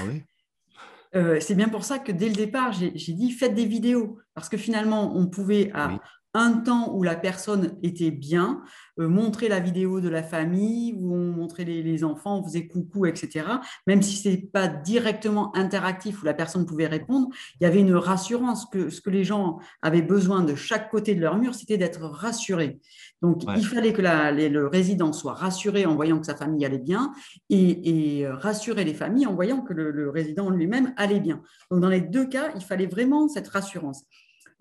euh, 1.16 1.40
c'est 1.42 1.56
bien 1.56 1.70
pour 1.70 1.84
ça 1.84 2.00
que 2.00 2.12
dès 2.12 2.30
le 2.30 2.36
départ, 2.36 2.72
j'ai 2.72 2.92
dit 2.92 3.32
faites 3.32 3.54
des 3.54 3.66
vidéos. 3.66 4.18
Parce 4.34 4.50
que 4.50 4.58
finalement, 4.58 5.16
on 5.16 5.28
pouvait, 5.28 5.72
à 5.74 6.00
un 6.34 6.54
temps 6.54 6.94
où 6.94 7.04
la 7.04 7.16
personne 7.16 7.78
était 7.84 8.12
bien, 8.12 8.64
euh, 9.00 9.08
montrer 9.08 9.50
la 9.50 9.60
vidéo 9.60 10.02
de 10.02 10.10
la 10.10 10.24
famille, 10.24 10.94
où 10.98 11.14
on 11.14 11.32
montrait 11.32 11.64
les, 11.64 12.04
enfants, 12.04 12.40
on 12.40 12.44
faisait 12.44 12.68
coucou, 12.68 13.06
etc. 13.06 13.46
Même 13.88 14.02
si 14.02 14.16
ce 14.18 14.30
n'est 14.30 14.38
pas 14.38 14.68
directement 14.68 15.56
interactif 15.56 16.22
où 16.22 16.26
la 16.26 16.34
personne 16.34 16.66
pouvait 16.66 16.88
répondre, 16.88 17.28
il 17.60 17.64
y 17.64 17.68
avait 17.68 17.82
une 17.82 17.96
rassurance 17.96 18.66
que 18.66 18.90
ce 18.90 19.02
que 19.02 19.10
les 19.10 19.24
gens 19.24 19.60
avaient 19.82 20.02
besoin 20.02 20.44
de 20.44 20.56
chaque 20.56 20.90
côté 20.90 21.14
de 21.16 21.22
leur 21.22 21.38
mur, 21.38 21.54
c'était 21.54 21.78
d'être 21.78 22.02
rassurés. 22.02 22.80
Donc, 23.22 23.44
il 23.56 23.66
fallait 23.66 23.94
que 23.94 24.02
le 24.02 24.68
résident 24.68 25.14
soit 25.14 25.34
rassuré 25.34 25.86
en 25.86 25.96
voyant 25.96 26.20
que 26.20 26.26
sa 26.26 26.36
famille 26.36 26.66
allait 26.66 26.78
bien 26.78 27.14
et, 27.50 28.26
euh, 28.26 28.36
rassurer 28.36 28.84
les 28.84 28.94
familles 28.94 29.28
en 29.28 29.36
voyant 29.36 29.62
que 29.62 29.74
le, 29.74 29.92
le 29.92 30.10
résident 30.10 30.50
lui-même 30.50 30.94
allait 30.98 31.20
bien. 31.20 31.42
Donc, 31.72 31.80
dans 31.82 31.90
les 31.90 32.02
deux 32.02 32.28
cas, 32.28 32.52
il 32.56 32.62
fallait 32.62 32.88
vraiment 32.88 33.28
cette 33.28 33.48
rassurance 33.48 34.04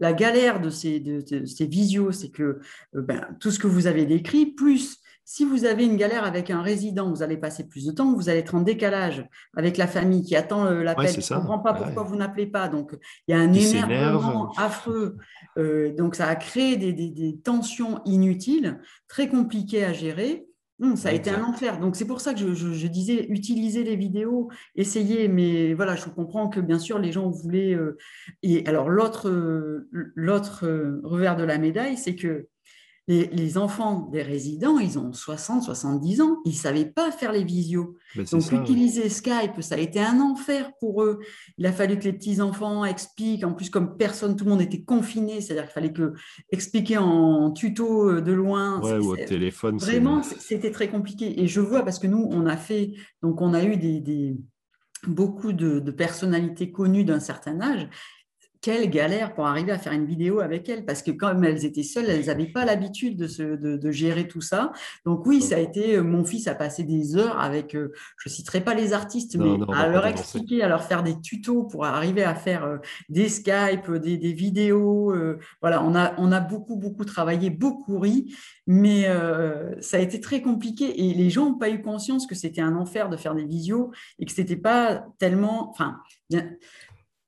la 0.02 0.12
galère 0.12 0.60
de 0.60 0.68
ces, 0.68 0.98
visios, 1.60 2.10
c'est 2.10 2.30
que 2.30 2.58
euh, 2.96 3.02
ben, 3.02 3.24
tout 3.38 3.52
ce 3.52 3.60
que 3.60 3.68
vous 3.68 3.86
avez 3.86 4.04
décrit, 4.04 4.46
plus 4.46 4.98
si 5.24 5.44
vous 5.44 5.64
avez 5.64 5.86
une 5.86 5.96
galère 5.96 6.24
avec 6.24 6.50
un 6.50 6.60
résident, 6.60 7.08
vous 7.08 7.22
allez 7.22 7.36
passer 7.36 7.68
plus 7.68 7.86
de 7.86 7.92
temps, 7.92 8.12
vous 8.12 8.28
allez 8.28 8.40
être 8.40 8.56
en 8.56 8.62
décalage 8.62 9.24
avec 9.56 9.76
la 9.76 9.86
famille 9.86 10.24
qui 10.24 10.34
attend 10.34 10.66
euh, 10.66 10.82
l'appel, 10.82 11.16
qui 11.16 11.32
ne 11.32 11.38
comprend 11.38 11.60
pas 11.60 11.72
pourquoi 11.72 12.02
vous 12.02 12.16
n'appelez 12.16 12.48
pas. 12.48 12.66
Donc, 12.66 12.98
il 13.28 13.30
y 13.32 13.38
a 13.38 13.40
un 13.40 13.52
énervement 13.52 14.50
affreux. 14.56 15.16
Euh, 15.56 15.94
donc, 15.94 16.16
ça 16.16 16.26
a 16.26 16.34
créé 16.34 16.76
des, 16.76 17.38
tensions 17.44 18.02
inutiles, 18.04 18.80
très 19.06 19.28
compliquées 19.28 19.84
à 19.84 19.92
gérer. 19.92 20.48
Hum, 20.82 20.96
ça 20.96 21.10
a 21.10 21.12
été 21.12 21.30
un 21.30 21.44
enfer. 21.44 21.78
Donc, 21.78 21.94
c'est 21.94 22.06
pour 22.06 22.20
ça 22.20 22.34
que 22.34 22.54
je, 22.54 22.86
disais 22.88 23.26
utiliser 23.28 23.84
les 23.84 23.94
vidéos, 23.94 24.50
essayer. 24.74 25.28
Mais 25.28 25.74
voilà, 25.74 25.94
je 25.94 26.06
comprends 26.08 26.48
que 26.48 26.58
bien 26.58 26.80
sûr, 26.80 26.98
les 26.98 27.12
gens 27.12 27.30
voulaient. 27.30 27.74
Euh, 27.74 27.96
et 28.42 28.66
alors, 28.66 28.88
l'autre, 28.88 29.30
l'autre 29.92 30.66
euh, 30.66 31.00
revers 31.04 31.36
de 31.36 31.44
la 31.44 31.58
médaille, 31.58 31.96
c'est 31.96 32.16
que 32.16 32.48
les, 33.08 33.58
enfants 33.58 34.08
des 34.12 34.22
résidents, 34.22 34.78
ils 34.78 34.98
ont 34.98 35.12
60, 35.12 35.64
70 35.64 36.20
ans, 36.20 36.38
ils 36.44 36.52
ne 36.52 36.56
savaient 36.56 36.86
pas 36.86 37.10
faire 37.10 37.32
les 37.32 37.42
visios. 37.42 37.96
Ben, 38.14 38.24
Donc, 38.30 38.52
utiliser 38.52 39.08
Skype, 39.08 39.60
ça 39.60 39.74
a 39.74 39.78
été 39.78 40.00
un 40.00 40.20
enfer 40.20 40.70
pour 40.78 41.02
eux. 41.02 41.18
Il 41.58 41.66
a 41.66 41.72
fallu 41.72 41.98
que 41.98 42.04
les 42.04 42.12
petits-enfants 42.12 42.84
expliquent. 42.84 43.44
En 43.44 43.54
plus, 43.54 43.70
comme 43.70 43.96
personne, 43.96 44.36
tout 44.36 44.44
le 44.44 44.50
monde 44.50 44.62
était 44.62 44.82
confiné, 44.82 45.40
c'est-à-dire 45.40 45.64
qu'il 45.64 45.72
fallait 45.72 45.92
que 45.92 46.12
expliquer 46.50 46.98
en 46.98 47.50
tuto 47.50 48.08
euh, 48.08 48.20
de 48.20 48.32
loin. 48.32 48.80
Ouais, 48.80 48.98
ou 48.98 49.12
au 49.12 49.16
téléphone. 49.16 49.78
Vraiment, 49.78 50.22
c'était 50.22 50.70
très 50.70 50.88
compliqué. 50.88 51.42
Et 51.42 51.48
je 51.48 51.60
vois, 51.60 51.82
parce 51.82 51.98
que 51.98 52.06
nous, 52.06 52.28
on 52.30 52.46
a 52.46 52.56
fait, 52.56 52.92
donc 53.20 53.40
on 53.40 53.52
a 53.52 53.64
eu 53.64 53.76
des, 53.76 54.36
beaucoup 55.08 55.52
de, 55.52 55.80
de, 55.80 55.90
personnalités 55.90 56.70
connues 56.70 57.04
d'un 57.04 57.20
certain 57.20 57.60
âge 57.60 57.88
quelle 58.62 58.88
galère 58.88 59.34
pour 59.34 59.46
arriver 59.46 59.72
à 59.72 59.78
faire 59.78 59.92
une 59.92 60.06
vidéo 60.06 60.38
avec 60.38 60.68
elles, 60.68 60.84
parce 60.84 61.02
que 61.02 61.10
quand 61.10 61.42
elles 61.42 61.64
étaient 61.64 61.82
seules, 61.82 62.08
elles 62.08 62.26
n'avaient 62.26 62.46
pas 62.46 62.64
l'habitude 62.64 63.16
de, 63.16 63.76
de, 63.76 63.90
gérer 63.90 64.28
tout 64.28 64.40
ça. 64.40 64.72
Donc 65.04 65.26
oui, 65.26 65.42
ça 65.42 65.56
a 65.56 65.58
été, 65.58 65.96
euh, 65.96 66.02
mon 66.02 66.24
fils 66.24 66.46
a 66.46 66.54
passé 66.54 66.84
des 66.84 67.16
heures 67.16 67.40
avec, 67.40 67.74
euh, 67.74 67.92
je 68.18 68.28
ne 68.28 68.32
citerai 68.32 68.60
pas 68.60 68.74
les 68.74 68.92
artistes, 68.92 69.36
mais 69.36 69.58
à 69.74 69.88
leur 69.88 70.06
expliquer, 70.06 70.62
à 70.62 70.68
leur 70.68 70.84
faire 70.84 71.02
des 71.02 71.20
tutos 71.20 71.64
pour 71.64 71.84
arriver 71.84 72.22
à 72.22 72.36
faire 72.36 72.64
euh, 72.64 72.78
des 73.08 73.28
Skype, 73.28 73.90
des, 73.90 74.32
vidéos. 74.32 75.12
voilà, 75.60 75.82
on 75.82 75.96
a, 75.96 76.14
on 76.18 76.30
a 76.30 76.38
beaucoup, 76.38 76.76
beaucoup 76.76 77.04
travaillé, 77.04 77.50
beaucoup 77.50 77.98
ri, 77.98 78.32
mais 78.68 79.08
ça 79.80 79.96
a 79.96 80.00
été 80.00 80.20
très 80.20 80.40
compliqué 80.40 81.08
et 81.08 81.14
les 81.14 81.30
gens 81.30 81.46
n'ont 81.46 81.58
pas 81.58 81.70
eu 81.70 81.82
conscience 81.82 82.26
que 82.26 82.36
c'était 82.36 82.60
un 82.60 82.76
enfer 82.76 83.08
de 83.08 83.16
faire 83.16 83.34
des 83.34 83.44
visios 83.44 83.90
et 84.20 84.24
que 84.24 84.32
c'était 84.32 84.56
pas 84.56 85.04
tellement, 85.18 85.70
enfin, 85.70 85.98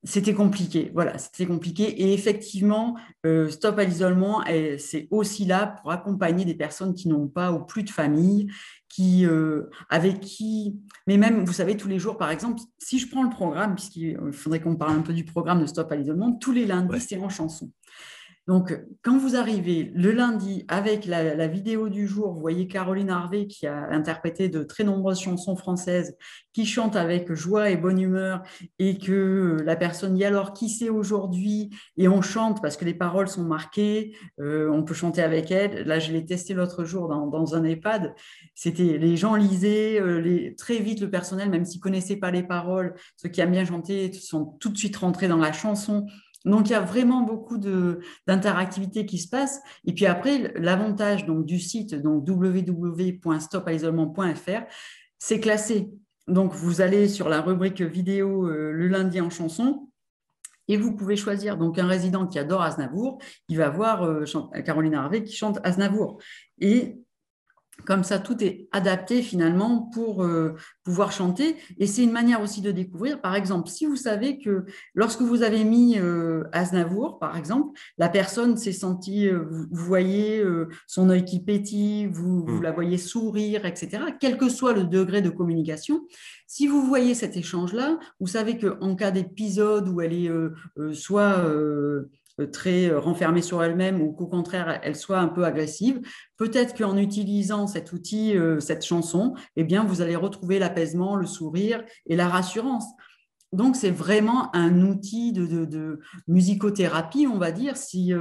c'était 0.04 0.34
compliqué, 0.34 0.90
voilà, 0.92 1.16
c'était 1.16 1.46
compliqué. 1.46 1.84
Et 2.02 2.12
effectivement, 2.12 2.96
euh, 3.24 3.48
Stop 3.48 3.78
à 3.78 3.84
l'isolement, 3.84 4.44
c'est 4.78 5.08
aussi 5.10 5.46
là 5.46 5.66
pour 5.66 5.90
accompagner 5.92 6.44
des 6.44 6.54
personnes 6.54 6.94
qui 6.94 7.08
n'ont 7.08 7.26
pas 7.26 7.52
ou 7.52 7.64
plus 7.64 7.82
de 7.84 7.90
famille, 7.90 8.48
qui, 8.88 9.26
euh, 9.26 9.70
avec 9.88 10.20
qui, 10.20 10.76
mais 11.06 11.16
même, 11.16 11.44
vous 11.44 11.52
savez, 11.52 11.76
tous 11.76 11.88
les 11.88 11.98
jours, 11.98 12.18
par 12.18 12.30
exemple, 12.30 12.60
si 12.78 12.98
je 12.98 13.08
prends 13.10 13.22
le 13.22 13.30
programme, 13.30 13.74
puisqu'il 13.74 14.16
faudrait 14.32 14.60
qu'on 14.60 14.76
parle 14.76 14.98
un 14.98 15.02
peu 15.02 15.14
du 15.14 15.24
programme 15.24 15.60
de 15.60 15.66
Stop 15.66 15.90
à 15.90 15.96
l'isolement, 15.96 16.32
tous 16.32 16.52
les 16.52 16.66
lundis, 16.66 17.00
c'est 17.00 17.18
en 17.18 17.30
chanson. 17.30 17.70
Donc, 18.46 18.78
quand 19.02 19.16
vous 19.16 19.36
arrivez 19.36 19.90
le 19.94 20.10
lundi 20.10 20.66
avec 20.68 21.06
la, 21.06 21.46
vidéo 21.46 21.88
du 21.88 22.06
jour, 22.06 22.30
vous 22.32 22.40
voyez 22.40 22.66
Caroline 22.66 23.08
Harvey 23.08 23.46
qui 23.46 23.66
a 23.66 23.88
interprété 23.90 24.50
de 24.50 24.62
très 24.62 24.84
nombreuses 24.84 25.20
chansons 25.20 25.56
françaises, 25.56 26.14
qui 26.52 26.66
chante 26.66 26.94
avec 26.94 27.32
joie 27.32 27.70
et 27.70 27.76
bonne 27.78 27.98
humeur, 27.98 28.42
et 28.78 28.98
que 28.98 29.56
la 29.64 29.76
personne 29.76 30.14
dit 30.14 30.24
alors 30.24 30.52
qui 30.52 30.68
c'est 30.68 30.90
aujourd'hui? 30.90 31.70
Et 31.96 32.06
on 32.06 32.20
chante 32.20 32.60
parce 32.60 32.76
que 32.76 32.84
les 32.84 32.92
paroles 32.92 33.28
sont 33.28 33.44
marquées, 33.44 34.14
euh, 34.40 34.70
on 34.70 34.82
peut 34.82 34.94
chanter 34.94 35.22
avec 35.22 35.50
elle. 35.50 35.86
Là, 35.86 35.98
je 35.98 36.12
l'ai 36.12 36.26
testé 36.26 36.52
l'autre 36.52 36.84
jour 36.84 37.08
dans, 37.08 37.54
un 37.54 37.64
EHPAD. 37.64 38.14
C'était 38.54 38.98
les 38.98 39.16
gens 39.16 39.36
lisaient 39.36 40.00
euh, 40.00 40.54
très 40.58 40.78
vite 40.80 41.00
le 41.00 41.08
personnel, 41.08 41.48
même 41.48 41.64
s'ils 41.64 41.80
connaissaient 41.80 42.16
pas 42.16 42.30
les 42.30 42.42
paroles, 42.42 42.94
ceux 43.16 43.30
qui 43.30 43.40
aiment 43.40 43.52
bien 43.52 43.64
chanter 43.64 44.12
sont 44.12 44.56
tout 44.60 44.68
de 44.68 44.76
suite 44.76 44.96
rentrés 44.96 45.28
dans 45.28 45.38
la 45.38 45.52
chanson. 45.52 46.06
Donc, 46.44 46.68
il 46.68 46.72
y 46.72 46.76
a 46.76 46.80
vraiment 46.80 47.22
beaucoup 47.22 47.58
d'interactivité 48.26 49.06
qui 49.06 49.18
se 49.18 49.28
passe. 49.28 49.60
Et 49.84 49.94
puis 49.94 50.06
après, 50.06 50.52
l'avantage 50.56 51.24
du 51.26 51.58
site, 51.58 51.94
donc 51.94 52.24
c'est 55.18 55.40
classé. 55.40 55.90
Donc, 56.28 56.52
vous 56.52 56.80
allez 56.80 57.08
sur 57.08 57.28
la 57.28 57.40
rubrique 57.40 57.82
vidéo 57.82 58.46
euh, 58.46 58.72
le 58.72 58.88
lundi 58.88 59.20
en 59.20 59.30
chanson 59.30 59.88
et 60.68 60.76
vous 60.76 60.96
pouvez 60.96 61.16
choisir 61.16 61.56
donc 61.56 61.78
un 61.78 61.86
résident 61.86 62.26
qui 62.26 62.38
adore 62.38 62.62
Aznavour, 62.62 63.18
il 63.48 63.58
va 63.58 63.68
voir 63.68 64.02
euh, 64.04 64.24
Caroline 64.64 64.94
Harvey 64.94 65.24
qui 65.24 65.36
chante 65.36 65.58
Aznavour. 65.62 66.18
Et 66.58 67.03
comme 67.84 68.04
ça, 68.04 68.18
tout 68.18 68.42
est 68.42 68.68
adapté 68.72 69.20
finalement 69.20 69.90
pour 69.92 70.22
euh, 70.22 70.54
pouvoir 70.84 71.12
chanter. 71.12 71.56
Et 71.78 71.86
c'est 71.86 72.02
une 72.02 72.12
manière 72.12 72.40
aussi 72.40 72.60
de 72.60 72.70
découvrir. 72.70 73.20
Par 73.20 73.34
exemple, 73.34 73.68
si 73.68 73.84
vous 73.84 73.96
savez 73.96 74.38
que 74.38 74.64
lorsque 74.94 75.22
vous 75.22 75.42
avez 75.42 75.64
mis 75.64 75.98
euh, 75.98 76.44
Aznavour, 76.52 77.18
par 77.18 77.36
exemple, 77.36 77.78
la 77.98 78.08
personne 78.08 78.56
s'est 78.56 78.72
sentie, 78.72 79.28
euh, 79.28 79.44
vous, 79.50 79.66
voyez 79.70 80.42
son 80.86 81.10
œil 81.10 81.24
qui 81.24 81.40
pétille, 81.40 82.06
vous, 82.06 82.44
vous, 82.46 82.58
mm. 82.58 82.62
la 82.62 82.72
voyez 82.72 82.98
sourire, 82.98 83.66
etc., 83.66 84.04
quel 84.20 84.38
que 84.38 84.48
soit 84.48 84.72
le 84.72 84.84
degré 84.84 85.20
de 85.20 85.30
communication, 85.30 86.06
si 86.46 86.66
vous 86.66 86.82
voyez 86.82 87.14
cet 87.14 87.36
échange-là, 87.36 87.98
vous 88.20 88.26
savez 88.26 88.58
qu'en 88.58 88.94
cas 88.94 89.10
d'épisode 89.10 89.88
où 89.88 90.00
elle 90.00 90.12
est 90.12 90.30
soit 90.92 91.38
euh, 91.38 92.10
très 92.52 92.90
euh, 92.90 92.98
renfermée 92.98 93.42
sur 93.42 93.62
elle-même 93.62 94.00
ou 94.02 94.12
qu'au 94.12 94.26
contraire, 94.26 94.80
elle 94.82 94.96
soit 94.96 95.18
un 95.18 95.28
peu 95.28 95.44
agressive, 95.44 96.00
peut-être 96.36 96.76
qu'en 96.76 96.96
utilisant 96.96 97.66
cet 97.66 97.92
outil, 97.92 98.36
euh, 98.36 98.60
cette 98.60 98.84
chanson, 98.84 99.34
eh 99.56 99.64
bien, 99.64 99.84
vous 99.84 100.00
allez 100.00 100.16
retrouver 100.16 100.58
l'apaisement, 100.58 101.16
le 101.16 101.26
sourire 101.26 101.84
et 102.06 102.16
la 102.16 102.28
rassurance. 102.28 102.86
Donc, 103.52 103.76
c'est 103.76 103.90
vraiment 103.90 104.54
un 104.54 104.82
outil 104.82 105.32
de, 105.32 106.00
musicothérapie, 106.26 107.28
on 107.28 107.38
va 107.38 107.52
dire, 107.52 107.76
si, 107.76 108.12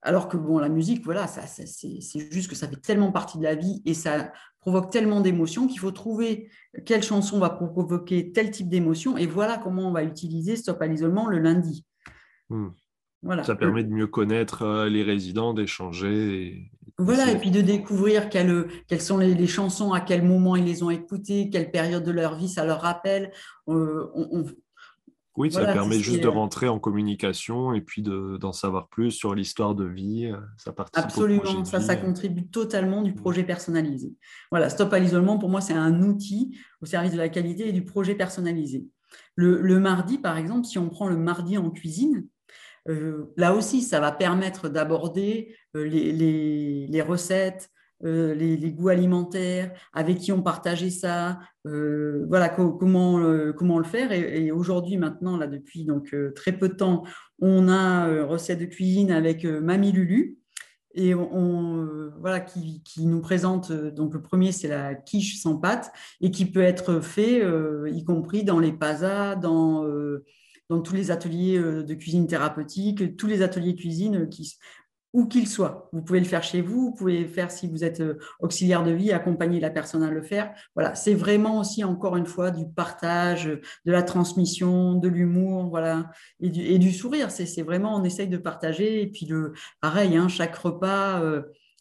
alors 0.00 0.28
que 0.28 0.38
bon, 0.38 0.58
la 0.58 0.70
musique, 0.70 1.04
voilà, 1.04 1.26
ça, 1.26 1.42
c'est 1.46 2.32
juste 2.32 2.48
que 2.48 2.56
ça 2.56 2.66
fait 2.66 2.80
tellement 2.80 3.12
partie 3.12 3.36
de 3.36 3.42
la 3.42 3.54
vie 3.54 3.82
et 3.84 3.92
ça 3.92 4.32
provoque 4.60 4.90
tellement 4.90 5.20
d'émotions 5.20 5.66
qu'il 5.66 5.80
faut 5.80 5.90
trouver 5.90 6.50
quelle 6.86 7.02
chanson 7.02 7.38
va 7.38 7.50
provoquer 7.50 8.32
tel 8.32 8.50
type 8.50 8.68
d'émotion 8.68 9.16
et 9.16 9.26
voilà 9.26 9.58
comment 9.58 9.88
on 9.88 9.92
va 9.92 10.02
utiliser 10.02 10.56
Stop 10.56 10.80
à 10.82 10.86
l'isolement 10.86 11.26
le 11.26 11.38
lundi. 11.38 11.84
Ça 13.44 13.56
permet 13.56 13.84
de 13.84 13.90
mieux 13.90 14.06
connaître 14.06 14.62
euh, 14.62 14.88
les 14.88 15.02
résidents, 15.02 15.52
d'échanger. 15.52 16.70
Voilà, 16.98 17.30
et 17.30 17.38
puis 17.38 17.50
de 17.50 17.60
découvrir 17.60 18.28
quelles, 18.28 18.66
sont 19.00 19.18
les, 19.18 19.46
chansons, 19.46 19.92
à 19.92 20.00
quel 20.00 20.22
moment 20.22 20.56
ils 20.56 20.64
les 20.64 20.82
ont 20.82 20.90
écoutées, 20.90 21.48
quelle 21.50 21.70
période 21.70 22.02
de 22.02 22.10
leur 22.10 22.36
vie 22.36 22.48
ça 22.48 22.64
leur 22.64 22.80
rappelle. 22.80 23.30
Euh, 23.68 24.06
oui, 25.36 25.52
ça 25.52 25.64
permet 25.66 26.00
juste 26.00 26.22
de 26.24 26.28
rentrer 26.28 26.68
en 26.68 26.80
communication 26.80 27.72
et 27.72 27.80
puis 27.80 28.02
d'en 28.02 28.52
savoir 28.52 28.88
plus 28.88 29.12
sur 29.12 29.36
l'histoire 29.36 29.76
de 29.76 29.84
vie. 29.84 30.26
Euh, 30.26 30.38
ça 30.56 30.72
participe 30.72 31.04
Absolument, 31.04 31.64
ça, 31.64 31.80
ça 31.80 31.94
contribue 31.94 32.48
totalement 32.48 33.02
du 33.02 33.12
mmh. 33.12 33.16
projet 33.16 33.44
personnalisé. 33.44 34.12
Voilà, 34.50 34.68
Stop 34.68 34.92
à 34.92 34.98
l'isolement, 34.98 35.38
pour 35.38 35.50
moi, 35.50 35.60
c'est 35.60 35.74
un 35.74 36.02
outil 36.02 36.58
au 36.80 36.86
service 36.86 37.12
de 37.12 37.18
la 37.18 37.28
qualité 37.28 37.68
et 37.68 37.72
du 37.72 37.84
projet 37.84 38.16
personnalisé. 38.16 38.86
le 39.36 39.78
mardi, 39.78 40.18
par 40.18 40.36
exemple, 40.36 40.66
si 40.66 40.78
on 40.78 40.88
prend 40.88 41.08
le 41.08 41.16
mardi 41.16 41.56
en 41.58 41.70
cuisine, 41.70 42.16
euh, 42.16 42.37
là 43.36 43.54
aussi, 43.54 43.82
ça 43.82 44.00
va 44.00 44.12
permettre 44.12 44.68
d'aborder 44.68 45.54
euh, 45.76 45.84
les, 45.84 47.02
recettes, 47.02 47.70
euh, 48.04 48.34
les, 48.34 48.70
goûts 48.72 48.88
alimentaires, 48.88 49.72
avec 49.92 50.18
qui 50.18 50.32
on 50.32 50.42
partageait 50.42 50.90
ça, 50.90 51.38
voilà 51.64 52.48
comment, 52.48 53.18
le 53.18 53.84
faire. 53.84 54.12
Et, 54.12 54.50
aujourd'hui, 54.50 54.96
maintenant, 54.96 55.36
là, 55.36 55.46
depuis 55.46 55.84
donc, 55.84 56.14
très 56.34 56.52
peu 56.52 56.68
de 56.68 56.74
temps, 56.74 57.04
on 57.40 57.68
a 57.68 58.24
recette 58.24 58.60
de 58.60 58.64
cuisine 58.64 59.10
avec 59.10 59.44
Mamie 59.44 59.92
Lulu. 59.92 60.38
Et 60.94 61.14
on, 61.14 62.10
voilà, 62.18 62.40
qui, 62.40 62.82
qui, 62.82 63.06
nous 63.06 63.20
présente, 63.20 63.70
donc 63.70 64.14
le 64.14 64.22
premier 64.22 64.50
c'est 64.50 64.66
la 64.66 64.94
quiche 64.94 65.38
sans 65.38 65.56
pâte 65.56 65.92
et 66.22 66.30
qui 66.30 66.46
peut 66.46 66.62
être 66.62 67.00
fait, 67.00 67.44
y 67.92 68.04
compris 68.04 68.42
dans 68.42 68.58
les 68.58 68.72
pasas, 68.72 69.36
dans 69.36 69.84
dans 70.68 70.80
tous 70.80 70.94
les 70.94 71.10
ateliers 71.10 71.58
euh, 71.58 71.82
de 71.82 71.94
cuisine 71.94 72.26
thérapeutique, 72.26 73.16
tous 73.16 73.26
les 73.26 73.42
ateliers 73.42 73.74
cuisine 73.74 74.16
euh, 74.16 74.44
où 75.14 75.26
qu'ils 75.26 75.48
soient. 75.48 75.88
Vous 75.92 76.02
pouvez 76.02 76.20
le 76.20 76.26
faire 76.26 76.42
chez 76.42 76.60
vous, 76.60 76.90
vous 76.90 76.94
pouvez 76.94 77.20
le 77.20 77.28
faire 77.28 77.50
si 77.50 77.66
vous 77.66 77.82
êtes 77.82 78.00
euh, 78.00 78.18
auxiliaire 78.40 78.84
de 78.84 78.90
vie, 78.90 79.10
accompagner 79.10 79.58
la 79.58 79.70
personne 79.70 80.02
à 80.02 80.10
le 80.10 80.22
faire. 80.22 80.52
Voilà, 80.74 80.94
c'est 80.94 81.14
vraiment 81.14 81.58
aussi 81.58 81.82
encore 81.82 82.16
une 82.16 82.26
fois 82.26 82.50
du 82.50 82.66
partage, 82.68 83.46
de 83.46 83.92
la 83.92 84.02
transmission, 84.02 84.94
de 84.94 85.08
l'humour, 85.08 85.70
voilà, 85.70 86.10
et 86.40 86.78
du, 86.78 86.92
sourire. 86.92 87.30
C'est 87.30 87.62
vraiment, 87.62 87.96
on 87.96 88.04
essaye 88.04 88.28
de 88.28 88.36
partager. 88.36 89.02
Et 89.02 89.06
puis 89.06 89.24
le, 89.24 89.54
pareil, 89.80 90.16
hein, 90.16 90.28
chaque 90.28 90.56
repas. 90.56 91.22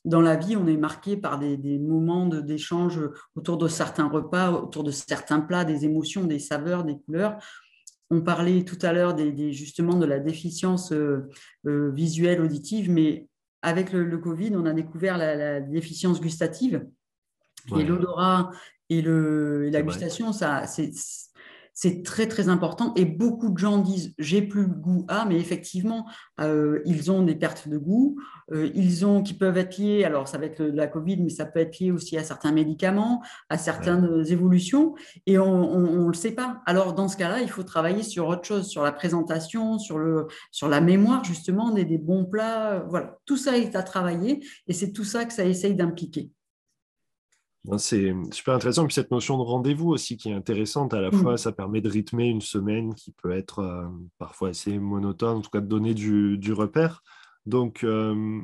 dans 0.05 0.21
la 0.21 0.37
vie, 0.37 0.55
on 0.55 0.67
est 0.67 0.77
marqué 0.77 1.17
par 1.17 1.37
des 1.37 1.79
moments 1.79 2.27
d'échange 2.27 3.01
autour 3.35 3.57
de 3.57 3.67
certains 3.67 4.07
repas, 4.07 4.51
autour 4.51 4.85
de 4.85 4.91
certains 4.91 5.41
plats, 5.41 5.65
des 5.65 5.83
émotions, 5.83 6.23
des 6.23 6.39
saveurs, 6.39 6.85
des 6.85 6.97
couleurs. 6.97 7.37
On 8.09 8.21
parlait 8.21 8.63
tout 8.63 8.77
à 8.81 8.93
l'heure 8.93 9.13
des, 9.13 9.51
justement 9.51 9.97
de 9.97 10.05
la 10.05 10.19
déficience 10.19 10.91
euh, 10.91 11.29
euh, 11.65 11.91
visuelle 11.91 12.41
auditive, 12.41 12.89
mais 12.89 13.27
avec 13.61 13.91
le, 13.91 14.17
Covid, 14.17 14.55
on 14.55 14.65
a 14.65 14.73
découvert 14.73 15.17
la, 15.17 15.59
déficience 15.59 16.21
gustative, 16.21 16.87
est 17.77 17.83
l'odorat 17.83 18.51
et, 18.89 18.99
et 18.99 19.71
la 19.71 19.81
gustation. 19.81 20.31
Ça, 20.31 20.67
c'est 20.67 20.91
c'est 21.79 22.01
très 22.01 22.27
très 22.27 22.49
important 22.49 22.91
et 22.95 23.05
beaucoup 23.05 23.49
de 23.51 23.57
gens 23.59 23.77
disent 23.77 24.15
j'ai 24.17 24.41
plus 24.41 24.63
le 24.63 24.73
goût 24.73 25.05
à, 25.09 25.25
mais 25.25 25.39
effectivement 25.39 26.07
euh, 26.41 26.81
ils 26.85 27.11
ont 27.11 27.21
des 27.21 27.35
pertes 27.35 27.67
de 27.67 27.77
goût, 27.77 28.19
euh, 28.51 28.71
ils 28.73 29.05
ont 29.05 29.21
qui 29.21 29.35
peuvent 29.35 29.59
être 29.59 29.77
liées, 29.77 30.03
alors 30.03 30.27
ça 30.27 30.39
va 30.39 30.45
être 30.45 30.63
la 30.63 30.87
Covid, 30.87 31.17
mais 31.17 31.29
ça 31.29 31.45
peut 31.45 31.59
être 31.59 31.77
lié 31.77 31.91
aussi 31.91 32.17
à 32.17 32.23
certains 32.23 32.51
médicaments, 32.51 33.21
à 33.49 33.59
certaines 33.59 34.25
évolutions 34.27 34.95
et 35.27 35.37
on 35.37 36.01
ne 36.01 36.07
le 36.07 36.13
sait 36.15 36.31
pas. 36.31 36.63
Alors 36.65 36.95
dans 36.95 37.07
ce 37.07 37.15
cas-là, 37.15 37.41
il 37.41 37.49
faut 37.49 37.61
travailler 37.61 38.01
sur 38.01 38.27
autre 38.27 38.45
chose, 38.45 38.67
sur 38.67 38.81
la 38.81 38.91
présentation, 38.91 39.77
sur 39.77 39.99
le 39.99 40.25
sur 40.49 40.69
la 40.69 40.81
mémoire 40.81 41.23
justement 41.23 41.69
des, 41.69 41.85
des 41.85 41.99
bons 41.99 42.25
plats, 42.25 42.85
voilà 42.89 43.19
tout 43.27 43.37
ça 43.37 43.55
est 43.55 43.75
à 43.75 43.83
travailler 43.83 44.43
et 44.67 44.73
c'est 44.73 44.93
tout 44.93 45.03
ça 45.03 45.25
que 45.25 45.33
ça 45.33 45.45
essaye 45.45 45.75
d'impliquer. 45.75 46.31
C'est 47.77 48.13
super 48.31 48.53
intéressant. 48.53 48.85
Puis 48.85 48.93
cette 48.93 49.11
notion 49.11 49.37
de 49.37 49.43
rendez-vous 49.43 49.89
aussi 49.89 50.15
qui 50.15 50.29
est 50.29 50.33
intéressante. 50.33 50.93
À 50.93 51.01
la 51.01 51.09
mm. 51.09 51.13
fois, 51.13 51.37
ça 51.37 51.51
permet 51.51 51.81
de 51.81 51.89
rythmer 51.89 52.27
une 52.27 52.41
semaine 52.41 52.95
qui 52.95 53.11
peut 53.11 53.31
être 53.31 53.59
euh, 53.59 53.87
parfois 54.17 54.49
assez 54.49 54.77
monotone, 54.79 55.37
en 55.37 55.41
tout 55.41 55.49
cas 55.49 55.59
de 55.59 55.67
donner 55.67 55.93
du, 55.93 56.37
du 56.37 56.53
repère. 56.53 57.03
Donc, 57.45 57.83
euh, 57.83 58.41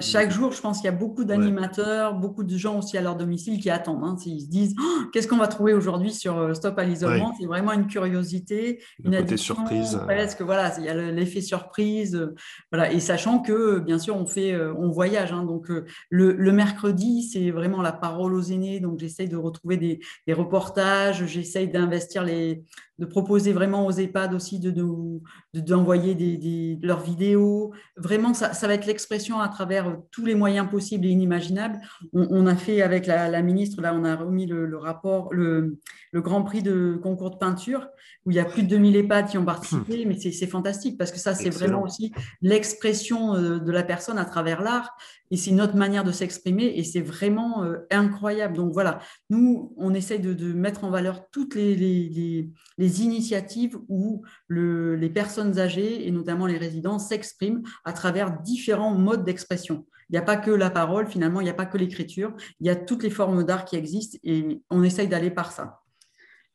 chaque 0.00 0.30
jour, 0.30 0.52
je 0.52 0.60
pense 0.60 0.78
qu'il 0.78 0.86
y 0.86 0.88
a 0.88 0.96
beaucoup 0.96 1.24
d'animateurs, 1.24 2.14
beaucoup 2.14 2.44
de 2.44 2.56
gens 2.56 2.78
aussi 2.78 2.96
à 2.96 3.00
leur 3.00 3.16
domicile 3.16 3.60
qui 3.60 3.70
attendent. 3.70 4.02
Hein. 4.04 4.16
Ils 4.26 4.42
se 4.42 4.48
disent 4.48 4.74
oh, 4.78 5.02
qu'est-ce 5.12 5.28
qu'on 5.28 5.36
va 5.36 5.48
trouver 5.48 5.74
aujourd'hui 5.74 6.12
sur 6.12 6.36
euh, 6.36 6.54
Stop 6.54 6.78
à 6.78 6.84
l'isolement? 6.84 7.34
C'est 7.38 7.46
vraiment 7.46 7.72
une 7.72 7.86
curiosité, 7.86 8.82
une 9.04 9.16
côté 9.16 9.36
surprise. 9.36 9.98
que 10.38 10.44
voilà, 10.44 10.72
il 10.78 10.84
y 10.84 10.88
a 10.88 10.94
l'effet 10.94 11.40
surprise. 11.40 12.14
Euh, 12.14 12.34
voilà. 12.72 12.92
Et 12.92 13.00
sachant 13.00 13.40
que, 13.40 13.78
bien 13.78 13.98
sûr, 13.98 14.16
on, 14.16 14.26
fait, 14.26 14.52
euh, 14.52 14.74
on 14.76 14.90
voyage. 14.90 15.32
Hein. 15.32 15.44
donc, 15.44 15.68
le, 16.10 16.52
mercredi, 16.52 17.22
c'est 17.22 17.50
vraiment 17.50 17.82
la 17.82 17.92
parole 17.92 18.34
aux 18.34 18.42
aînés. 18.42 18.80
Donc, 18.80 18.98
j'essaye 18.98 19.28
de 19.28 19.36
retrouver 19.36 19.76
des, 19.76 20.00
reportages, 20.32 21.24
j'essaye 21.26 21.68
d'investir 21.68 22.24
les, 22.24 22.64
de 22.98 23.06
proposer 23.06 23.52
vraiment 23.52 23.86
aux 23.86 23.92
EHPAD 23.92 24.34
aussi 24.34 24.58
de, 24.58 24.72
d'envoyer 25.54 26.14
des, 26.14 26.78
leurs 26.82 27.00
vidéos. 27.00 27.72
Vraiment, 27.96 28.34
ça, 28.34 28.52
ça 28.52 28.66
va 28.66 28.74
être 28.74 28.86
l'expression 28.86 29.40
à 29.40 29.48
travers 29.48 29.96
tous 30.10 30.24
les 30.24 30.34
moyens 30.34 30.68
possibles 30.68 31.06
et 31.06 31.10
inimaginables. 31.10 31.78
On, 32.12 32.46
a 32.46 32.56
fait 32.56 32.82
avec 32.82 33.06
la, 33.06 33.42
ministre, 33.42 33.80
là, 33.80 33.94
on 33.94 34.04
a 34.04 34.16
remis 34.16 34.46
le, 34.46 34.76
rapport, 34.76 35.32
le, 35.32 35.78
Grand 36.14 36.42
Prix 36.42 36.62
de 36.62 36.98
concours 37.00 37.30
de 37.30 37.36
peinture, 37.36 37.86
où 38.26 38.30
il 38.30 38.34
y 38.34 38.40
a 38.40 38.44
plus 38.44 38.62
de 38.62 38.68
2000 38.68 38.96
EHPAD 38.96 39.28
qui 39.28 39.38
ont 39.38 39.44
participé, 39.44 40.04
mais 40.04 40.18
c'est 40.18 40.46
fantastique 40.46 40.98
parce 40.98 41.12
que 41.12 41.18
ça, 41.18 41.34
c'est 41.34 41.50
vraiment 41.50 41.82
aussi 41.82 42.12
l'expression 42.42 43.34
euh, 43.34 43.58
de 43.58 43.72
la 43.72 43.82
personne 43.82 44.18
à 44.18 44.24
travers 44.24 44.62
l'art 44.62 44.96
et 45.30 45.36
c'est 45.36 45.50
une 45.50 45.60
autre 45.60 45.76
manière 45.76 46.04
de 46.04 46.12
s'exprimer 46.12 46.72
et 46.76 46.84
c'est 46.84 47.00
vraiment 47.00 47.62
euh, 47.62 47.86
incroyable. 47.90 48.56
Donc 48.56 48.72
voilà, 48.72 49.00
nous, 49.30 49.72
on 49.76 49.92
essaye 49.94 50.20
de, 50.20 50.52
mettre 50.52 50.84
en 50.84 50.90
valeur 50.90 51.28
toutes 51.30 51.54
les, 51.54 51.76
les, 51.76 52.50
initiatives 52.88 53.78
où 53.88 54.22
le, 54.46 54.96
les 54.96 55.10
personnes 55.10 55.58
âgées 55.58 56.06
et 56.06 56.10
notamment 56.10 56.46
les 56.46 56.58
résidents 56.58 56.98
s'expriment 56.98 57.62
à 57.84 57.92
travers 57.92 58.40
différents 58.40 58.94
modes 58.94 59.24
d'expression. 59.24 59.86
Il 60.08 60.14
n'y 60.14 60.18
a 60.18 60.22
pas 60.22 60.36
que 60.36 60.50
la 60.50 60.70
parole, 60.70 61.06
finalement, 61.06 61.40
il 61.40 61.44
n'y 61.44 61.50
a 61.50 61.54
pas 61.54 61.66
que 61.66 61.78
l'écriture, 61.78 62.34
il 62.60 62.66
y 62.66 62.70
a 62.70 62.76
toutes 62.76 63.02
les 63.02 63.10
formes 63.10 63.44
d'art 63.44 63.64
qui 63.64 63.76
existent 63.76 64.18
et 64.24 64.62
on 64.70 64.82
essaye 64.82 65.08
d'aller 65.08 65.30
par 65.30 65.52
ça. 65.52 65.80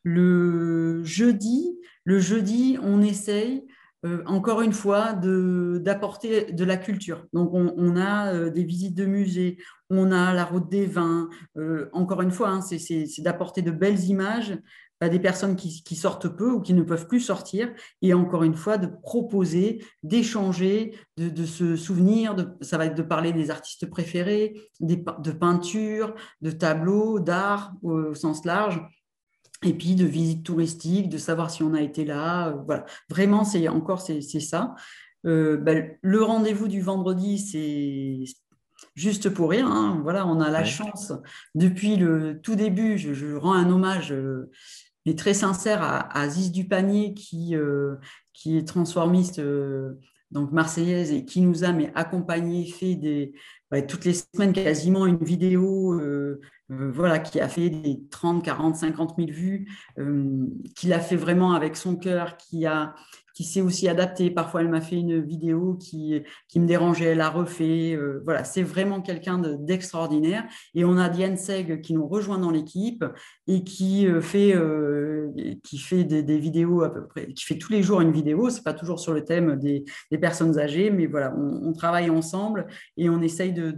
Le 0.03 1.03
jeudi, 1.03 1.79
le 2.03 2.19
jeudi, 2.19 2.77
on 2.81 3.01
essaye 3.01 3.65
euh, 4.05 4.21
encore 4.25 4.61
une 4.61 4.73
fois, 4.73 5.13
d'apporter 5.13 6.51
de, 6.51 6.65
la 6.65 6.75
culture. 6.75 7.25
Donc, 7.31 7.51
on, 7.53 7.95
a 7.95 8.33
euh, 8.33 8.49
des 8.49 8.65
visites 8.65 8.95
de 8.95 9.05
musées, 9.05 9.57
on 9.89 10.11
a 10.11 10.33
la 10.33 10.43
route 10.43 10.69
des 10.69 10.85
vins. 10.85 11.29
Euh, 11.57 11.89
encore 11.93 12.21
une 12.21 12.31
fois, 12.31 12.49
hein, 12.49 12.61
c'est 12.61 13.21
d'apporter 13.21 13.61
de 13.61 13.71
belles 13.71 14.03
images 14.03 14.57
des 15.09 15.19
personnes 15.19 15.55
qui, 15.55 15.95
sortent 15.95 16.27
peu 16.27 16.51
ou 16.51 16.61
qui 16.61 16.73
ne 16.73 16.81
peuvent 16.81 17.07
plus 17.07 17.19
sortir. 17.19 17.71
Et 18.01 18.13
encore 18.13 18.43
une 18.43 18.55
fois, 18.55 18.77
de 18.77 18.87
proposer, 18.87 19.83
d'échanger, 20.03 20.95
de, 21.17 21.45
se 21.45 21.75
souvenir. 21.75 22.35
De, 22.35 22.49
ça 22.61 22.77
va 22.77 22.85
être 22.85 22.95
de 22.95 23.03
parler 23.03 23.33
des 23.33 23.51
artistes 23.51 23.85
préférés, 23.89 24.69
de 24.79 25.31
peinture, 25.31 26.15
de 26.41 26.51
tableaux, 26.51 27.19
d'art 27.19 27.73
au 27.81 28.13
sens 28.13 28.45
large 28.45 28.81
et 29.63 29.73
puis 29.73 29.95
de 29.95 30.05
visites 30.05 30.43
touristiques, 30.43 31.09
de 31.09 31.17
savoir 31.17 31.49
si 31.49 31.63
on 31.63 31.73
a 31.73 31.81
été 31.81 32.05
là. 32.05 32.49
Euh, 32.49 32.53
voilà, 32.65 32.85
vraiment, 33.09 33.43
c'est 33.43 33.67
encore 33.67 34.01
c'est 34.01 34.21
ça. 34.21 34.75
Euh, 35.25 35.57
ben, 35.57 35.95
le 36.01 36.23
rendez-vous 36.23 36.67
du 36.67 36.81
vendredi, 36.81 37.39
c'est 37.39 38.23
juste 38.95 39.29
pour 39.29 39.51
rire. 39.51 39.67
Hein. 39.67 39.99
Voilà, 40.03 40.27
on 40.27 40.41
a 40.41 40.49
la 40.49 40.65
chance 40.65 41.13
depuis 41.55 41.95
le 41.95 42.39
tout 42.41 42.55
début. 42.55 42.97
Je, 42.97 43.35
rends 43.35 43.53
un 43.53 43.69
hommage, 43.69 44.11
euh, 44.11 44.51
mais 45.05 45.15
très 45.15 45.33
sincère, 45.33 45.81
à, 45.81 46.17
à 46.17 46.29
Ziz 46.29 46.51
Dupanier 46.51 47.13
qui 47.13 47.55
qui 48.33 48.57
est 48.57 48.67
transformiste. 48.67 49.41
donc 50.31 50.51
marseillaise 50.51 51.11
et 51.11 51.25
qui 51.25 51.41
nous 51.41 51.63
a 51.63 51.71
mais 51.71 51.91
fait 52.65 52.95
des, 52.95 53.33
toutes 53.87 54.05
les 54.05 54.13
semaines 54.13 54.53
quasiment 54.53 55.05
une 55.05 55.23
vidéo 55.23 55.93
euh, 56.73 56.91
voilà, 56.91 57.19
qui 57.19 57.39
a 57.39 57.49
fait 57.49 57.69
des 57.69 58.01
30, 58.09 58.43
40, 58.43 58.75
50 58.75 59.15
000 59.17 59.31
vues, 59.31 59.67
euh, 59.99 60.47
qui 60.75 60.87
l'a 60.87 60.99
fait 60.99 61.15
vraiment 61.15 61.53
avec 61.53 61.75
son 61.75 61.95
cœur, 61.95 62.37
qui 62.37 62.65
a 62.65 62.95
qui 63.33 63.43
s'est 63.43 63.61
aussi 63.61 63.87
adapté. 63.87 64.29
Parfois, 64.29 64.61
elle 64.61 64.69
m'a 64.69 64.81
fait 64.81 64.97
une 64.97 65.21
vidéo 65.21 65.75
qui, 65.75 66.21
qui 66.47 66.59
me 66.59 66.67
dérangeait, 66.67 67.05
elle 67.05 67.21
a 67.21 67.29
refait. 67.29 67.95
Euh, 67.95 68.21
voilà, 68.25 68.43
c'est 68.43 68.63
vraiment 68.63 69.01
quelqu'un 69.01 69.39
d'extraordinaire. 69.39 70.45
et 70.75 70.85
on 70.85 70.97
a 70.97 71.09
Diane 71.09 71.37
Seg 71.37 71.81
qui 71.81 71.93
nous 71.93 72.07
rejoint 72.07 72.37
dans 72.37 72.51
l'équipe 72.51 73.03
et 73.47 73.63
qui 73.63 74.07
fait, 74.21 74.55
qui 75.63 75.77
fait 75.77 76.03
des, 76.03 76.37
vidéos 76.37 76.83
à 76.83 76.93
peu 76.93 77.05
près, 77.07 77.33
qui 77.33 77.45
fait 77.45 77.57
tous 77.57 77.71
les 77.71 77.83
jours 77.83 78.01
une 78.01 78.11
vidéo. 78.11 78.49
C'est 78.49 78.63
pas 78.63 78.73
toujours 78.73 78.99
sur 78.99 79.13
le 79.13 79.23
thème 79.23 79.57
des, 79.57 79.83
personnes 80.19 80.57
âgées, 80.59 80.89
mais 80.89 81.07
voilà, 81.07 81.35
on, 81.35 81.73
travaille 81.73 82.09
ensemble 82.09 82.67
et 82.97 83.09
on 83.09 83.21
essaye 83.21 83.51
de, 83.51 83.71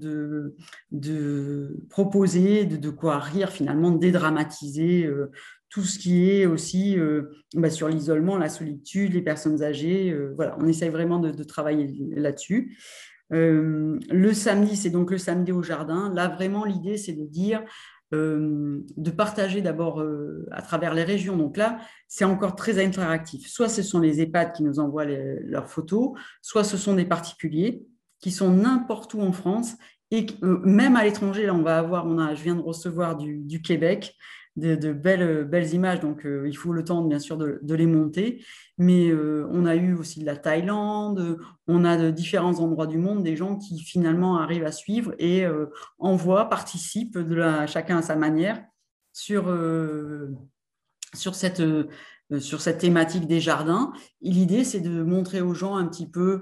de, 0.92 1.78
proposer, 1.90 2.66
de, 2.66 2.78
de, 2.78 2.90
quoi 2.90 3.20
rire 3.20 3.50
finalement, 3.50 3.92
dédramatiser 3.92 5.06
euh, 5.06 5.32
tout 5.70 5.84
ce 5.84 6.00
qui 6.00 6.30
est 6.30 6.46
aussi 6.46 6.98
euh, 6.98 7.24
bah, 7.56 7.70
sur 7.70 7.88
l'isolement, 7.90 8.38
la 8.38 8.50
solitude, 8.50 9.14
les 9.14 9.22
personnes 9.22 9.64
âgées. 9.64 10.12
Euh, 10.12 10.36
on 10.58 10.68
essaye 10.68 10.90
vraiment 10.90 11.20
de, 11.20 11.44
travailler 11.44 11.94
là-dessus. 12.16 12.78
le 13.30 14.34
samedi, 14.34 14.76
c'est 14.76 14.90
donc 14.90 15.12
le 15.12 15.18
samedi 15.18 15.52
au 15.52 15.64
jardin. 15.64 16.14
Là, 16.14 16.28
vraiment, 16.28 16.66
l'idée, 16.66 16.98
c'est 16.98 17.14
de 17.14 17.26
dire, 17.26 17.64
de 18.12 19.12
partager 19.12 19.62
d'abord 19.62 20.02
à 20.52 20.62
travers 20.62 20.94
les 20.94 21.04
régions. 21.04 21.36
Donc 21.36 21.58
là, 21.58 21.80
c'est 22.08 22.24
encore 22.24 22.56
très 22.56 22.82
interactif. 22.82 23.48
Soit 23.48 23.68
ce 23.68 23.82
sont 23.82 24.00
les 24.00 24.22
EHPAD 24.22 24.54
qui 24.54 24.64
nous 24.64 24.80
envoient 24.80 25.06
leurs 25.06 25.68
photos, 25.68 26.12
soit 26.42 26.64
ce 26.64 26.78
sont 26.78 26.94
des 26.94 27.04
particuliers 27.04 27.84
qui 28.22 28.32
sont 28.32 28.52
n'importe 28.52 29.14
où 29.16 29.22
en 29.22 29.34
France 29.34 29.76
et 30.12 30.28
euh, 30.44 30.60
même 30.64 30.96
à 30.96 31.04
l'étranger, 31.04 31.46
là, 31.46 31.54
on 31.54 31.62
va 31.62 31.78
avoir, 31.78 32.06
on 32.06 32.36
je 32.36 32.44
viens 32.44 32.56
de 32.56 32.62
recevoir 32.62 33.18
du, 33.18 33.62
Québec 33.62 34.16
de, 34.56 34.94
belles, 34.94 35.44
belles 35.46 35.74
images, 35.74 36.00
donc 36.00 36.26
euh, 36.26 36.48
il 36.48 36.56
faut 36.56 36.72
le 36.72 36.84
temps, 36.84 37.04
bien 37.04 37.20
sûr, 37.20 37.38
de, 37.38 37.76
les 37.76 37.86
monter. 37.86 38.44
Mais 38.78 39.10
euh, 39.10 39.48
on 39.52 39.66
a 39.66 39.76
eu 39.76 39.94
aussi 39.94 40.20
de 40.20 40.26
la 40.26 40.38
Thaïlande, 40.38 41.38
on 41.68 41.84
a 41.84 41.98
de 41.98 42.12
différents 42.12 42.60
endroits 42.60 42.88
du 42.88 42.98
monde 42.98 43.24
des 43.24 43.36
gens 43.36 43.58
qui 43.58 43.80
finalement 43.80 44.38
arrivent 44.38 44.66
à 44.66 44.72
suivre 44.72 45.14
et 45.20 45.46
envoient, 46.00 46.50
participent, 46.50 47.18
de 47.18 47.66
chacun 47.68 47.98
à 47.98 48.02
sa 48.02 48.16
manière, 48.16 48.64
sur, 49.14 49.46
sur 51.14 51.36
cette 51.36 51.62
sur 52.40 52.60
cette 52.60 52.80
thématique 52.80 53.28
des 53.28 53.40
jardins. 53.40 53.94
L'idée, 54.20 54.64
c'est 54.64 54.80
de 54.80 55.04
montrer 55.04 55.42
aux 55.42 55.54
gens 55.54 55.76
un 55.76 55.86
petit 55.86 56.10
peu 56.10 56.42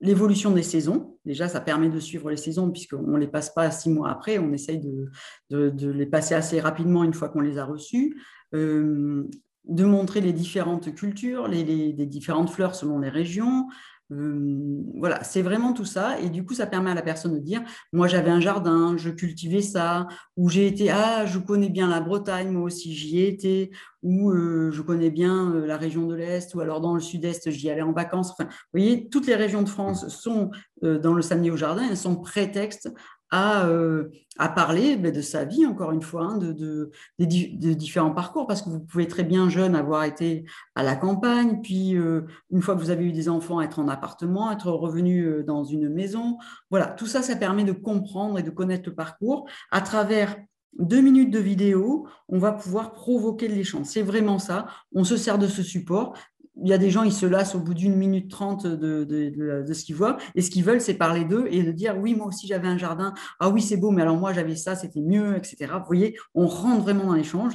l'évolution 0.00 0.50
des 0.50 0.62
saisons. 0.62 1.18
Déjà, 1.24 1.48
ça 1.48 1.60
permet 1.60 1.90
de 1.90 2.00
suivre 2.00 2.30
les 2.30 2.36
saisons 2.36 2.70
puisqu'on 2.70 3.02
ne 3.02 3.18
les 3.18 3.28
passe 3.28 3.50
pas 3.50 3.70
six 3.70 3.90
mois 3.90 4.10
après, 4.10 4.38
on 4.38 4.52
essaye 4.52 4.80
de, 4.80 5.90
les 5.90 6.06
passer 6.06 6.34
assez 6.34 6.60
rapidement 6.60 7.04
une 7.04 7.14
fois 7.14 7.28
qu'on 7.28 7.40
les 7.40 7.58
a 7.58 7.64
reçus. 7.64 8.20
Euh, 8.54 9.28
de 9.64 9.84
montrer 9.84 10.20
les 10.20 10.32
différentes 10.32 10.94
cultures, 10.94 11.46
les, 11.46 11.92
différentes 11.92 12.50
fleurs 12.50 12.74
selon 12.74 12.98
les 12.98 13.10
régions, 13.10 13.68
voilà, 14.10 15.22
c'est 15.22 15.42
vraiment 15.42 15.72
tout 15.72 15.84
ça. 15.84 16.18
Et 16.20 16.30
du 16.30 16.44
coup, 16.44 16.54
ça 16.54 16.66
permet 16.66 16.90
à 16.90 16.94
la 16.94 17.02
personne 17.02 17.34
de 17.34 17.38
dire, 17.38 17.62
moi 17.92 18.08
j'avais 18.08 18.30
un 18.30 18.40
jardin, 18.40 18.96
je 18.96 19.10
cultivais 19.10 19.62
ça, 19.62 20.08
ou 20.36 20.48
j'ai 20.48 20.66
été, 20.66 20.90
ah, 20.90 21.26
je 21.26 21.38
connais 21.38 21.68
bien 21.68 21.88
la 21.88 22.00
Bretagne, 22.00 22.50
moi 22.50 22.62
aussi 22.62 22.92
j'y 22.92 23.20
ai 23.20 23.28
été, 23.28 23.70
ou 24.02 24.32
je 24.32 24.82
connais 24.82 25.10
bien 25.10 25.54
la 25.54 25.76
région 25.76 26.06
de 26.06 26.14
l'Est, 26.14 26.54
ou 26.54 26.60
alors 26.60 26.80
dans 26.80 26.94
le 26.94 27.00
Sud-Est, 27.00 27.50
j'y 27.50 27.70
allais 27.70 27.82
en 27.82 27.92
vacances. 27.92 28.32
Enfin, 28.32 28.44
vous 28.44 28.80
voyez, 28.80 29.08
toutes 29.08 29.26
les 29.26 29.36
régions 29.36 29.62
de 29.62 29.68
France 29.68 30.08
sont 30.08 30.50
dans 30.82 31.14
le 31.14 31.22
samedi 31.22 31.50
au 31.50 31.56
jardin, 31.56 31.82
elles 31.88 31.96
sont 31.96 32.16
prétexte 32.16 32.90
à, 33.30 33.66
euh, 33.66 34.10
à 34.38 34.48
parler 34.48 34.96
de 34.96 35.20
sa 35.20 35.44
vie, 35.44 35.66
encore 35.66 35.92
une 35.92 36.02
fois, 36.02 36.22
hein, 36.22 36.38
de, 36.38 36.90
différents 37.18 38.10
parcours, 38.10 38.46
parce 38.46 38.62
que 38.62 38.70
vous 38.70 38.80
pouvez 38.80 39.06
très 39.06 39.24
bien 39.24 39.48
jeune 39.48 39.76
avoir 39.76 40.04
été 40.04 40.44
à 40.74 40.82
la 40.82 40.96
campagne, 40.96 41.60
puis 41.62 41.96
euh, 41.96 42.22
une 42.50 42.62
fois 42.62 42.74
que 42.74 42.80
vous 42.80 42.90
avez 42.90 43.04
eu 43.04 43.12
des 43.12 43.28
enfants, 43.28 43.60
être 43.60 43.78
en 43.78 43.88
appartement, 43.88 44.50
être 44.50 44.70
revenu 44.70 45.24
euh, 45.24 45.42
dans 45.42 45.64
une 45.64 45.88
maison. 45.88 46.38
Voilà, 46.70 46.86
tout 46.86 47.06
ça, 47.06 47.22
ça 47.22 47.36
permet 47.36 47.64
de 47.64 47.72
comprendre 47.72 48.38
et 48.38 48.42
de 48.42 48.50
connaître 48.50 48.88
le 48.88 48.94
parcours. 48.94 49.46
À 49.70 49.80
travers 49.80 50.36
deux 50.78 51.00
minutes 51.00 51.30
de 51.30 51.38
vidéo, 51.38 52.06
on 52.28 52.38
va 52.38 52.52
pouvoir 52.52 52.92
provoquer 52.92 53.48
de 53.48 53.54
l'échange. 53.54 53.86
C'est 53.86 54.02
vraiment 54.02 54.38
ça. 54.38 54.66
On 54.94 55.04
se 55.04 55.16
sert 55.16 55.38
de 55.38 55.46
ce 55.46 55.62
support 55.62 56.14
il 56.62 56.68
y 56.68 56.72
a 56.72 56.78
des 56.78 56.90
gens, 56.90 57.02
ils 57.02 57.12
se 57.12 57.26
lassent 57.26 57.54
au 57.54 57.60
bout 57.60 57.74
d'une 57.74 57.96
minute 57.96 58.30
trente 58.30 58.66
de, 58.66 59.72
ce 59.72 59.84
qu'ils 59.84 59.94
voient. 59.94 60.16
Et 60.34 60.42
ce 60.42 60.50
qu'ils 60.50 60.64
veulent, 60.64 60.80
c'est 60.80 60.94
parler 60.94 61.24
d'eux 61.24 61.46
et 61.50 61.62
de 61.62 61.72
dire 61.72 61.96
oui, 61.98 62.14
moi 62.14 62.26
aussi 62.26 62.46
j'avais 62.46 62.68
un 62.68 62.78
jardin. 62.78 63.14
Ah 63.38 63.48
oui, 63.48 63.62
c'est 63.62 63.76
beau, 63.76 63.90
mais 63.90 64.02
alors 64.02 64.16
moi 64.16 64.32
j'avais 64.32 64.56
ça, 64.56 64.76
c'était 64.76 65.00
mieux, 65.00 65.36
etc. 65.36 65.72
Vous 65.78 65.86
voyez, 65.86 66.16
on 66.34 66.46
rentre 66.46 66.82
vraiment 66.82 67.06
dans 67.06 67.14
l'échange. 67.14 67.54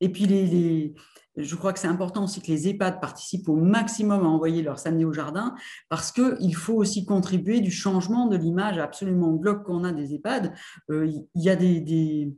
Et 0.00 0.08
puis, 0.08 0.26
les, 0.26 0.94
je 1.36 1.56
crois 1.56 1.72
que 1.72 1.78
c'est 1.78 1.88
important 1.88 2.24
aussi 2.24 2.42
que 2.42 2.48
les 2.48 2.68
EHPAD 2.68 3.00
participent 3.00 3.48
au 3.48 3.56
maximum 3.56 4.22
à 4.22 4.28
envoyer 4.28 4.62
leur 4.62 4.78
samedi 4.78 5.04
au 5.04 5.12
jardin 5.12 5.54
parce 5.88 6.12
qu'il 6.12 6.54
faut 6.54 6.74
aussi 6.74 7.06
contribuer 7.06 7.60
du 7.60 7.70
changement 7.70 8.26
de 8.26 8.36
l'image 8.36 8.78
absolument 8.78 9.32
glauque 9.32 9.64
qu'on 9.64 9.84
a 9.84 9.92
des 9.92 10.14
EHPAD. 10.14 10.52
Euh, 10.90 11.06
il 11.06 11.42
y 11.42 11.48
a 11.48 11.56
des, 11.56 12.32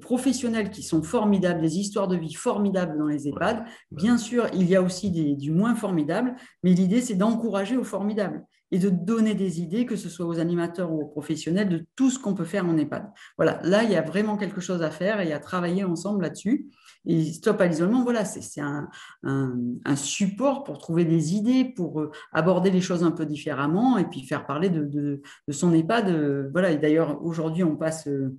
professionnels 0.00 0.70
qui 0.70 0.82
sont 0.82 1.02
formidables, 1.02 1.60
des 1.60 1.78
histoires 1.78 2.08
de 2.08 2.16
vie 2.16 2.34
formidables 2.34 2.96
dans 2.98 3.06
les 3.06 3.28
EHPAD. 3.28 3.64
Bien 3.90 4.18
sûr, 4.18 4.46
il 4.54 4.68
y 4.68 4.76
a 4.76 4.82
aussi 4.82 5.10
des, 5.10 5.34
du 5.34 5.50
moins 5.50 5.74
formidable, 5.74 6.34
mais 6.62 6.72
l'idée, 6.72 7.00
c'est 7.00 7.14
d'encourager 7.14 7.76
au 7.76 7.84
formidable 7.84 8.44
et 8.70 8.78
de 8.78 8.90
donner 8.90 9.34
des 9.34 9.60
idées, 9.60 9.86
que 9.86 9.96
ce 9.96 10.08
soit 10.08 10.26
aux 10.26 10.38
animateurs 10.38 10.92
ou 10.92 11.00
aux 11.00 11.06
professionnels, 11.06 11.68
de 11.68 11.86
tout 11.96 12.10
ce 12.10 12.18
qu'on 12.18 12.34
peut 12.34 12.44
faire 12.44 12.66
en 12.66 12.76
EHPAD. 12.76 13.10
Voilà, 13.36 13.60
là, 13.62 13.82
il 13.82 13.90
y 13.90 13.96
a 13.96 14.02
vraiment 14.02 14.36
quelque 14.36 14.60
chose 14.60 14.82
à 14.82 14.90
faire 14.90 15.20
et 15.20 15.32
à 15.32 15.38
travailler 15.38 15.84
ensemble 15.84 16.22
là-dessus. 16.22 16.66
Et 17.06 17.32
Stop 17.32 17.60
à 17.60 17.66
l'isolement, 17.66 18.02
voilà, 18.02 18.26
c'est 18.26 18.60
un, 18.60 18.88
un, 19.22 19.96
support 19.96 20.64
pour 20.64 20.78
trouver 20.78 21.06
des 21.06 21.34
idées, 21.34 21.64
pour 21.64 22.00
euh, 22.00 22.10
aborder 22.32 22.70
les 22.70 22.82
choses 22.82 23.02
un 23.02 23.10
peu 23.10 23.24
différemment 23.24 23.96
et 23.96 24.04
puis 24.04 24.26
faire 24.26 24.44
parler 24.46 24.68
de, 24.68 24.84
de, 24.84 25.22
son 25.52 25.72
EHPAD. 25.72 26.50
Voilà, 26.52 26.72
et 26.72 26.76
d'ailleurs, 26.76 27.24
aujourd'hui, 27.24 27.64
on 27.64 27.76
passe 27.76 28.06
euh, 28.08 28.36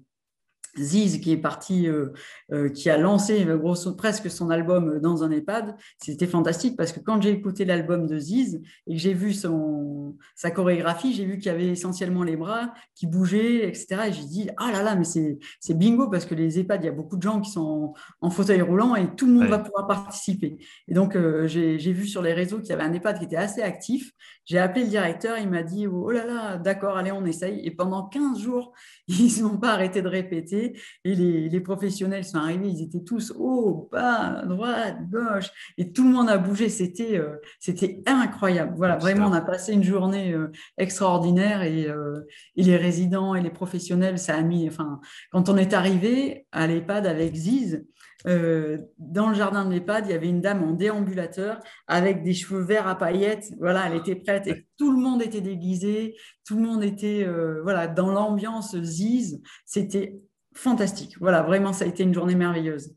Ziz 0.78 1.20
qui 1.20 1.32
est 1.32 1.38
parti, 1.38 1.88
euh, 1.88 2.09
euh, 2.51 2.70
qui 2.70 2.89
a 2.89 2.97
lancé 2.97 3.45
grosso, 3.45 3.95
presque 3.95 4.30
son 4.30 4.49
album 4.49 4.99
dans 4.99 5.24
un 5.24 5.32
EHPAD, 5.32 5.76
c'était 5.97 6.28
fantastique 6.28 6.78
parce 6.78 6.91
que 6.91 6.99
quand 6.99 7.22
j'ai 7.22 7.32
écouté 7.32 7.65
l'album 7.65 8.05
de 8.05 8.17
Ziz 8.17 8.61
et 8.88 8.93
que 8.93 8.99
j'ai 8.99 9.13
vu 9.13 9.34
son, 9.34 10.15
sa 10.36 10.51
chorégraphie, 10.51 11.13
j'ai 11.13 11.26
vu 11.26 11.38
qu'il 11.38 11.47
y 11.47 11.55
avait 11.55 11.67
essentiellement 11.67 12.24
les 12.24 12.36
bras 12.36 12.74
qui 12.95 13.07
bougeaient, 13.07 13.67
etc. 13.67 14.03
Et 14.07 14.13
j'ai 14.13 14.26
dit, 14.26 14.49
ah 14.57 14.72
là 14.72 14.84
là, 14.84 14.95
mais 14.95 15.05
c'est 15.05 15.74
bingo 15.74 16.09
parce 16.09 16.26
que 16.26 16.36
les 16.36 16.59
EHPAD, 16.59 16.84
il 16.84 16.86
y 16.86 16.89
a 16.89 16.93
beaucoup 16.93 17.17
de 17.17 17.24
gens 17.24 17.41
qui 17.41 17.51
sont 17.51 17.93
en, 18.22 18.30
fauteuil 18.30 18.61
roulant 18.61 18.95
et 18.95 19.15
tout 19.15 19.26
le 19.26 19.34
monde 19.34 19.47
va 19.47 19.59
pouvoir 19.59 19.88
participer. 19.88 20.57
Et 20.88 20.93
donc, 20.93 21.15
euh, 21.15 21.47
j'ai 21.47 21.93
vu 21.93 22.05
sur 22.05 22.22
les 22.22 22.34
réseaux 22.34 22.59
qu'il 22.59 22.70
y 22.70 22.74
avait 22.74 22.84
un 22.84 22.93
EHPAD 22.93 23.20
qui 23.20 23.26
était 23.26 23.36
assez 23.36 23.61
actif. 23.61 24.11
J'ai 24.45 24.59
appelé 24.59 24.84
le 24.84 24.89
directeur, 24.89 25.38
il 25.38 25.49
m'a 25.49 25.63
dit, 25.63 25.88
oh 25.88 26.11
là 26.11 26.26
là, 26.26 26.57
d'accord, 26.57 26.97
allez, 26.97 27.11
on 27.11 27.26
essaye. 27.26 27.59
Et 27.65 27.72
pendant 27.72 28.07
15 28.07 28.39
jours, 28.39 28.74
ils 29.07 29.41
n'ont 29.41 29.57
pas 29.57 29.74
arrêté 29.74 30.01
de 30.01 30.07
répéter 30.07 30.59
et 31.03 31.16
les, 31.16 31.60
professionnels 31.60 32.24
sont 32.24 32.38
arrivés, 32.38 32.70
ils 32.70 32.84
étaient 32.84 33.03
tous 33.03 33.34
haut, 33.38 33.89
bas, 33.91 34.43
droite, 34.45 34.97
gauche, 35.10 35.49
et 35.78 35.91
tout 35.91 36.03
le 36.03 36.10
monde 36.10 36.30
a 36.30 36.38
bougé. 36.38 36.70
C'était 36.70 37.18
euh, 37.18 37.36
c'était 37.60 38.01
incroyable. 38.05 38.74
Voilà, 38.78 38.97
vraiment, 38.97 39.28
on 39.28 39.34
a 39.34 39.41
passé 39.41 39.74
une 39.74 39.84
journée 39.84 40.34
euh, 40.34 40.51
extraordinaire 40.78 41.62
euh, 41.64 42.26
et, 42.55 42.64
les 42.64 42.78
résidents 42.78 43.36
et 43.36 43.41
les 43.41 43.49
professionnels, 43.49 44.20
ça 44.20 44.36
a 44.36 44.41
mis. 44.41 44.68
Enfin, 44.68 44.99
quand 45.32 45.49
on 45.49 45.57
est 45.57 45.74
arrivé 45.74 46.45
à 46.51 46.68
l'EHPAD 46.68 47.05
avec 47.05 47.36
Ziz, 47.36 47.86
dans 48.26 49.30
le 49.30 49.34
jardin 49.34 49.64
de 49.64 49.72
l'EHPAD, 49.72 50.07
il 50.07 50.12
y 50.12 50.14
avait 50.14 50.28
une 50.28 50.41
dame 50.41 50.62
en 50.62 50.74
déambulateur 50.74 51.62
avec 51.88 52.22
des 52.22 52.34
cheveux 52.34 52.62
verts 52.62 52.88
à 52.88 52.97
paillettes. 52.97 53.53
Voilà, 53.60 53.88
elle 53.88 53.95
était 53.95 54.16
prête 54.16 54.45
et 54.47 54.68
tout 54.78 54.91
le 54.91 54.99
monde 54.99 55.22
était 55.22 55.39
déguisé, 55.39 56.18
tout 56.45 56.57
le 56.57 56.64
monde 56.64 56.84
était 56.84 57.26
voilà 57.64 57.88
dans 57.88 58.12
l'ambiance 58.12 58.76
Ziz. 58.82 59.41
C'était 59.66 60.20
fantastique. 60.53 61.17
Voilà, 61.19 61.41
vraiment, 61.41 61.73
ça 61.73 61.85
a 61.85 61.87
été 61.87 62.03
une 62.03 62.13
journée 62.13 62.35
merveilleuse. 62.35 62.95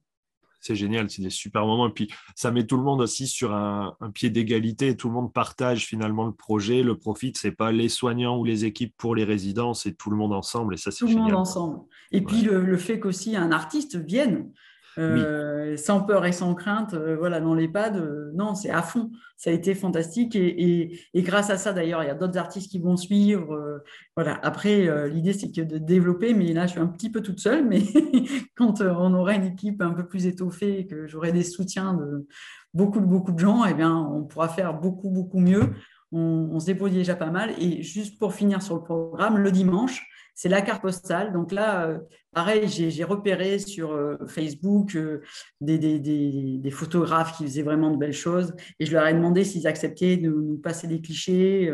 C'est 0.60 0.76
génial, 0.76 1.10
c'est 1.10 1.22
des 1.22 1.30
super 1.30 1.66
moments. 1.66 1.88
Et 1.88 1.92
puis, 1.92 2.08
ça 2.36 2.52
met 2.52 2.64
tout 2.64 2.76
le 2.76 2.84
monde 2.84 3.00
aussi 3.00 3.26
sur 3.26 3.52
un, 3.52 3.96
pied 4.14 4.30
d'égalité. 4.30 4.96
Tout 4.96 5.08
le 5.08 5.14
monde 5.14 5.32
partage 5.32 5.86
finalement 5.86 6.24
le 6.24 6.32
projet, 6.32 6.84
le 6.84 6.96
profit. 6.96 7.32
Ce 7.36 7.48
n'est 7.48 7.52
pas 7.52 7.72
les 7.72 7.88
soignants 7.88 8.38
ou 8.38 8.44
les 8.44 8.64
équipes 8.64 8.94
pour 8.96 9.16
les 9.16 9.24
résidents, 9.24 9.74
c'est 9.74 9.96
tout 9.96 10.08
le 10.08 10.16
monde 10.16 10.32
ensemble. 10.32 10.74
Et 10.74 10.76
ça, 10.76 10.92
c'est 10.92 11.04
Tout 11.04 11.08
le 11.08 11.16
monde 11.16 11.34
ensemble. 11.34 11.80
Et 12.12 12.20
puis, 12.20 12.42
le, 12.42 12.64
le 12.64 12.76
fait 12.76 13.00
qu'aussi 13.00 13.34
un 13.34 13.50
artiste 13.50 13.96
vienne, 13.96 14.52
euh, 14.98 15.76
sans 15.76 16.00
peur 16.02 16.26
et 16.26 16.32
sans 16.32 16.54
crainte, 16.54 16.94
euh, 16.94 17.16
voilà, 17.16 17.40
dans 17.40 17.54
l'EHPAD, 17.54 17.96
euh, 17.96 18.30
non, 18.34 18.54
c'est 18.54 18.70
à 18.70 18.82
fond. 18.82 19.10
Ça 19.36 19.50
a 19.50 19.52
été 19.52 19.74
fantastique 19.74 20.36
et, 20.36 20.98
grâce 21.16 21.50
à 21.50 21.56
ça, 21.56 21.72
d'ailleurs, 21.72 22.02
il 22.02 22.06
y 22.06 22.10
a 22.10 22.14
d'autres 22.14 22.38
artistes 22.38 22.70
qui 22.70 22.78
vont 22.78 22.96
suivre. 22.96 23.82
voilà. 24.14 24.38
Après, 24.42 25.08
l'idée, 25.08 25.32
c'est 25.32 25.50
que 25.50 25.62
de 25.62 25.78
développer, 25.78 26.32
mais 26.32 26.52
là, 26.52 26.66
je 26.66 26.72
suis 26.72 26.80
un 26.80 26.86
petit 26.86 27.10
peu 27.10 27.22
toute 27.22 27.40
seule, 27.40 27.66
mais 27.66 27.82
quand 28.56 28.80
on 28.80 29.14
aura 29.14 29.34
une 29.34 29.46
équipe 29.46 29.82
un 29.82 29.90
peu 29.90 30.06
plus 30.06 30.26
étoffée 30.26 30.80
et 30.80 30.86
que 30.86 31.08
j'aurai 31.08 31.32
des 31.32 31.42
soutiens 31.42 31.94
de 31.94 32.28
beaucoup, 32.72 33.00
beaucoup 33.00 33.32
de 33.32 33.40
gens, 33.40 33.64
eh 33.64 33.74
bien, 33.74 33.96
on 33.96 34.22
pourra 34.22 34.48
faire 34.48 34.78
beaucoup, 34.78 35.10
beaucoup 35.10 35.40
mieux. 35.40 35.70
On, 36.12 36.50
on 36.52 36.60
se 36.60 36.66
débrouille 36.66 36.92
déjà 36.92 37.16
pas 37.16 37.30
mal. 37.30 37.50
Et 37.58 37.82
juste 37.82 38.20
pour 38.20 38.34
finir 38.34 38.62
sur 38.62 38.76
le 38.76 38.82
programme, 38.82 39.38
le 39.38 39.50
dimanche, 39.50 40.06
c'est 40.34 40.48
la 40.48 40.62
carte 40.62 40.82
postale. 40.82 41.32
Donc 41.32 41.52
là, 41.52 41.86
euh, 41.86 41.98
pareil, 42.32 42.68
j'ai 42.68 43.04
repéré 43.04 43.58
sur 43.58 43.92
euh, 43.92 44.16
Facebook 44.26 44.96
euh, 44.96 45.22
des, 45.60 46.70
photographes 46.70 47.36
qui 47.36 47.44
faisaient 47.44 47.62
vraiment 47.62 47.90
de 47.90 47.96
belles 47.96 48.12
choses 48.12 48.54
et 48.78 48.86
je 48.86 48.92
leur 48.92 49.06
ai 49.06 49.14
demandé 49.14 49.44
s'ils 49.44 49.66
acceptaient 49.66 50.16
de 50.16 50.30
nous 50.30 50.58
passer 50.58 50.86
des 50.86 51.00
clichés. 51.00 51.72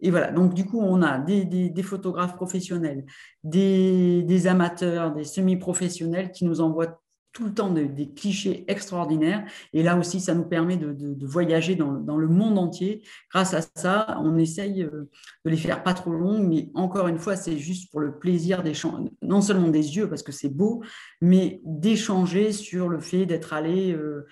Et 0.00 0.10
voilà, 0.10 0.32
donc 0.32 0.54
du 0.54 0.66
coup, 0.66 0.80
on 0.80 1.02
a 1.02 1.18
des, 1.18 1.82
photographes 1.82 2.36
professionnels, 2.36 3.04
des, 3.42 4.46
amateurs, 4.46 5.12
des 5.14 5.24
semi-professionnels 5.24 6.30
qui 6.30 6.44
nous 6.44 6.60
envoient 6.60 7.00
tout 7.34 7.44
le 7.44 7.52
temps 7.52 7.68
des 7.70 8.10
clichés 8.14 8.64
extraordinaires. 8.68 9.44
Et 9.72 9.82
là 9.82 9.98
aussi, 9.98 10.20
ça 10.20 10.34
nous 10.34 10.44
permet 10.44 10.76
de, 10.76 11.26
voyager 11.26 11.74
dans, 11.74 12.16
le 12.16 12.28
monde 12.28 12.58
entier. 12.58 13.02
Grâce 13.30 13.52
à 13.54 13.60
ça, 13.74 14.18
on 14.22 14.38
essaye 14.38 14.84
euh, 14.84 15.10
de 15.44 15.50
les 15.50 15.56
faire 15.56 15.82
pas 15.82 15.94
trop 15.94 16.12
longs, 16.12 16.38
mais 16.38 16.70
encore 16.74 17.08
une 17.08 17.18
fois, 17.18 17.34
c'est 17.34 17.58
juste 17.58 17.90
pour 17.90 18.00
le 18.00 18.18
plaisir 18.18 18.62
d'échanger, 18.62 19.10
non 19.20 19.40
seulement 19.40 19.68
des 19.68 19.96
yeux, 19.96 20.08
parce 20.08 20.22
que 20.22 20.30
c'est 20.30 20.48
beau, 20.48 20.82
mais 21.20 21.60
d'échanger 21.64 22.52
sur 22.52 22.88
le 22.88 23.00
fait 23.00 23.26
d'être 23.26 23.52
allé 23.52 23.92
euh, 23.92 24.26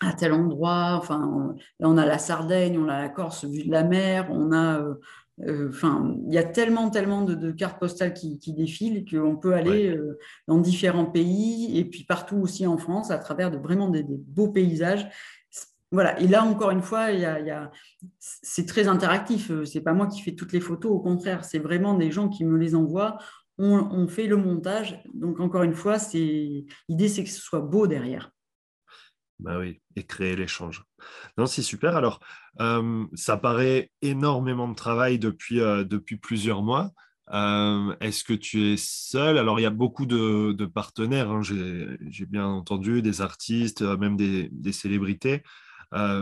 à 0.00 0.12
tel 0.12 0.32
endroit. 0.32 0.96
Enfin, 0.98 1.54
on, 1.78 1.96
a 1.96 2.04
la 2.04 2.18
Sardaigne, 2.18 2.76
on 2.76 2.88
a 2.88 3.00
la 3.00 3.08
Corse 3.08 3.44
vue 3.44 3.64
de 3.64 3.70
la 3.70 3.84
mer, 3.84 4.26
on 4.32 4.50
a 4.50 4.80
euh, 4.80 4.94
enfin, 5.48 6.16
il 6.26 6.34
y 6.34 6.38
a 6.38 6.44
tellement, 6.44 6.90
tellement 6.90 7.22
de, 7.22 7.50
cartes 7.52 7.78
postales 7.78 8.14
qui, 8.14 8.38
défilent 8.52 9.04
qu'on 9.08 9.36
peut 9.36 9.54
aller 9.54 9.88
euh, 9.88 10.18
dans 10.48 10.58
différents 10.58 11.06
pays 11.06 11.78
et 11.78 11.84
puis 11.84 12.04
partout 12.04 12.36
aussi 12.36 12.66
en 12.66 12.78
France 12.78 13.10
à 13.10 13.18
travers 13.18 13.50
de 13.50 13.58
vraiment 13.58 13.88
des, 13.88 14.04
beaux 14.04 14.48
paysages. 14.48 15.08
Voilà. 15.92 16.20
Et 16.20 16.28
là, 16.28 16.44
encore 16.44 16.70
une 16.70 16.82
fois, 16.82 17.10
il 17.10 17.20
y 17.20 17.24
a, 17.24 17.70
c'est 18.18 18.66
très 18.66 18.86
interactif. 18.86 19.50
Euh, 19.50 19.64
c'est 19.64 19.80
pas 19.80 19.92
moi 19.92 20.06
qui 20.06 20.20
fais 20.20 20.32
toutes 20.32 20.52
les 20.52 20.60
photos. 20.60 20.92
Au 20.92 21.00
contraire, 21.00 21.44
c'est 21.44 21.58
vraiment 21.58 21.94
des 21.94 22.10
gens 22.10 22.28
qui 22.28 22.44
me 22.44 22.56
les 22.56 22.74
envoient. 22.74 23.18
On, 23.58 23.88
on 23.90 24.06
fait 24.06 24.26
le 24.26 24.36
montage. 24.36 25.02
Donc, 25.14 25.40
encore 25.40 25.64
une 25.64 25.74
fois, 25.74 25.98
c'est 25.98 26.64
l'idée, 26.88 27.08
c'est 27.08 27.24
que 27.24 27.30
ce 27.30 27.40
soit 27.40 27.60
beau 27.60 27.86
derrière. 27.86 28.30
Bah 29.42 29.58
oui, 29.58 29.80
et 29.96 30.04
créer 30.04 30.36
l'échange. 30.36 30.84
Non, 31.38 31.46
c'est 31.46 31.62
super. 31.62 31.96
Alors, 31.96 32.20
euh, 32.60 33.06
ça 33.14 33.36
paraît 33.36 33.90
énormément 34.02 34.68
de 34.68 34.74
travail 34.74 35.18
depuis, 35.18 35.60
euh, 35.60 35.82
depuis 35.82 36.16
plusieurs 36.16 36.62
mois. 36.62 36.90
Euh, 37.32 37.94
est-ce 38.00 38.22
que 38.22 38.34
tu 38.34 38.72
es 38.72 38.76
seul? 38.76 39.38
Alors, 39.38 39.58
il 39.58 39.62
y 39.62 39.66
a 39.66 39.70
beaucoup 39.70 40.04
de, 40.04 40.66
partenaires, 40.66 41.30
hein. 41.30 41.42
j'ai 41.42 42.26
bien 42.26 42.46
entendu, 42.46 43.02
des 43.02 43.22
artistes, 43.22 43.82
même 43.82 44.16
des, 44.16 44.72
célébrités, 44.72 45.42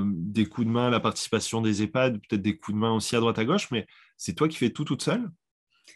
des 0.05 0.47
coups 0.47 0.67
de 0.67 0.73
main, 0.73 0.91
la 0.91 1.01
participation 1.01 1.61
des 1.61 1.83
EHPAD, 1.83 2.21
peut-être 2.29 2.43
des 2.43 2.57
coups 2.57 2.75
de 2.75 2.81
main 2.81 2.93
aussi 2.93 3.17
à 3.17 3.21
droite 3.21 3.39
à 3.39 3.45
gauche, 3.45 3.71
mais 3.71 3.87
c'est 4.17 4.35
toi 4.35 4.49
qui 4.49 4.59
fais 4.59 4.71
tout 4.71 4.85
toute 4.85 5.03
seule? 5.03 5.29